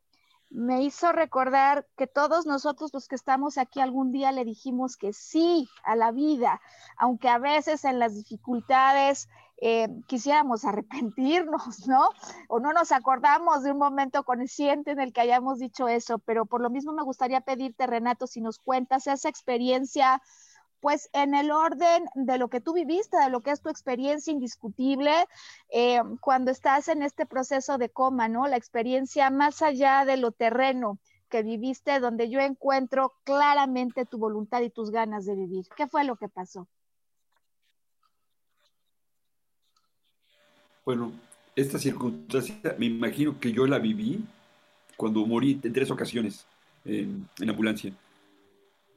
me 0.56 0.82
hizo 0.82 1.12
recordar 1.12 1.86
que 1.98 2.06
todos 2.06 2.46
nosotros 2.46 2.90
los 2.94 3.08
que 3.08 3.14
estamos 3.14 3.58
aquí 3.58 3.78
algún 3.78 4.10
día 4.10 4.32
le 4.32 4.42
dijimos 4.42 4.96
que 4.96 5.12
sí 5.12 5.68
a 5.84 5.96
la 5.96 6.12
vida, 6.12 6.62
aunque 6.96 7.28
a 7.28 7.36
veces 7.36 7.84
en 7.84 7.98
las 7.98 8.14
dificultades 8.14 9.28
eh, 9.58 9.88
quisiéramos 10.06 10.64
arrepentirnos, 10.64 11.86
¿no? 11.86 12.08
O 12.48 12.58
no 12.58 12.72
nos 12.72 12.90
acordamos 12.90 13.64
de 13.64 13.72
un 13.72 13.78
momento 13.78 14.24
consciente 14.24 14.92
en 14.92 15.00
el 15.00 15.12
que 15.12 15.20
hayamos 15.20 15.58
dicho 15.58 15.88
eso, 15.88 16.18
pero 16.20 16.46
por 16.46 16.62
lo 16.62 16.70
mismo 16.70 16.94
me 16.94 17.02
gustaría 17.02 17.42
pedirte, 17.42 17.86
Renato, 17.86 18.26
si 18.26 18.40
nos 18.40 18.58
cuentas 18.58 19.06
esa 19.06 19.28
experiencia 19.28 20.22
pues 20.80 21.08
en 21.12 21.34
el 21.34 21.50
orden 21.50 22.06
de 22.14 22.38
lo 22.38 22.48
que 22.48 22.60
tú 22.60 22.72
viviste, 22.72 23.16
de 23.16 23.30
lo 23.30 23.40
que 23.40 23.50
es 23.50 23.60
tu 23.60 23.68
experiencia 23.68 24.32
indiscutible, 24.32 25.12
eh, 25.70 26.00
cuando 26.20 26.50
estás 26.50 26.88
en 26.88 27.02
este 27.02 27.26
proceso 27.26 27.78
de 27.78 27.88
coma, 27.88 28.28
¿no? 28.28 28.46
La 28.46 28.56
experiencia 28.56 29.30
más 29.30 29.62
allá 29.62 30.04
de 30.04 30.16
lo 30.16 30.32
terreno 30.32 30.98
que 31.28 31.42
viviste, 31.42 31.98
donde 31.98 32.30
yo 32.30 32.40
encuentro 32.40 33.14
claramente 33.24 34.04
tu 34.04 34.18
voluntad 34.18 34.60
y 34.62 34.70
tus 34.70 34.90
ganas 34.90 35.26
de 35.26 35.34
vivir. 35.34 35.66
¿Qué 35.76 35.88
fue 35.88 36.04
lo 36.04 36.16
que 36.16 36.28
pasó? 36.28 36.68
Bueno, 40.84 41.12
esta 41.56 41.78
circunstancia 41.78 42.76
me 42.78 42.86
imagino 42.86 43.40
que 43.40 43.50
yo 43.50 43.66
la 43.66 43.78
viví 43.78 44.24
cuando 44.96 45.26
morí 45.26 45.60
en 45.62 45.72
tres 45.72 45.90
ocasiones 45.90 46.46
en, 46.84 47.28
en 47.40 47.50
ambulancia. 47.50 47.92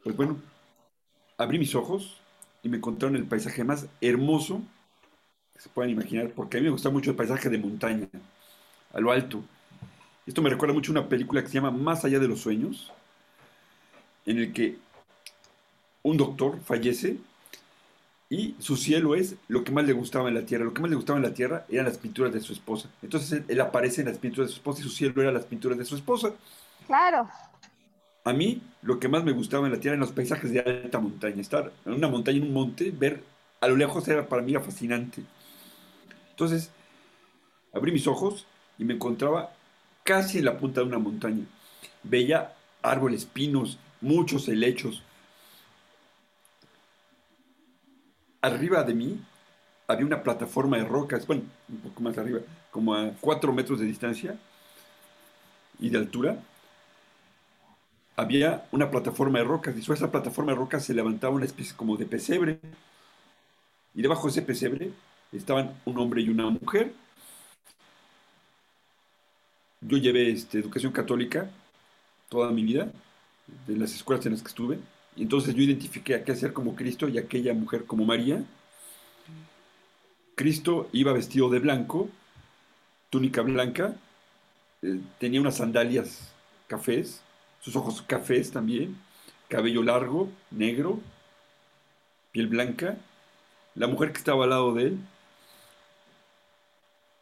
Pues 0.03 0.15
bueno, 0.15 0.37
abrí 1.39 1.57
mis 1.57 1.73
ojos 1.73 2.17
y 2.61 2.69
me 2.69 2.77
encontraron 2.77 3.15
el 3.15 3.25
paisaje 3.25 3.63
más 3.63 3.87
hermoso 4.01 4.61
que 5.53 5.61
se 5.61 5.69
puedan 5.69 5.89
imaginar, 5.89 6.31
porque 6.35 6.57
a 6.57 6.59
mí 6.59 6.65
me 6.65 6.71
gusta 6.71 6.89
mucho 6.89 7.09
el 7.09 7.15
paisaje 7.15 7.49
de 7.49 7.57
montaña, 7.57 8.07
a 8.93 8.99
lo 8.99 9.11
alto. 9.11 9.41
Esto 10.27 10.41
me 10.41 10.49
recuerda 10.49 10.75
mucho 10.75 10.91
a 10.91 10.99
una 10.99 11.09
película 11.09 11.41
que 11.41 11.47
se 11.47 11.55
llama 11.55 11.71
Más 11.71 12.05
allá 12.05 12.19
de 12.19 12.27
los 12.27 12.41
sueños, 12.41 12.91
en 14.25 14.37
el 14.37 14.53
que 14.53 14.77
un 16.03 16.17
doctor 16.17 16.59
fallece 16.61 17.17
y 18.29 18.55
su 18.59 18.75
cielo 18.75 19.15
es 19.15 19.35
lo 19.47 19.63
que 19.63 19.71
más 19.71 19.85
le 19.85 19.93
gustaba 19.93 20.27
en 20.27 20.35
la 20.35 20.45
tierra. 20.45 20.65
Lo 20.65 20.73
que 20.73 20.81
más 20.81 20.91
le 20.91 20.97
gustaba 20.97 21.17
en 21.17 21.23
la 21.23 21.33
tierra 21.33 21.65
eran 21.69 21.85
las 21.85 21.97
pinturas 21.97 22.31
de 22.31 22.41
su 22.41 22.53
esposa. 22.53 22.89
Entonces 23.01 23.43
él 23.47 23.61
aparece 23.61 24.01
en 24.01 24.07
las 24.07 24.17
pinturas 24.19 24.49
de 24.49 24.53
su 24.53 24.59
esposa 24.59 24.81
y 24.81 24.83
su 24.83 24.89
cielo 24.89 25.19
era 25.21 25.31
las 25.31 25.45
pinturas 25.45 25.77
de 25.77 25.85
su 25.85 25.95
esposa. 25.95 26.33
Claro. 26.85 27.27
A 28.29 28.33
mí 28.33 28.61
lo 28.83 28.99
que 28.99 29.07
más 29.07 29.23
me 29.23 29.31
gustaba 29.31 29.65
en 29.65 29.73
la 29.73 29.79
tierra 29.79 29.95
eran 29.95 30.01
los 30.01 30.11
paisajes 30.11 30.51
de 30.51 30.59
alta 30.59 30.99
montaña. 30.99 31.41
Estar 31.41 31.71
en 31.83 31.93
una 31.93 32.07
montaña, 32.07 32.37
en 32.37 32.43
un 32.43 32.53
monte, 32.53 32.91
ver 32.91 33.23
a 33.59 33.67
lo 33.67 33.75
lejos 33.75 34.07
era 34.07 34.29
para 34.29 34.43
mí 34.43 34.53
fascinante. 34.53 35.23
Entonces, 36.29 36.69
abrí 37.73 37.91
mis 37.91 38.05
ojos 38.05 38.45
y 38.77 38.83
me 38.83 38.93
encontraba 38.93 39.51
casi 40.03 40.37
en 40.37 40.45
la 40.45 40.59
punta 40.59 40.81
de 40.81 40.85
una 40.85 40.99
montaña. 40.99 41.43
Veía 42.03 42.53
árboles, 42.83 43.25
pinos, 43.25 43.79
muchos 43.99 44.47
helechos. 44.47 45.01
Arriba 48.43 48.83
de 48.83 48.93
mí 48.93 49.19
había 49.87 50.05
una 50.05 50.21
plataforma 50.21 50.77
de 50.77 50.85
rocas, 50.85 51.25
bueno, 51.25 51.45
un 51.67 51.77
poco 51.77 52.03
más 52.03 52.15
arriba, 52.19 52.41
como 52.69 52.93
a 52.93 53.09
cuatro 53.21 53.51
metros 53.53 53.79
de 53.79 53.87
distancia 53.87 54.37
y 55.79 55.89
de 55.89 55.97
altura, 55.97 56.37
había 58.19 58.67
una 58.71 58.91
plataforma 58.91 59.39
de 59.39 59.45
rocas 59.45 59.75
y 59.77 59.81
sobre 59.81 59.97
esa 59.97 60.11
plataforma 60.11 60.51
de 60.51 60.57
rocas 60.57 60.83
se 60.83 60.93
levantaba 60.93 61.33
una 61.33 61.45
especie 61.45 61.75
como 61.75 61.95
de 61.95 62.05
pesebre. 62.05 62.59
Y 63.95 64.01
debajo 64.01 64.27
de 64.27 64.31
ese 64.31 64.41
pesebre 64.41 64.91
estaban 65.31 65.73
un 65.85 65.97
hombre 65.97 66.21
y 66.21 66.29
una 66.29 66.49
mujer. 66.49 66.93
Yo 69.81 69.97
llevé 69.97 70.31
este, 70.31 70.59
educación 70.59 70.91
católica 70.91 71.49
toda 72.27 72.51
mi 72.51 72.63
vida, 72.63 72.91
de 73.65 73.77
las 73.77 73.93
escuelas 73.95 74.25
en 74.25 74.33
las 74.33 74.41
que 74.41 74.49
estuve. 74.49 74.79
Y 75.15 75.23
entonces 75.23 75.55
yo 75.55 75.63
identifiqué 75.63 76.15
a 76.15 76.23
qué 76.23 76.33
hacer 76.33 76.53
como 76.53 76.75
Cristo 76.75 77.07
y 77.07 77.17
aquella 77.17 77.53
mujer 77.53 77.85
como 77.85 78.05
María. 78.05 78.43
Cristo 80.35 80.89
iba 80.91 81.13
vestido 81.13 81.49
de 81.49 81.59
blanco, 81.59 82.09
túnica 83.09 83.41
blanca, 83.41 83.95
eh, 84.81 84.99
tenía 85.19 85.41
unas 85.41 85.57
sandalias 85.57 86.31
cafés, 86.67 87.21
sus 87.61 87.75
ojos 87.75 88.01
cafés 88.01 88.51
también, 88.51 88.97
cabello 89.47 89.83
largo, 89.83 90.29
negro, 90.51 90.99
piel 92.31 92.47
blanca. 92.47 92.97
La 93.75 93.87
mujer 93.87 94.11
que 94.11 94.19
estaba 94.19 94.43
al 94.43 94.51
lado 94.51 94.73
de 94.73 94.87
él 94.87 94.97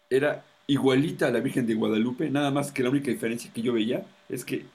era 0.09 0.43
igualita 0.67 1.27
a 1.27 1.31
la 1.31 1.39
Virgen 1.39 1.65
de 1.65 1.75
Guadalupe, 1.75 2.29
nada 2.29 2.51
más 2.51 2.71
que 2.71 2.83
la 2.83 2.89
única 2.89 3.09
diferencia 3.11 3.51
que 3.53 3.61
yo 3.61 3.73
veía 3.73 4.05
es 4.29 4.43
que 4.43 4.65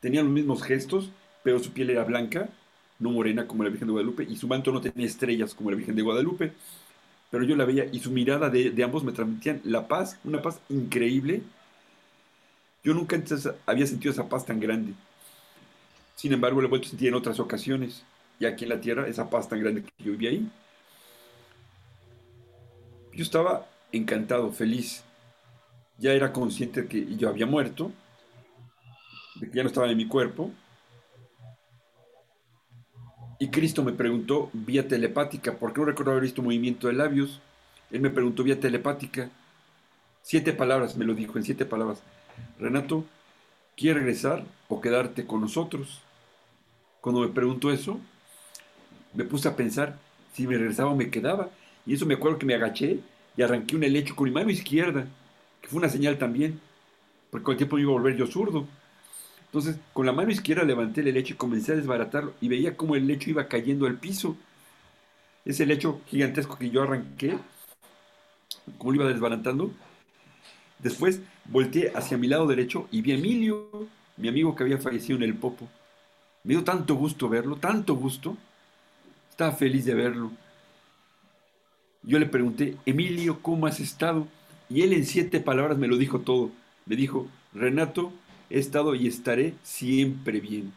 tenía 0.00 0.22
los 0.22 0.32
mismos 0.32 0.62
gestos, 0.62 1.10
pero 1.42 1.58
su 1.60 1.72
piel 1.72 1.90
era 1.90 2.04
blanca, 2.04 2.48
no 2.98 3.10
morena 3.10 3.46
como 3.46 3.62
la 3.62 3.70
Virgen 3.70 3.88
de 3.88 3.92
Guadalupe, 3.92 4.24
y 4.24 4.36
su 4.36 4.48
manto 4.48 4.72
no 4.72 4.80
tenía 4.80 5.06
estrellas 5.06 5.54
como 5.54 5.70
la 5.70 5.76
Virgen 5.76 5.96
de 5.96 6.02
Guadalupe. 6.02 6.52
Pero 7.30 7.44
yo 7.44 7.56
la 7.56 7.64
veía 7.64 7.86
y 7.90 7.98
su 7.98 8.10
mirada 8.10 8.48
de, 8.48 8.70
de 8.70 8.84
ambos 8.84 9.02
me 9.02 9.12
transmitían 9.12 9.60
la 9.64 9.88
paz, 9.88 10.18
una 10.24 10.40
paz 10.40 10.60
increíble, 10.68 11.42
yo 12.84 12.92
nunca 12.92 13.16
antes 13.16 13.48
había 13.64 13.86
sentido 13.86 14.12
esa 14.12 14.28
paz 14.28 14.44
tan 14.44 14.60
grande. 14.60 14.92
Sin 16.14 16.32
embargo, 16.32 16.60
la 16.60 16.66
he 16.66 16.70
vuelto 16.70 16.86
a 16.86 16.90
sentir 16.90 17.08
en 17.08 17.14
otras 17.14 17.40
ocasiones. 17.40 18.04
Y 18.38 18.44
aquí 18.44 18.64
en 18.64 18.70
la 18.70 18.80
tierra, 18.80 19.08
esa 19.08 19.30
paz 19.30 19.48
tan 19.48 19.60
grande 19.60 19.82
que 19.82 20.04
yo 20.04 20.12
vivía 20.12 20.30
ahí. 20.30 20.50
Yo 23.14 23.22
estaba 23.22 23.66
encantado, 23.90 24.52
feliz. 24.52 25.02
Ya 25.98 26.12
era 26.12 26.32
consciente 26.32 26.82
de 26.82 26.88
que 26.88 27.16
yo 27.16 27.28
había 27.28 27.46
muerto, 27.46 27.90
de 29.36 29.48
que 29.48 29.56
ya 29.56 29.62
no 29.62 29.68
estaba 29.68 29.90
en 29.90 29.96
mi 29.96 30.06
cuerpo. 30.06 30.50
Y 33.38 33.48
Cristo 33.48 33.82
me 33.82 33.92
preguntó 33.92 34.50
vía 34.52 34.86
telepática, 34.86 35.56
porque 35.58 35.80
no 35.80 35.86
recuerdo 35.86 36.12
haber 36.12 36.24
visto 36.24 36.42
movimiento 36.42 36.88
de 36.88 36.94
labios. 36.94 37.40
Él 37.90 38.00
me 38.00 38.10
preguntó 38.10 38.42
vía 38.42 38.60
telepática. 38.60 39.30
Siete 40.22 40.52
palabras, 40.52 40.96
me 40.96 41.04
lo 41.04 41.14
dijo, 41.14 41.38
en 41.38 41.44
siete 41.44 41.64
palabras. 41.64 42.02
Renato, 42.58 43.04
¿quieres 43.76 44.02
regresar 44.02 44.44
o 44.68 44.80
quedarte 44.80 45.26
con 45.26 45.40
nosotros? 45.40 46.02
Cuando 47.00 47.20
me 47.20 47.28
preguntó 47.28 47.70
eso, 47.70 48.00
me 49.12 49.24
puse 49.24 49.48
a 49.48 49.56
pensar 49.56 49.98
si 50.32 50.46
me 50.46 50.56
regresaba 50.56 50.90
o 50.90 50.96
me 50.96 51.10
quedaba. 51.10 51.50
Y 51.86 51.94
eso 51.94 52.06
me 52.06 52.14
acuerdo 52.14 52.38
que 52.38 52.46
me 52.46 52.54
agaché 52.54 53.00
y 53.36 53.42
arranqué 53.42 53.76
un 53.76 53.84
helecho 53.84 54.16
con 54.16 54.24
mi 54.24 54.30
mano 54.30 54.50
izquierda, 54.50 55.06
que 55.60 55.68
fue 55.68 55.78
una 55.78 55.88
señal 55.88 56.18
también, 56.18 56.60
porque 57.30 57.44
con 57.44 57.52
el 57.52 57.58
tiempo 57.58 57.76
me 57.76 57.82
iba 57.82 57.90
a 57.90 57.94
volver 57.94 58.16
yo 58.16 58.26
zurdo. 58.26 58.66
Entonces, 59.46 59.76
con 59.92 60.06
la 60.06 60.12
mano 60.12 60.30
izquierda 60.30 60.64
levanté 60.64 61.00
el 61.00 61.08
helecho 61.08 61.34
y 61.34 61.36
comencé 61.36 61.72
a 61.72 61.76
desbaratarlo 61.76 62.34
y 62.40 62.48
veía 62.48 62.76
cómo 62.76 62.96
el 62.96 63.06
lecho 63.06 63.30
iba 63.30 63.46
cayendo 63.48 63.86
al 63.86 63.98
piso. 63.98 64.36
Ese 65.44 65.66
lecho 65.66 66.00
gigantesco 66.06 66.58
que 66.58 66.70
yo 66.70 66.82
arranqué, 66.82 67.38
como 68.78 68.92
lo 68.92 69.02
iba 69.02 69.12
desbaratando, 69.12 69.70
Después 70.78 71.20
volteé 71.46 71.92
hacia 71.94 72.18
mi 72.18 72.26
lado 72.28 72.46
derecho 72.46 72.88
y 72.90 73.02
vi 73.02 73.12
a 73.12 73.16
Emilio, 73.16 73.88
mi 74.16 74.28
amigo 74.28 74.54
que 74.54 74.62
había 74.62 74.78
fallecido 74.78 75.16
en 75.16 75.24
el 75.24 75.34
Popo. 75.34 75.68
Me 76.42 76.54
dio 76.54 76.64
tanto 76.64 76.94
gusto 76.94 77.28
verlo, 77.28 77.56
tanto 77.56 77.94
gusto. 77.94 78.36
Estaba 79.30 79.52
feliz 79.52 79.84
de 79.86 79.94
verlo. 79.94 80.30
Yo 82.02 82.18
le 82.18 82.26
pregunté, 82.26 82.76
Emilio, 82.84 83.40
¿cómo 83.40 83.66
has 83.66 83.80
estado? 83.80 84.28
Y 84.68 84.82
él 84.82 84.92
en 84.92 85.06
siete 85.06 85.40
palabras 85.40 85.78
me 85.78 85.88
lo 85.88 85.96
dijo 85.96 86.20
todo. 86.20 86.50
Me 86.84 86.96
dijo, 86.96 87.28
Renato, 87.54 88.12
he 88.50 88.58
estado 88.58 88.94
y 88.94 89.06
estaré 89.06 89.54
siempre 89.62 90.40
bien. 90.40 90.72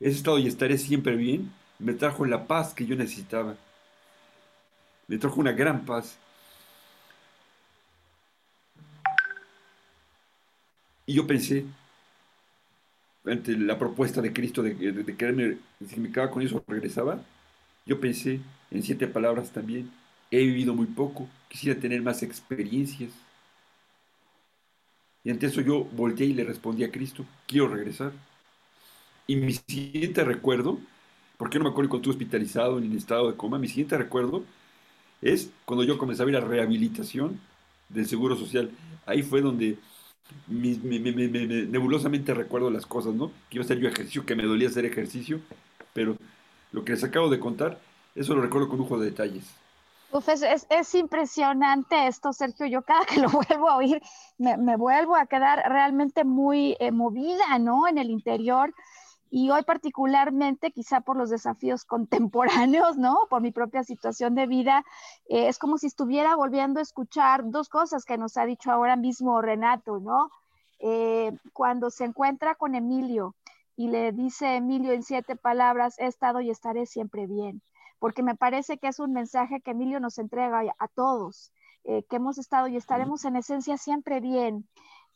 He 0.00 0.08
estado 0.08 0.38
y 0.38 0.46
estaré 0.46 0.78
siempre 0.78 1.16
bien. 1.16 1.52
Me 1.78 1.92
trajo 1.92 2.24
la 2.24 2.46
paz 2.46 2.72
que 2.72 2.86
yo 2.86 2.96
necesitaba. 2.96 3.56
Me 5.06 5.18
trajo 5.18 5.40
una 5.40 5.52
gran 5.52 5.84
paz. 5.84 6.16
Y 11.06 11.14
yo 11.14 11.26
pensé, 11.26 11.64
ante 13.24 13.56
la 13.56 13.78
propuesta 13.78 14.20
de 14.20 14.32
Cristo 14.32 14.62
de, 14.62 14.74
de, 14.74 15.16
quererme, 15.16 15.58
si 15.86 16.00
me 16.00 16.10
quedaba 16.10 16.30
con 16.30 16.42
eso, 16.42 16.62
regresaba, 16.66 17.22
yo 17.86 18.00
pensé 18.00 18.40
en 18.70 18.82
siete 18.82 19.06
palabras 19.06 19.50
también, 19.50 19.90
he 20.30 20.38
vivido 20.38 20.74
muy 20.74 20.86
poco, 20.86 21.28
quisiera 21.48 21.78
tener 21.78 22.02
más 22.02 22.22
experiencias. 22.22 23.10
Y 25.22 25.30
ante 25.30 25.46
eso 25.46 25.60
yo 25.60 25.84
volteé 25.84 26.26
y 26.26 26.34
le 26.34 26.44
respondí 26.44 26.84
a 26.84 26.90
Cristo, 26.90 27.24
quiero 27.46 27.68
regresar. 27.68 28.12
Y 29.26 29.36
mi 29.36 29.52
siguiente 29.52 30.22
recuerdo, 30.24 30.78
porque 31.38 31.58
no 31.58 31.64
me 31.64 31.70
acuerdo 31.70 31.90
cuando 31.90 32.10
estuve 32.10 32.24
hospitalizado 32.24 32.78
en 32.78 32.92
estado 32.92 33.30
de 33.30 33.36
coma, 33.36 33.58
mi 33.58 33.68
siguiente 33.68 33.96
recuerdo 33.96 34.44
es 35.22 35.50
cuando 35.64 35.84
yo 35.84 35.98
comenzaba 35.98 36.28
a 36.28 36.32
ir 36.32 36.36
a 36.36 36.40
rehabilitación 36.40 37.40
del 37.88 38.06
Seguro 38.06 38.36
Social. 38.36 38.70
Ahí 39.06 39.22
fue 39.22 39.40
donde 39.40 39.78
nebulosamente 40.48 42.34
recuerdo 42.34 42.70
las 42.70 42.86
cosas, 42.86 43.14
¿no? 43.14 43.30
Que 43.48 43.56
iba 43.56 43.62
a 43.62 43.64
hacer 43.64 43.78
yo 43.78 43.88
ejercicio, 43.88 44.26
que 44.26 44.34
me 44.34 44.44
dolía 44.44 44.68
hacer 44.68 44.84
ejercicio, 44.84 45.40
pero 45.92 46.16
lo 46.72 46.84
que 46.84 46.92
les 46.92 47.04
acabo 47.04 47.28
de 47.28 47.40
contar, 47.40 47.78
eso 48.14 48.34
lo 48.34 48.42
recuerdo 48.42 48.68
con 48.68 48.78
lujo 48.78 48.98
de 48.98 49.06
detalles. 49.06 49.44
Uf, 50.14 50.28
es, 50.28 50.94
impresionante 50.94 52.06
esto, 52.06 52.32
Sergio. 52.32 52.66
Yo 52.66 52.82
cada 52.82 53.04
que 53.04 53.20
lo 53.20 53.28
vuelvo 53.48 53.68
a 53.68 53.76
oír, 53.76 54.00
me, 54.38 54.76
vuelvo 54.76 55.16
a 55.16 55.26
quedar 55.26 55.62
realmente 55.68 56.22
muy 56.22 56.76
eh, 56.78 56.92
movida, 56.92 57.58
¿no? 57.58 57.88
En 57.88 57.98
el 57.98 58.10
interior. 58.10 58.72
Y 59.30 59.50
hoy 59.50 59.62
particularmente, 59.64 60.70
quizá 60.70 61.00
por 61.00 61.16
los 61.16 61.30
desafíos 61.30 61.84
contemporáneos, 61.86 62.96
¿no? 62.96 63.18
Por 63.30 63.42
mi 63.42 63.50
propia 63.52 63.84
situación 63.84 64.34
de 64.34 64.46
vida, 64.46 64.84
eh, 65.28 65.48
es 65.48 65.58
como 65.58 65.78
si 65.78 65.86
estuviera 65.86 66.36
volviendo 66.36 66.80
a 66.80 66.82
escuchar 66.82 67.50
dos 67.50 67.68
cosas 67.68 68.04
que 68.04 68.18
nos 68.18 68.36
ha 68.36 68.46
dicho 68.46 68.70
ahora 68.70 68.96
mismo 68.96 69.40
Renato, 69.40 70.00
¿no? 70.00 70.30
Eh, 70.78 71.32
cuando 71.52 71.90
se 71.90 72.04
encuentra 72.04 72.54
con 72.54 72.74
Emilio 72.74 73.34
y 73.76 73.88
le 73.88 74.12
dice 74.12 74.56
Emilio 74.56 74.92
en 74.92 75.02
siete 75.02 75.36
palabras, 75.36 75.98
he 75.98 76.06
estado 76.06 76.40
y 76.40 76.50
estaré 76.50 76.86
siempre 76.86 77.26
bien 77.26 77.62
porque 78.04 78.22
me 78.22 78.34
parece 78.34 78.76
que 78.76 78.88
es 78.88 79.00
un 79.00 79.14
mensaje 79.14 79.62
que 79.62 79.70
Emilio 79.70 79.98
nos 79.98 80.18
entrega 80.18 80.60
a 80.78 80.88
todos, 80.88 81.54
eh, 81.84 82.02
que 82.02 82.16
hemos 82.16 82.36
estado 82.36 82.68
y 82.68 82.76
estaremos 82.76 83.24
en 83.24 83.36
esencia 83.36 83.78
siempre 83.78 84.20
bien. 84.20 84.68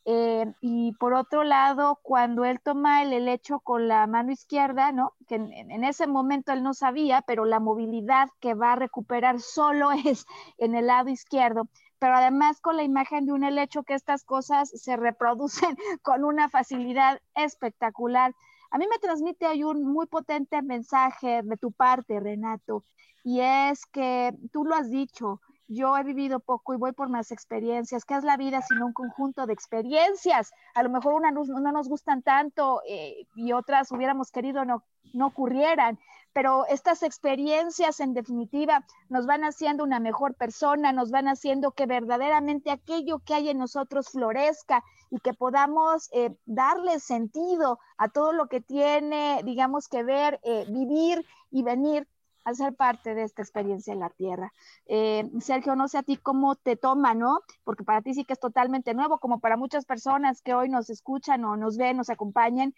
Eh, 0.05 0.53
y 0.61 0.93
por 0.93 1.13
otro 1.13 1.43
lado, 1.43 1.99
cuando 2.01 2.45
él 2.45 2.59
toma 2.61 3.03
el 3.03 3.13
helecho 3.13 3.59
con 3.59 3.87
la 3.87 4.07
mano 4.07 4.31
izquierda, 4.31 4.91
¿no? 4.91 5.13
que 5.27 5.35
en, 5.35 5.83
ese 5.83 6.07
momento 6.07 6.51
él 6.51 6.63
no 6.63 6.73
sabía, 6.73 7.21
pero 7.21 7.45
la 7.45 7.59
movilidad 7.59 8.29
que 8.39 8.53
va 8.53 8.73
a 8.73 8.75
recuperar 8.75 9.39
solo 9.39 9.91
es 10.05 10.25
en 10.57 10.75
el 10.75 10.87
lado 10.87 11.09
izquierdo, 11.09 11.67
pero 11.99 12.15
además 12.15 12.61
con 12.61 12.77
la 12.77 12.83
imagen 12.83 13.25
de 13.25 13.33
un 13.33 13.43
helecho 13.43 13.83
que 13.83 13.93
estas 13.93 14.23
cosas 14.23 14.69
se 14.69 14.95
reproducen 14.95 15.75
con 16.01 16.23
una 16.23 16.49
facilidad 16.49 17.21
espectacular. 17.35 18.33
A 18.71 18.77
mí 18.77 18.85
me 18.89 18.99
transmite 18.99 19.45
hay 19.45 19.63
un 19.63 19.83
muy 19.83 20.07
potente 20.07 20.61
mensaje 20.61 21.41
de 21.43 21.57
tu 21.57 21.71
parte, 21.71 22.19
Renato, 22.19 22.83
y 23.23 23.41
es 23.41 23.85
que 23.85 24.33
tú 24.51 24.63
lo 24.63 24.75
has 24.75 24.89
dicho, 24.89 25.41
yo 25.69 25.95
he 25.95 26.03
vivido 26.03 26.39
poco 26.39 26.73
y 26.73 26.77
voy 26.77 26.91
por 26.91 27.09
más 27.09 27.31
experiencias. 27.31 28.03
¿Qué 28.03 28.15
es 28.15 28.23
la 28.23 28.37
vida 28.37 28.61
sino 28.63 28.87
un 28.87 28.93
conjunto 28.93 29.45
de 29.45 29.53
experiencias? 29.53 30.51
A 30.73 30.83
lo 30.83 30.89
mejor 30.89 31.13
unas 31.13 31.31
no, 31.33 31.71
nos 31.71 31.87
gustan 31.87 32.23
tanto 32.23 32.81
eh, 32.87 33.27
y 33.35 33.53
otras 33.53 33.91
hubiéramos 33.91 34.31
querido 34.31 34.65
no, 34.65 34.83
no 35.13 35.27
ocurrieran, 35.27 35.99
pero 36.33 36.65
estas 36.67 37.03
experiencias 37.03 37.99
en 37.99 38.15
definitiva 38.15 38.83
nos 39.09 39.27
van 39.27 39.43
haciendo 39.43 39.83
una 39.83 39.99
mejor 39.99 40.33
persona, 40.33 40.91
nos 40.91 41.11
van 41.11 41.27
haciendo 41.27 41.71
que 41.71 41.85
verdaderamente 41.85 42.71
aquello 42.71 43.19
que 43.19 43.35
hay 43.35 43.49
en 43.49 43.59
nosotros 43.59 44.09
florezca 44.09 44.83
y 45.11 45.19
que 45.19 45.33
podamos 45.33 46.09
eh, 46.13 46.35
darle 46.45 46.99
sentido 46.99 47.79
a 47.97 48.09
todo 48.09 48.33
lo 48.33 48.47
que 48.47 48.59
tiene, 48.59 49.41
digamos, 49.43 49.87
que 49.87 50.03
ver, 50.03 50.39
eh, 50.43 50.65
vivir 50.67 51.25
y 51.51 51.61
venir 51.61 52.07
a 52.43 52.53
ser 52.53 52.75
parte 52.75 53.15
de 53.15 53.23
esta 53.23 53.41
experiencia 53.41 53.93
en 53.93 53.99
la 53.99 54.09
Tierra. 54.09 54.53
Eh, 54.85 55.29
Sergio, 55.39 55.75
no 55.75 55.87
sé 55.87 55.97
a 55.97 56.03
ti 56.03 56.17
cómo 56.17 56.55
te 56.55 56.75
toma, 56.75 57.13
¿no? 57.13 57.41
Porque 57.63 57.83
para 57.83 58.01
ti 58.01 58.13
sí 58.13 58.25
que 58.25 58.33
es 58.33 58.39
totalmente 58.39 58.93
nuevo, 58.93 59.19
como 59.19 59.39
para 59.39 59.57
muchas 59.57 59.85
personas 59.85 60.41
que 60.41 60.53
hoy 60.53 60.69
nos 60.69 60.89
escuchan 60.89 61.43
o 61.45 61.57
nos 61.57 61.77
ven, 61.77 61.97
nos 61.97 62.09
acompañan, 62.09 62.73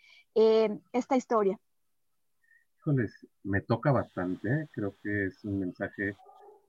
esta 0.93 1.15
historia. 1.15 1.59
Híjoles, 2.79 3.27
me 3.43 3.61
toca 3.61 3.91
bastante, 3.91 4.69
creo 4.71 4.95
que 5.03 5.25
es 5.25 5.43
un 5.43 5.59
mensaje 5.59 6.15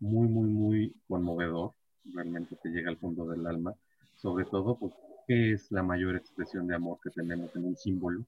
muy, 0.01 0.28
muy, 0.28 0.51
muy 0.51 0.95
conmovedor, 1.09 1.72
realmente 2.12 2.57
te 2.57 2.70
llega 2.70 2.90
al 2.90 2.99
fondo 2.99 3.26
del 3.26 3.47
alma, 3.47 3.74
sobre 4.16 4.45
todo, 4.45 4.76
pues, 4.76 4.93
¿qué 5.26 5.53
es 5.53 5.70
la 5.70 5.82
mayor 5.82 6.16
expresión 6.16 6.66
de 6.66 6.74
amor 6.74 6.99
que 7.03 7.11
tenemos 7.11 7.55
en 7.57 7.64
un 7.64 7.76
símbolo? 7.76 8.24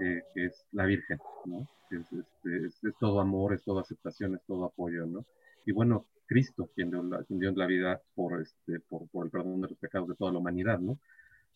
Que 0.00 0.46
es 0.46 0.66
la 0.72 0.86
Virgen, 0.86 1.18
¿no? 1.44 1.66
Este, 1.90 2.66
es, 2.66 2.84
es, 2.84 2.94
todo 2.98 3.20
amor, 3.20 3.54
es 3.54 3.62
todo 3.62 3.80
aceptación, 3.80 4.34
es 4.34 4.42
todo 4.46 4.64
apoyo, 4.64 5.06
¿no? 5.06 5.26
Y 5.66 5.72
bueno, 5.72 6.06
Cristo, 6.26 6.70
quien 6.74 6.90
dio 6.90 7.02
la, 7.02 7.24
dio 7.28 7.50
la 7.52 7.66
vida 7.66 8.00
por, 8.14 8.40
este, 8.40 8.80
por, 8.80 9.08
por 9.08 9.26
el 9.26 9.30
perdón 9.30 9.60
de 9.60 9.68
los 9.68 9.78
pecados 9.78 10.08
de 10.08 10.14
toda 10.14 10.32
la 10.32 10.38
humanidad, 10.38 10.78
¿no? 10.78 10.98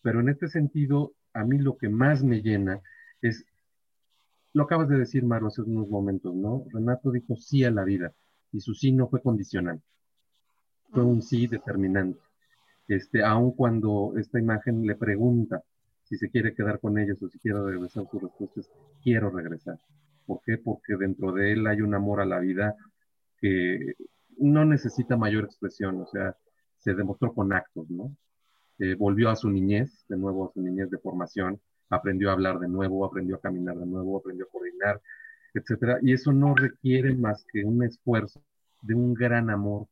Pero 0.01 0.19
en 0.19 0.29
este 0.29 0.47
sentido, 0.47 1.13
a 1.33 1.43
mí 1.43 1.57
lo 1.57 1.77
que 1.77 1.89
más 1.89 2.23
me 2.23 2.41
llena 2.41 2.81
es 3.21 3.45
lo 4.55 4.63
acabas 4.63 4.87
de 4.87 4.97
decir, 4.97 5.25
Maro, 5.25 5.47
hace 5.47 5.61
unos 5.63 5.89
momentos, 5.89 6.33
¿no? 6.33 6.63
Renato 6.71 7.11
dijo 7.11 7.35
sí 7.35 7.65
a 7.65 7.71
la 7.71 7.83
vida 7.83 8.13
y 8.53 8.61
su 8.61 8.73
sí 8.73 8.93
no 8.93 9.09
fue 9.09 9.21
condicional, 9.21 9.81
fue 10.91 11.03
un 11.03 11.21
sí 11.21 11.45
determinante. 11.47 12.21
Este, 12.87 13.21
aun 13.21 13.51
cuando 13.51 14.13
esta 14.15 14.39
imagen 14.39 14.87
le 14.87 14.95
pregunta 14.95 15.61
si 16.05 16.17
se 16.17 16.29
quiere 16.29 16.53
quedar 16.53 16.79
con 16.79 16.97
ellos 16.97 17.21
o 17.21 17.29
si 17.29 17.39
quiere 17.39 17.61
regresar, 17.63 18.07
su 18.09 18.19
respuesta 18.19 18.61
es 18.61 18.71
quiero 19.03 19.29
regresar. 19.29 19.79
¿Por 20.25 20.41
qué? 20.45 20.57
Porque 20.57 20.95
dentro 20.97 21.31
de 21.31 21.53
él 21.53 21.67
hay 21.67 21.81
un 21.81 21.93
amor 21.93 22.21
a 22.21 22.25
la 22.25 22.39
vida 22.39 22.75
que 23.39 23.95
no 24.37 24.65
necesita 24.65 25.17
mayor 25.17 25.45
expresión, 25.45 26.01
o 26.01 26.07
sea, 26.07 26.35
se 26.79 26.93
demostró 26.93 27.33
con 27.33 27.53
actos, 27.53 27.89
¿no? 27.89 28.15
Eh, 28.79 28.95
volvió 28.95 29.29
a 29.29 29.35
su 29.35 29.49
niñez, 29.49 30.05
de 30.09 30.17
nuevo 30.17 30.49
a 30.49 30.53
su 30.53 30.61
niñez 30.61 30.89
de 30.89 30.97
formación, 30.97 31.59
aprendió 31.89 32.29
a 32.29 32.33
hablar 32.33 32.59
de 32.59 32.67
nuevo, 32.67 33.05
aprendió 33.05 33.35
a 33.35 33.41
caminar 33.41 33.77
de 33.77 33.85
nuevo, 33.85 34.17
aprendió 34.17 34.45
a 34.45 34.49
coordinar, 34.49 35.01
etcétera. 35.53 35.99
Y 36.01 36.13
eso 36.13 36.31
no 36.33 36.53
requiere 36.55 37.15
más 37.15 37.45
que 37.51 37.63
un 37.63 37.83
esfuerzo 37.83 38.41
de 38.81 38.93
un 38.93 39.13
gran 39.13 39.49
amor 39.49 39.87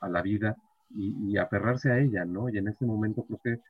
a 0.00 0.08
la 0.08 0.22
vida 0.22 0.56
y, 0.94 1.36
aferrarse 1.38 1.90
a 1.90 1.98
ella, 1.98 2.24
¿no? 2.26 2.50
Y 2.50 2.58
en 2.58 2.68
este 2.68 2.84
momento 2.84 3.24
creo 3.24 3.40
que 3.42 3.62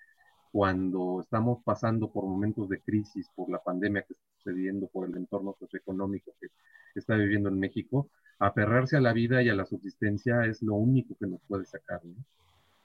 cuando 0.53 1.22
estamos 1.22 1.62
pasando 1.64 2.12
por 2.12 2.24
momentos 2.24 2.68
de 2.68 2.80
crisis, 2.80 3.28
por 3.34 3.50
la 3.50 3.59
pandemia 3.59 4.03
que 4.03 4.12
está 4.12 4.26
sucediendo, 4.36 4.86
por 4.86 5.09
el 5.09 5.16
entorno 5.16 5.57
socioeconómico 5.59 6.34
que 6.38 6.48
está 6.94 7.16
viviendo 7.16 7.48
en 7.48 7.59
México, 7.59 8.11
aferrarse 8.38 8.98
a 8.98 9.00
la 9.00 9.14
vida 9.14 9.42
y 9.42 9.48
a 9.48 9.55
la 9.55 9.64
subsistencia 9.64 10.44
es 10.44 10.61
lo 10.62 10.74
único 10.74 11.16
que 11.18 11.26
nos 11.26 11.40
puede 11.48 11.64
sacar, 11.64 12.05
¿no? 12.05 12.14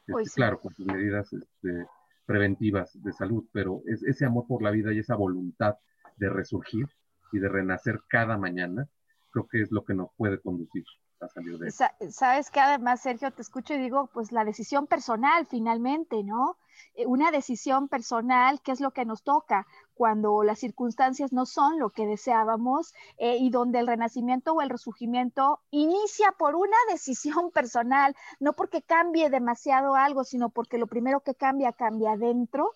Pues 0.08 0.34
claro, 0.34 0.62
con 0.62 0.74
sus 0.74 0.86
medidas 0.86 1.34
este, 1.34 1.86
preventivas 2.26 2.92
de 3.04 3.12
salud, 3.12 3.44
pero 3.52 3.82
es 3.86 4.02
ese 4.04 4.26
amor 4.26 4.48
por 4.48 4.64
la 4.64 4.72
vida 4.72 4.94
y 4.94 5.00
esa 5.00 5.16
voluntad 5.16 5.76
de 6.16 6.30
resurgir 6.30 6.88
y 7.34 7.40
de 7.40 7.50
renacer 7.50 8.02
cada 8.08 8.38
mañana, 8.38 8.88
creo 9.32 9.48
que 9.48 9.62
es 9.62 9.72
lo 9.72 9.84
que 9.84 9.94
nos 9.94 10.10
puede 10.16 10.40
conducir 10.40 10.86
a 11.20 11.28
salir 11.28 11.58
de 11.58 11.68
eso. 11.68 11.84
Sabes 12.12 12.50
que 12.50 12.62
además, 12.62 13.02
Sergio, 13.02 13.32
te 13.32 13.42
escucho 13.42 13.74
y 13.74 13.80
digo, 13.80 14.10
pues 14.14 14.32
la 14.32 14.46
decisión 14.46 14.88
personal 14.88 15.46
finalmente, 15.48 16.24
¿no? 16.24 16.58
Eh, 16.96 17.06
una 17.06 17.32
decisión 17.32 17.88
personal, 17.88 18.62
que 18.62 18.72
es 18.72 18.80
lo 18.80 18.92
que 18.92 19.06
nos 19.06 19.24
toca 19.24 19.68
cuando 19.94 20.44
las 20.44 20.60
circunstancias 20.60 21.34
no 21.34 21.46
son 21.46 21.80
lo 21.80 21.90
que 21.90 22.06
deseábamos 22.06 22.94
eh, 23.18 23.38
y 23.38 23.50
donde 23.50 23.80
el 23.80 23.88
renacimiento 23.88 24.54
o 24.54 24.62
el 24.62 24.70
resurgimiento 24.70 25.60
inicia 25.72 26.32
por 26.38 26.56
una 26.56 26.78
decisión 26.92 27.52
personal, 27.52 28.16
no 28.40 28.54
porque 28.54 28.82
cambie 28.82 29.30
demasiado 29.30 29.96
algo, 29.96 30.24
sino 30.24 30.50
porque 30.50 30.78
lo 30.78 30.88
primero 30.88 31.22
que 31.22 31.36
cambia, 31.36 31.74
cambia 31.74 32.16
dentro. 32.18 32.74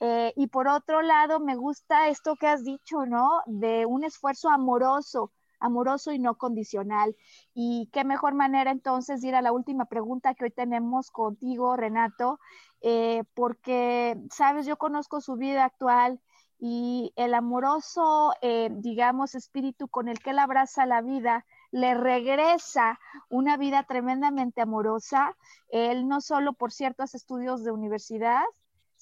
Eh, 0.00 0.32
y 0.36 0.48
por 0.48 0.66
otro 0.66 1.00
lado, 1.00 1.38
me 1.38 1.54
gusta 1.54 2.08
esto 2.08 2.34
que 2.36 2.48
has 2.48 2.64
dicho, 2.64 3.06
¿no? 3.06 3.42
De 3.46 3.86
un 3.86 4.02
esfuerzo 4.02 4.48
amoroso, 4.50 5.30
amoroso 5.62 6.12
y 6.12 6.18
no 6.18 6.36
condicional. 6.36 7.16
Y 7.54 7.88
qué 7.92 8.04
mejor 8.04 8.34
manera 8.34 8.70
entonces 8.70 9.24
ir 9.24 9.34
a 9.34 9.42
la 9.42 9.52
última 9.52 9.86
pregunta 9.86 10.34
que 10.34 10.44
hoy 10.44 10.50
tenemos 10.50 11.10
contigo, 11.10 11.76
Renato, 11.76 12.40
eh, 12.82 13.24
porque, 13.34 14.16
sabes, 14.30 14.66
yo 14.66 14.76
conozco 14.76 15.20
su 15.20 15.36
vida 15.36 15.64
actual 15.64 16.20
y 16.58 17.12
el 17.16 17.34
amoroso, 17.34 18.34
eh, 18.42 18.68
digamos, 18.70 19.34
espíritu 19.34 19.88
con 19.88 20.08
el 20.08 20.18
que 20.18 20.30
él 20.30 20.38
abraza 20.38 20.86
la 20.86 21.00
vida, 21.00 21.44
le 21.70 21.94
regresa 21.94 23.00
una 23.28 23.56
vida 23.56 23.84
tremendamente 23.84 24.60
amorosa. 24.60 25.36
Él 25.70 26.06
no 26.06 26.20
solo, 26.20 26.52
por 26.52 26.70
ciertos 26.70 27.14
estudios 27.14 27.64
de 27.64 27.72
universidad, 27.72 28.44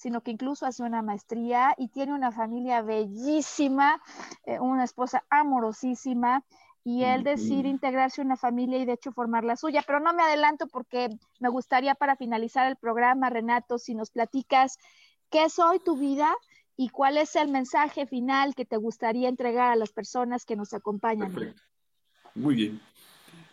sino 0.01 0.21
que 0.21 0.31
incluso 0.31 0.65
hace 0.65 0.81
una 0.81 1.03
maestría 1.03 1.75
y 1.77 1.89
tiene 1.89 2.13
una 2.13 2.31
familia 2.31 2.81
bellísima, 2.81 4.01
eh, 4.45 4.59
una 4.59 4.83
esposa 4.83 5.23
amorosísima, 5.29 6.43
y 6.83 7.03
él 7.03 7.23
decide 7.23 7.69
integrarse 7.69 8.21
a 8.21 8.25
una 8.25 8.37
familia 8.37 8.79
y 8.79 8.85
de 8.85 8.93
hecho 8.93 9.11
formar 9.11 9.43
la 9.43 9.55
suya. 9.55 9.83
Pero 9.85 9.99
no 9.99 10.15
me 10.15 10.23
adelanto 10.23 10.65
porque 10.65 11.09
me 11.39 11.49
gustaría 11.49 11.93
para 11.93 12.15
finalizar 12.15 12.67
el 12.67 12.75
programa, 12.75 13.29
Renato, 13.29 13.77
si 13.77 13.93
nos 13.93 14.09
platicas 14.09 14.79
qué 15.29 15.43
es 15.43 15.59
hoy 15.59 15.79
tu 15.79 15.95
vida 15.95 16.33
y 16.75 16.89
cuál 16.89 17.17
es 17.17 17.35
el 17.35 17.49
mensaje 17.49 18.07
final 18.07 18.55
que 18.55 18.65
te 18.65 18.77
gustaría 18.77 19.29
entregar 19.29 19.71
a 19.71 19.75
las 19.75 19.91
personas 19.91 20.43
que 20.43 20.55
nos 20.55 20.73
acompañan. 20.73 21.31
Perfecto. 21.31 21.61
Muy 22.33 22.55
bien. 22.55 22.81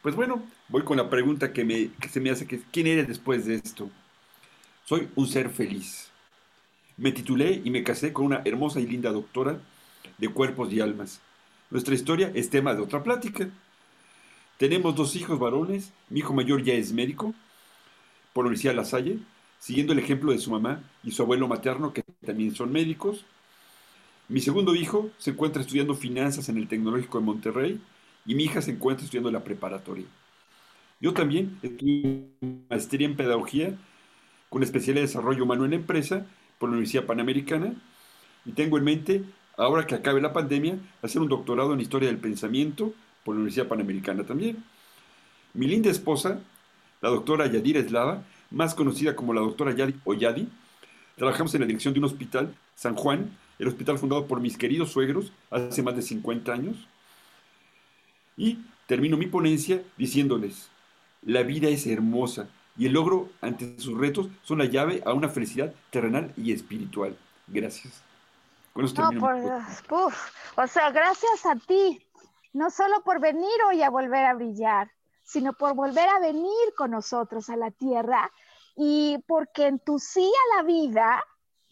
Pues 0.00 0.14
bueno, 0.14 0.42
voy 0.68 0.82
con 0.84 0.96
la 0.96 1.10
pregunta 1.10 1.52
que, 1.52 1.66
me, 1.66 1.90
que 2.00 2.08
se 2.08 2.20
me 2.20 2.30
hace, 2.30 2.46
que 2.46 2.62
¿quién 2.72 2.86
eres 2.86 3.08
después 3.08 3.44
de 3.44 3.56
esto? 3.56 3.90
Soy 4.86 5.10
un 5.16 5.26
ser 5.26 5.50
feliz. 5.50 6.07
Me 6.98 7.12
titulé 7.12 7.62
y 7.64 7.70
me 7.70 7.84
casé 7.84 8.12
con 8.12 8.26
una 8.26 8.42
hermosa 8.44 8.80
y 8.80 8.86
linda 8.86 9.12
doctora 9.12 9.60
de 10.18 10.28
cuerpos 10.28 10.72
y 10.72 10.80
almas. 10.80 11.20
Nuestra 11.70 11.94
historia 11.94 12.32
es 12.34 12.50
tema 12.50 12.74
de 12.74 12.82
otra 12.82 13.04
plática. 13.04 13.48
Tenemos 14.56 14.96
dos 14.96 15.14
hijos 15.14 15.38
varones. 15.38 15.92
Mi 16.10 16.18
hijo 16.18 16.34
mayor 16.34 16.62
ya 16.64 16.74
es 16.74 16.92
médico 16.92 17.34
por 18.32 18.44
la 18.44 18.48
Universidad 18.48 18.72
de 18.72 18.76
La 18.76 18.84
Salle, 18.84 19.18
siguiendo 19.60 19.92
el 19.92 20.00
ejemplo 20.00 20.32
de 20.32 20.38
su 20.38 20.50
mamá 20.50 20.82
y 21.04 21.12
su 21.12 21.22
abuelo 21.22 21.46
materno, 21.46 21.92
que 21.92 22.02
también 22.26 22.52
son 22.54 22.72
médicos. 22.72 23.24
Mi 24.28 24.40
segundo 24.40 24.74
hijo 24.74 25.10
se 25.18 25.30
encuentra 25.30 25.62
estudiando 25.62 25.94
finanzas 25.94 26.48
en 26.48 26.56
el 26.56 26.66
Tecnológico 26.66 27.18
de 27.18 27.24
Monterrey 27.24 27.80
y 28.26 28.34
mi 28.34 28.44
hija 28.44 28.60
se 28.60 28.72
encuentra 28.72 29.04
estudiando 29.04 29.30
la 29.30 29.44
preparatoria. 29.44 30.04
Yo 31.00 31.14
también 31.14 31.58
estudié 31.62 32.26
maestría 32.68 33.06
en 33.06 33.16
pedagogía 33.16 33.78
con 34.50 34.64
especialidad 34.64 35.02
de 35.02 35.06
desarrollo 35.06 35.44
humano 35.44 35.64
en 35.64 35.70
la 35.70 35.76
empresa 35.76 36.26
por 36.58 36.68
la 36.68 36.74
Universidad 36.74 37.06
Panamericana 37.06 37.74
y 38.44 38.52
tengo 38.52 38.78
en 38.78 38.84
mente, 38.84 39.24
ahora 39.56 39.86
que 39.86 39.94
acabe 39.94 40.20
la 40.20 40.32
pandemia, 40.32 40.78
hacer 41.02 41.20
un 41.20 41.28
doctorado 41.28 41.72
en 41.72 41.80
historia 41.80 42.08
del 42.08 42.18
pensamiento 42.18 42.92
por 43.24 43.34
la 43.34 43.40
Universidad 43.40 43.68
Panamericana 43.68 44.24
también. 44.24 44.64
Mi 45.54 45.66
linda 45.66 45.90
esposa, 45.90 46.40
la 47.00 47.10
doctora 47.10 47.46
Yadira 47.46 47.80
Eslava, 47.80 48.24
más 48.50 48.74
conocida 48.74 49.14
como 49.14 49.34
la 49.34 49.40
doctora 49.40 49.74
Yadi 49.74 49.94
o 50.04 50.14
Yadi, 50.14 50.48
trabajamos 51.16 51.54
en 51.54 51.60
la 51.60 51.66
dirección 51.66 51.94
de 51.94 52.00
un 52.00 52.06
hospital, 52.06 52.54
San 52.74 52.94
Juan, 52.94 53.30
el 53.58 53.68
hospital 53.68 53.98
fundado 53.98 54.26
por 54.26 54.40
mis 54.40 54.56
queridos 54.56 54.92
suegros 54.92 55.32
hace 55.50 55.82
más 55.82 55.96
de 55.96 56.02
50 56.02 56.52
años. 56.52 56.76
Y 58.36 58.58
termino 58.86 59.16
mi 59.16 59.26
ponencia 59.26 59.82
diciéndoles, 59.96 60.68
la 61.22 61.42
vida 61.42 61.68
es 61.68 61.86
hermosa 61.86 62.48
y 62.78 62.86
el 62.86 62.92
logro 62.92 63.28
ante 63.40 63.78
sus 63.80 63.98
retos 63.98 64.28
son 64.42 64.58
la 64.58 64.64
llave 64.64 65.02
a 65.04 65.12
una 65.12 65.28
felicidad 65.28 65.74
terrenal 65.90 66.32
y 66.36 66.52
espiritual. 66.52 67.18
Gracias. 67.48 68.02
Con 68.72 68.84
eso 68.84 69.10
no, 69.10 69.20
por, 69.88 70.12
o 70.56 70.66
sea, 70.68 70.90
gracias 70.90 71.44
a 71.44 71.56
ti, 71.56 72.00
no 72.52 72.70
solo 72.70 73.02
por 73.02 73.20
venir 73.20 73.50
hoy 73.68 73.82
a 73.82 73.90
volver 73.90 74.24
a 74.24 74.34
brillar, 74.34 74.92
sino 75.24 75.52
por 75.52 75.74
volver 75.74 76.08
a 76.08 76.20
venir 76.20 76.74
con 76.76 76.92
nosotros 76.92 77.50
a 77.50 77.56
la 77.56 77.72
tierra 77.72 78.30
y 78.76 79.18
porque 79.26 79.66
en 79.66 79.80
tu 79.80 79.98
sí 79.98 80.24
a 80.24 80.56
la 80.56 80.62
vida 80.62 81.24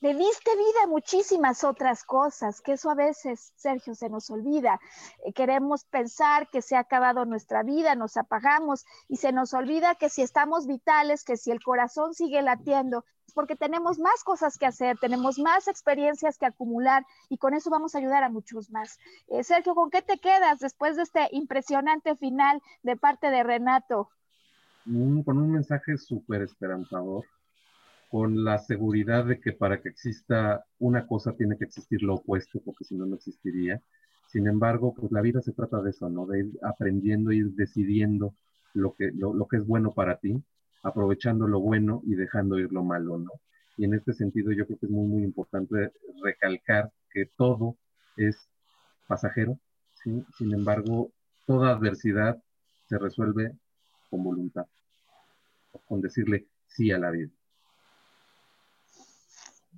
le 0.07 0.15
diste 0.15 0.55
vida 0.55 0.85
a 0.85 0.87
muchísimas 0.87 1.65
otras 1.65 2.05
cosas, 2.05 2.61
que 2.61 2.75
eso 2.75 2.91
a 2.91 2.95
veces, 2.95 3.53
Sergio, 3.57 3.93
se 3.97 4.09
nos 4.09 4.31
olvida. 4.31 4.79
Eh, 5.25 5.33
queremos 5.33 5.85
pensar 5.85 6.49
que 6.49 6.63
se 6.63 6.77
ha 6.77 6.81
acabado 6.81 7.25
nuestra 7.25 7.65
vida, 7.65 7.97
nos 7.97 8.17
apagamos 8.17 8.85
y 9.09 9.17
se 9.17 9.33
nos 9.33 9.53
olvida 9.53 9.97
que 9.97 10.09
si 10.09 10.23
estamos 10.23 10.69
vitales, 10.69 11.25
que 11.25 11.37
si 11.37 11.51
el 11.51 11.61
corazón 11.61 12.15
sigue 12.15 12.41
latiendo, 12.41 13.05
porque 13.35 13.57
tenemos 13.57 13.99
más 13.99 14.23
cosas 14.23 14.59
que 14.59 14.67
hacer, 14.67 14.97
tenemos 15.01 15.41
más 15.41 15.67
experiencias 15.67 16.39
que 16.39 16.47
acumular 16.47 17.05
y 17.29 17.39
con 17.39 17.55
eso 17.55 17.69
vamos 17.69 17.97
a 17.97 17.99
ayudar 17.99 18.23
a 18.23 18.31
muchos 18.31 18.71
más. 18.71 19.01
Eh, 19.27 19.43
Sergio, 19.43 19.75
¿con 19.75 19.91
qué 19.91 20.03
te 20.03 20.19
quedas 20.19 20.61
después 20.61 20.95
de 20.95 21.03
este 21.03 21.27
impresionante 21.33 22.15
final 22.15 22.63
de 22.85 22.95
parte 22.95 23.29
de 23.31 23.43
Renato? 23.43 24.09
con 24.85 25.39
un 25.39 25.51
mensaje 25.51 25.99
súper 25.99 26.43
esperanzador 26.43 27.25
con 28.09 28.45
la 28.45 28.59
seguridad 28.59 29.25
de 29.25 29.41
que 29.41 29.53
para 29.53 29.81
que 29.81 29.89
exista 29.89 30.65
una 30.79 31.07
cosa 31.07 31.33
tiene 31.33 31.57
que 31.57 31.65
existir 31.65 32.03
lo 32.03 32.15
opuesto, 32.15 32.61
porque 32.65 32.85
si 32.85 32.95
no, 32.95 33.07
no 33.07 33.17
existiría. 33.17 33.81
Sin 34.29 34.47
embargo, 34.47 34.95
pues 34.95 35.11
la 35.13 35.21
vida 35.21 35.41
se 35.43 35.53
trata 35.53 35.81
de 35.81 35.91
eso, 35.91 36.09
¿no? 36.09 36.27
De 36.27 36.41
ir 36.41 36.59
aprendiendo, 36.63 37.33
ir 37.33 37.53
decidiendo 37.53 38.35
lo 38.75 38.95
que, 38.95 39.11
lo, 39.13 39.47
que 39.47 39.57
es 39.57 39.67
bueno 39.67 39.93
para 39.93 40.17
ti, 40.17 40.43
aprovechando 40.83 41.47
lo 41.49 41.61
bueno 41.61 42.03
y 42.05 42.15
dejando 42.15 42.59
ir 42.59 42.73
lo 42.73 42.85
malo, 42.85 43.19
¿no? 43.19 43.33
Y 43.77 43.85
en 43.85 43.95
este 43.95 44.13
sentido 44.13 44.53
yo 44.53 44.67
creo 44.67 44.79
que 44.79 44.87
es 44.87 44.93
muy, 44.93 45.07
muy 45.07 45.25
importante 45.25 45.93
recalcar 46.23 46.91
que 47.11 47.27
todo 47.37 47.77
es 48.17 48.49
pasajero, 49.07 49.59
¿sí? 49.95 50.25
Sin 50.39 50.53
embargo, 50.53 51.11
toda 51.47 51.71
adversidad 51.71 52.43
se 52.89 52.99
resuelve 52.99 53.53
con 54.11 54.23
voluntad, 54.23 54.67
con 55.87 56.01
decirle 56.01 56.47
sí 56.67 56.91
a 56.91 56.99
la 56.99 57.11
vida. 57.11 57.31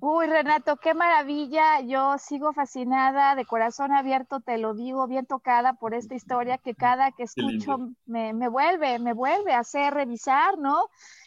Uy, 0.01 0.27
Renato, 0.27 0.77
qué 0.77 0.93
maravilla. 0.93 1.81
Yo 1.81 2.17
sigo 2.19 2.53
fascinada, 2.53 3.35
de 3.35 3.45
corazón 3.45 3.91
abierto, 3.91 4.39
te 4.39 4.57
lo 4.57 4.73
digo, 4.73 5.07
bien 5.07 5.25
tocada 5.25 5.73
por 5.73 5.93
esta 5.93 6.15
historia 6.15 6.57
que 6.57 6.73
cada 6.73 7.11
que 7.11 7.23
escucho 7.23 7.77
me, 8.05 8.33
me, 8.33 8.47
vuelve, 8.47 8.97
me 8.99 9.11
vuelve 9.11 9.53
a 9.53 9.59
hacer 9.59 9.93
revisar, 9.93 10.57
¿no? 10.57 10.85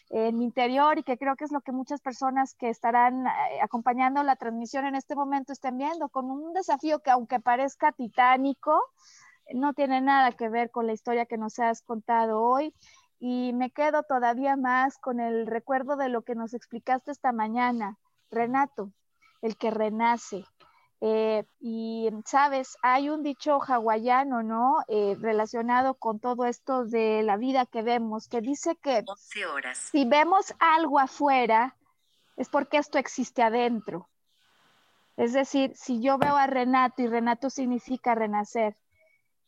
En 0.09 0.39
mi 0.39 0.45
interior 0.45 0.99
y 0.99 1.03
que 1.03 1.19
creo 1.19 1.37
que 1.37 1.45
es 1.45 1.53
lo 1.53 1.61
que 1.61 1.73
muchas 1.73 2.01
personas 2.01 2.55
que 2.55 2.71
estarán 2.71 3.27
eh, 3.27 3.61
acompañando 3.63 4.23
la 4.23 4.37
transmisión 4.37 4.87
en 4.87 4.95
este 4.95 5.17
momento 5.17 5.53
estén 5.53 5.77
viendo, 5.77 6.09
con 6.09 6.31
un 6.31 6.55
desafío 6.55 7.01
que 7.01 7.11
aunque 7.11 7.41
parezca 7.41 7.93
titánico, 7.93 8.81
no 9.53 9.75
tiene 9.75 10.01
nada 10.01 10.33
que 10.33 10.49
ver 10.49 10.71
con 10.71 10.87
la 10.87 10.95
historia 10.95 11.27
que 11.27 11.37
nos 11.37 11.59
has 11.59 11.83
contado 11.83 12.41
hoy. 12.41 12.75
Y 13.19 13.53
me 13.53 13.71
quedo 13.71 14.03
todavía 14.03 14.57
más 14.57 14.97
con 14.99 15.21
el 15.21 15.47
recuerdo 15.47 15.97
de 15.97 16.09
lo 16.09 16.23
que 16.23 16.35
nos 16.35 16.55
explicaste 16.55 17.11
esta 17.11 17.33
mañana 17.33 17.99
Renato, 18.33 18.93
el 19.43 19.57
que 19.57 19.71
renace. 19.71 20.45
Eh, 21.01 21.45
y 21.61 22.09
sabes, 22.25 22.77
hay 22.81 23.11
un 23.11 23.23
dicho 23.23 23.59
hawaiano, 23.61 24.43
¿no? 24.43 24.77
Eh, 24.87 25.17
relacionado 25.21 25.95
con 25.95 26.21
todo 26.21 26.47
esto 26.47 26.85
de 26.85 27.23
la 27.25 27.37
vida 27.37 27.67
que 27.67 27.83
vemos, 27.83 28.29
que 28.29 28.41
dice 28.41 28.77
que 28.77 29.05
si 29.75 30.05
vemos 30.05 30.55
algo 30.61 31.01
afuera, 31.01 31.77
es 32.37 32.49
porque 32.49 32.79
esto 32.79 32.99
existe 32.99 33.43
adentro. 33.43 34.09
Es 35.17 35.33
decir, 35.33 35.73
si 35.75 36.01
yo 36.01 36.19
veo 36.19 36.37
a 36.37 36.47
Renato 36.47 37.03
y 37.03 37.09
Renato 37.09 37.51
significa 37.51 38.15
renacer, 38.15 38.77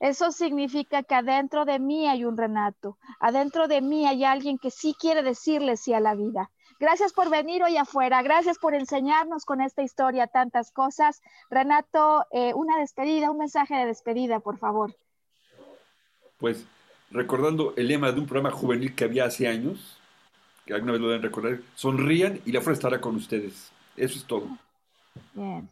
eso 0.00 0.32
significa 0.32 1.04
que 1.04 1.14
adentro 1.14 1.64
de 1.64 1.78
mí 1.78 2.08
hay 2.08 2.24
un 2.24 2.36
Renato, 2.36 2.98
adentro 3.20 3.68
de 3.68 3.80
mí 3.80 4.06
hay 4.06 4.24
alguien 4.24 4.58
que 4.58 4.70
sí 4.70 4.94
quiere 4.98 5.22
decirle 5.22 5.76
sí 5.76 5.94
a 5.94 6.00
la 6.00 6.14
vida. 6.14 6.50
Gracias 6.80 7.12
por 7.12 7.30
venir 7.30 7.62
hoy 7.62 7.76
afuera, 7.76 8.22
gracias 8.22 8.58
por 8.58 8.74
enseñarnos 8.74 9.44
con 9.44 9.60
esta 9.60 9.82
historia 9.82 10.26
tantas 10.26 10.70
cosas. 10.70 11.22
Renato, 11.50 12.26
eh, 12.32 12.52
una 12.54 12.78
despedida, 12.78 13.30
un 13.30 13.38
mensaje 13.38 13.74
de 13.74 13.86
despedida, 13.86 14.40
por 14.40 14.58
favor. 14.58 14.94
Pues 16.38 16.66
recordando 17.10 17.74
el 17.76 17.88
lema 17.88 18.10
de 18.10 18.20
un 18.20 18.26
programa 18.26 18.50
juvenil 18.50 18.94
que 18.94 19.04
había 19.04 19.24
hace 19.24 19.46
años, 19.46 19.98
que 20.66 20.74
alguna 20.74 20.92
vez 20.92 21.00
lo 21.00 21.08
deben 21.08 21.22
recordar, 21.22 21.58
sonrían 21.76 22.40
y 22.44 22.52
la 22.52 22.60
fuerza 22.60 22.80
estará 22.80 23.00
con 23.00 23.16
ustedes. 23.16 23.70
Eso 23.96 24.18
es 24.18 24.24
todo. 24.24 24.48
Bien. 25.32 25.68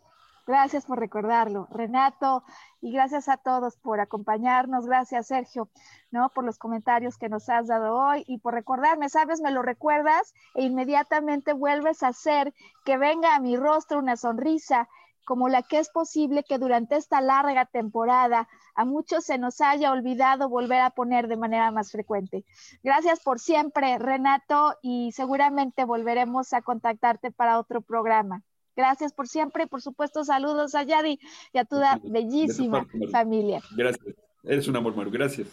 Gracias 0.47 0.85
por 0.85 0.99
recordarlo, 0.99 1.69
Renato, 1.71 2.43
y 2.83 2.93
gracias 2.93 3.29
a 3.29 3.39
todos 3.39 3.77
por 3.77 4.01
acompañarnos. 4.01 4.87
Gracias, 4.87 5.29
Sergio, 5.29 5.71
¿no? 6.11 6.29
Por 6.31 6.45
los 6.45 6.59
comentarios 6.59 7.17
que 7.17 7.29
nos 7.29 7.49
has 7.49 7.69
dado 7.69 7.97
hoy 7.97 8.25
y 8.27 8.39
por 8.39 8.53
recordarme, 8.55 9.09
sabes, 9.09 9.41
me 9.41 9.53
lo 9.53 9.63
recuerdas 9.63 10.35
e 10.55 10.65
inmediatamente 10.65 11.55
vuelves 11.55 12.03
a 12.03 12.09
hacer 12.09 12.53
que 12.85 12.99
venga 12.99 13.35
a 13.35 13.41
mi 13.41 13.57
rostro 13.57 14.01
una 14.01 14.17
sonrisa 14.17 14.89
como 15.25 15.49
la 15.49 15.63
que 15.63 15.79
es 15.79 15.89
posible 15.89 16.43
que 16.43 16.59
durante 16.59 16.97
esta 16.97 17.21
larga 17.21 17.65
temporada 17.67 18.49
a 18.75 18.85
muchos 18.85 19.25
se 19.25 19.39
nos 19.39 19.61
haya 19.61 19.93
olvidado 19.93 20.49
volver 20.49 20.81
a 20.81 20.91
poner 20.91 21.29
de 21.29 21.37
manera 21.37 21.71
más 21.71 21.93
frecuente. 21.93 22.45
Gracias 22.83 23.21
por 23.21 23.39
siempre, 23.39 23.97
Renato, 23.99 24.77
y 24.83 25.13
seguramente 25.13 25.85
volveremos 25.85 26.53
a 26.53 26.63
contactarte 26.63 27.31
para 27.31 27.61
otro 27.61 27.83
programa. 27.83 28.43
Gracias 28.77 29.13
por 29.13 29.29
siempre 29.29 29.65
y 29.65 29.67
por 29.67 29.83
supuesto 29.83 30.25
saludos 30.25 30.75
a 30.75 30.83
Yadi 30.83 31.19
y 31.53 31.59
a 31.59 31.65
toda 31.65 32.01
bellísima 32.03 32.87
familia. 33.11 33.61
Gracias. 33.77 34.17
Eres 34.45 34.69
un 34.69 34.77
amor, 34.77 34.97
Maru. 34.97 35.11
Gracias. 35.11 35.49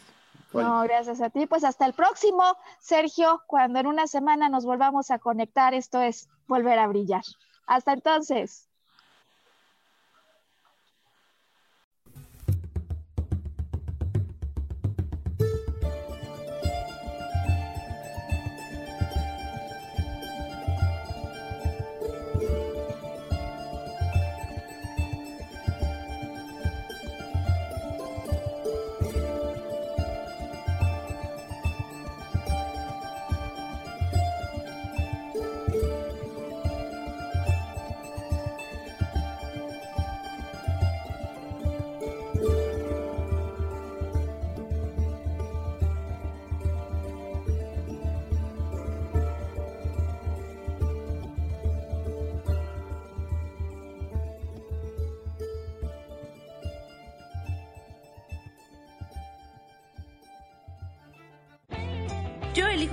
No, 0.54 0.82
gracias 0.84 1.22
a 1.22 1.30
ti. 1.30 1.46
Pues 1.46 1.64
hasta 1.64 1.86
el 1.86 1.94
próximo, 1.94 2.44
Sergio, 2.80 3.42
cuando 3.46 3.80
en 3.80 3.88
una 3.88 4.08
semana 4.08 4.50
nos 4.50 4.66
volvamos 4.66 5.12
a 5.12 5.20
conectar, 5.20 5.74
esto 5.74 6.02
es 6.02 6.28
volver 6.48 6.80
a 6.80 6.88
brillar. 6.88 7.24
Hasta 7.68 7.94
entonces. 7.94 8.69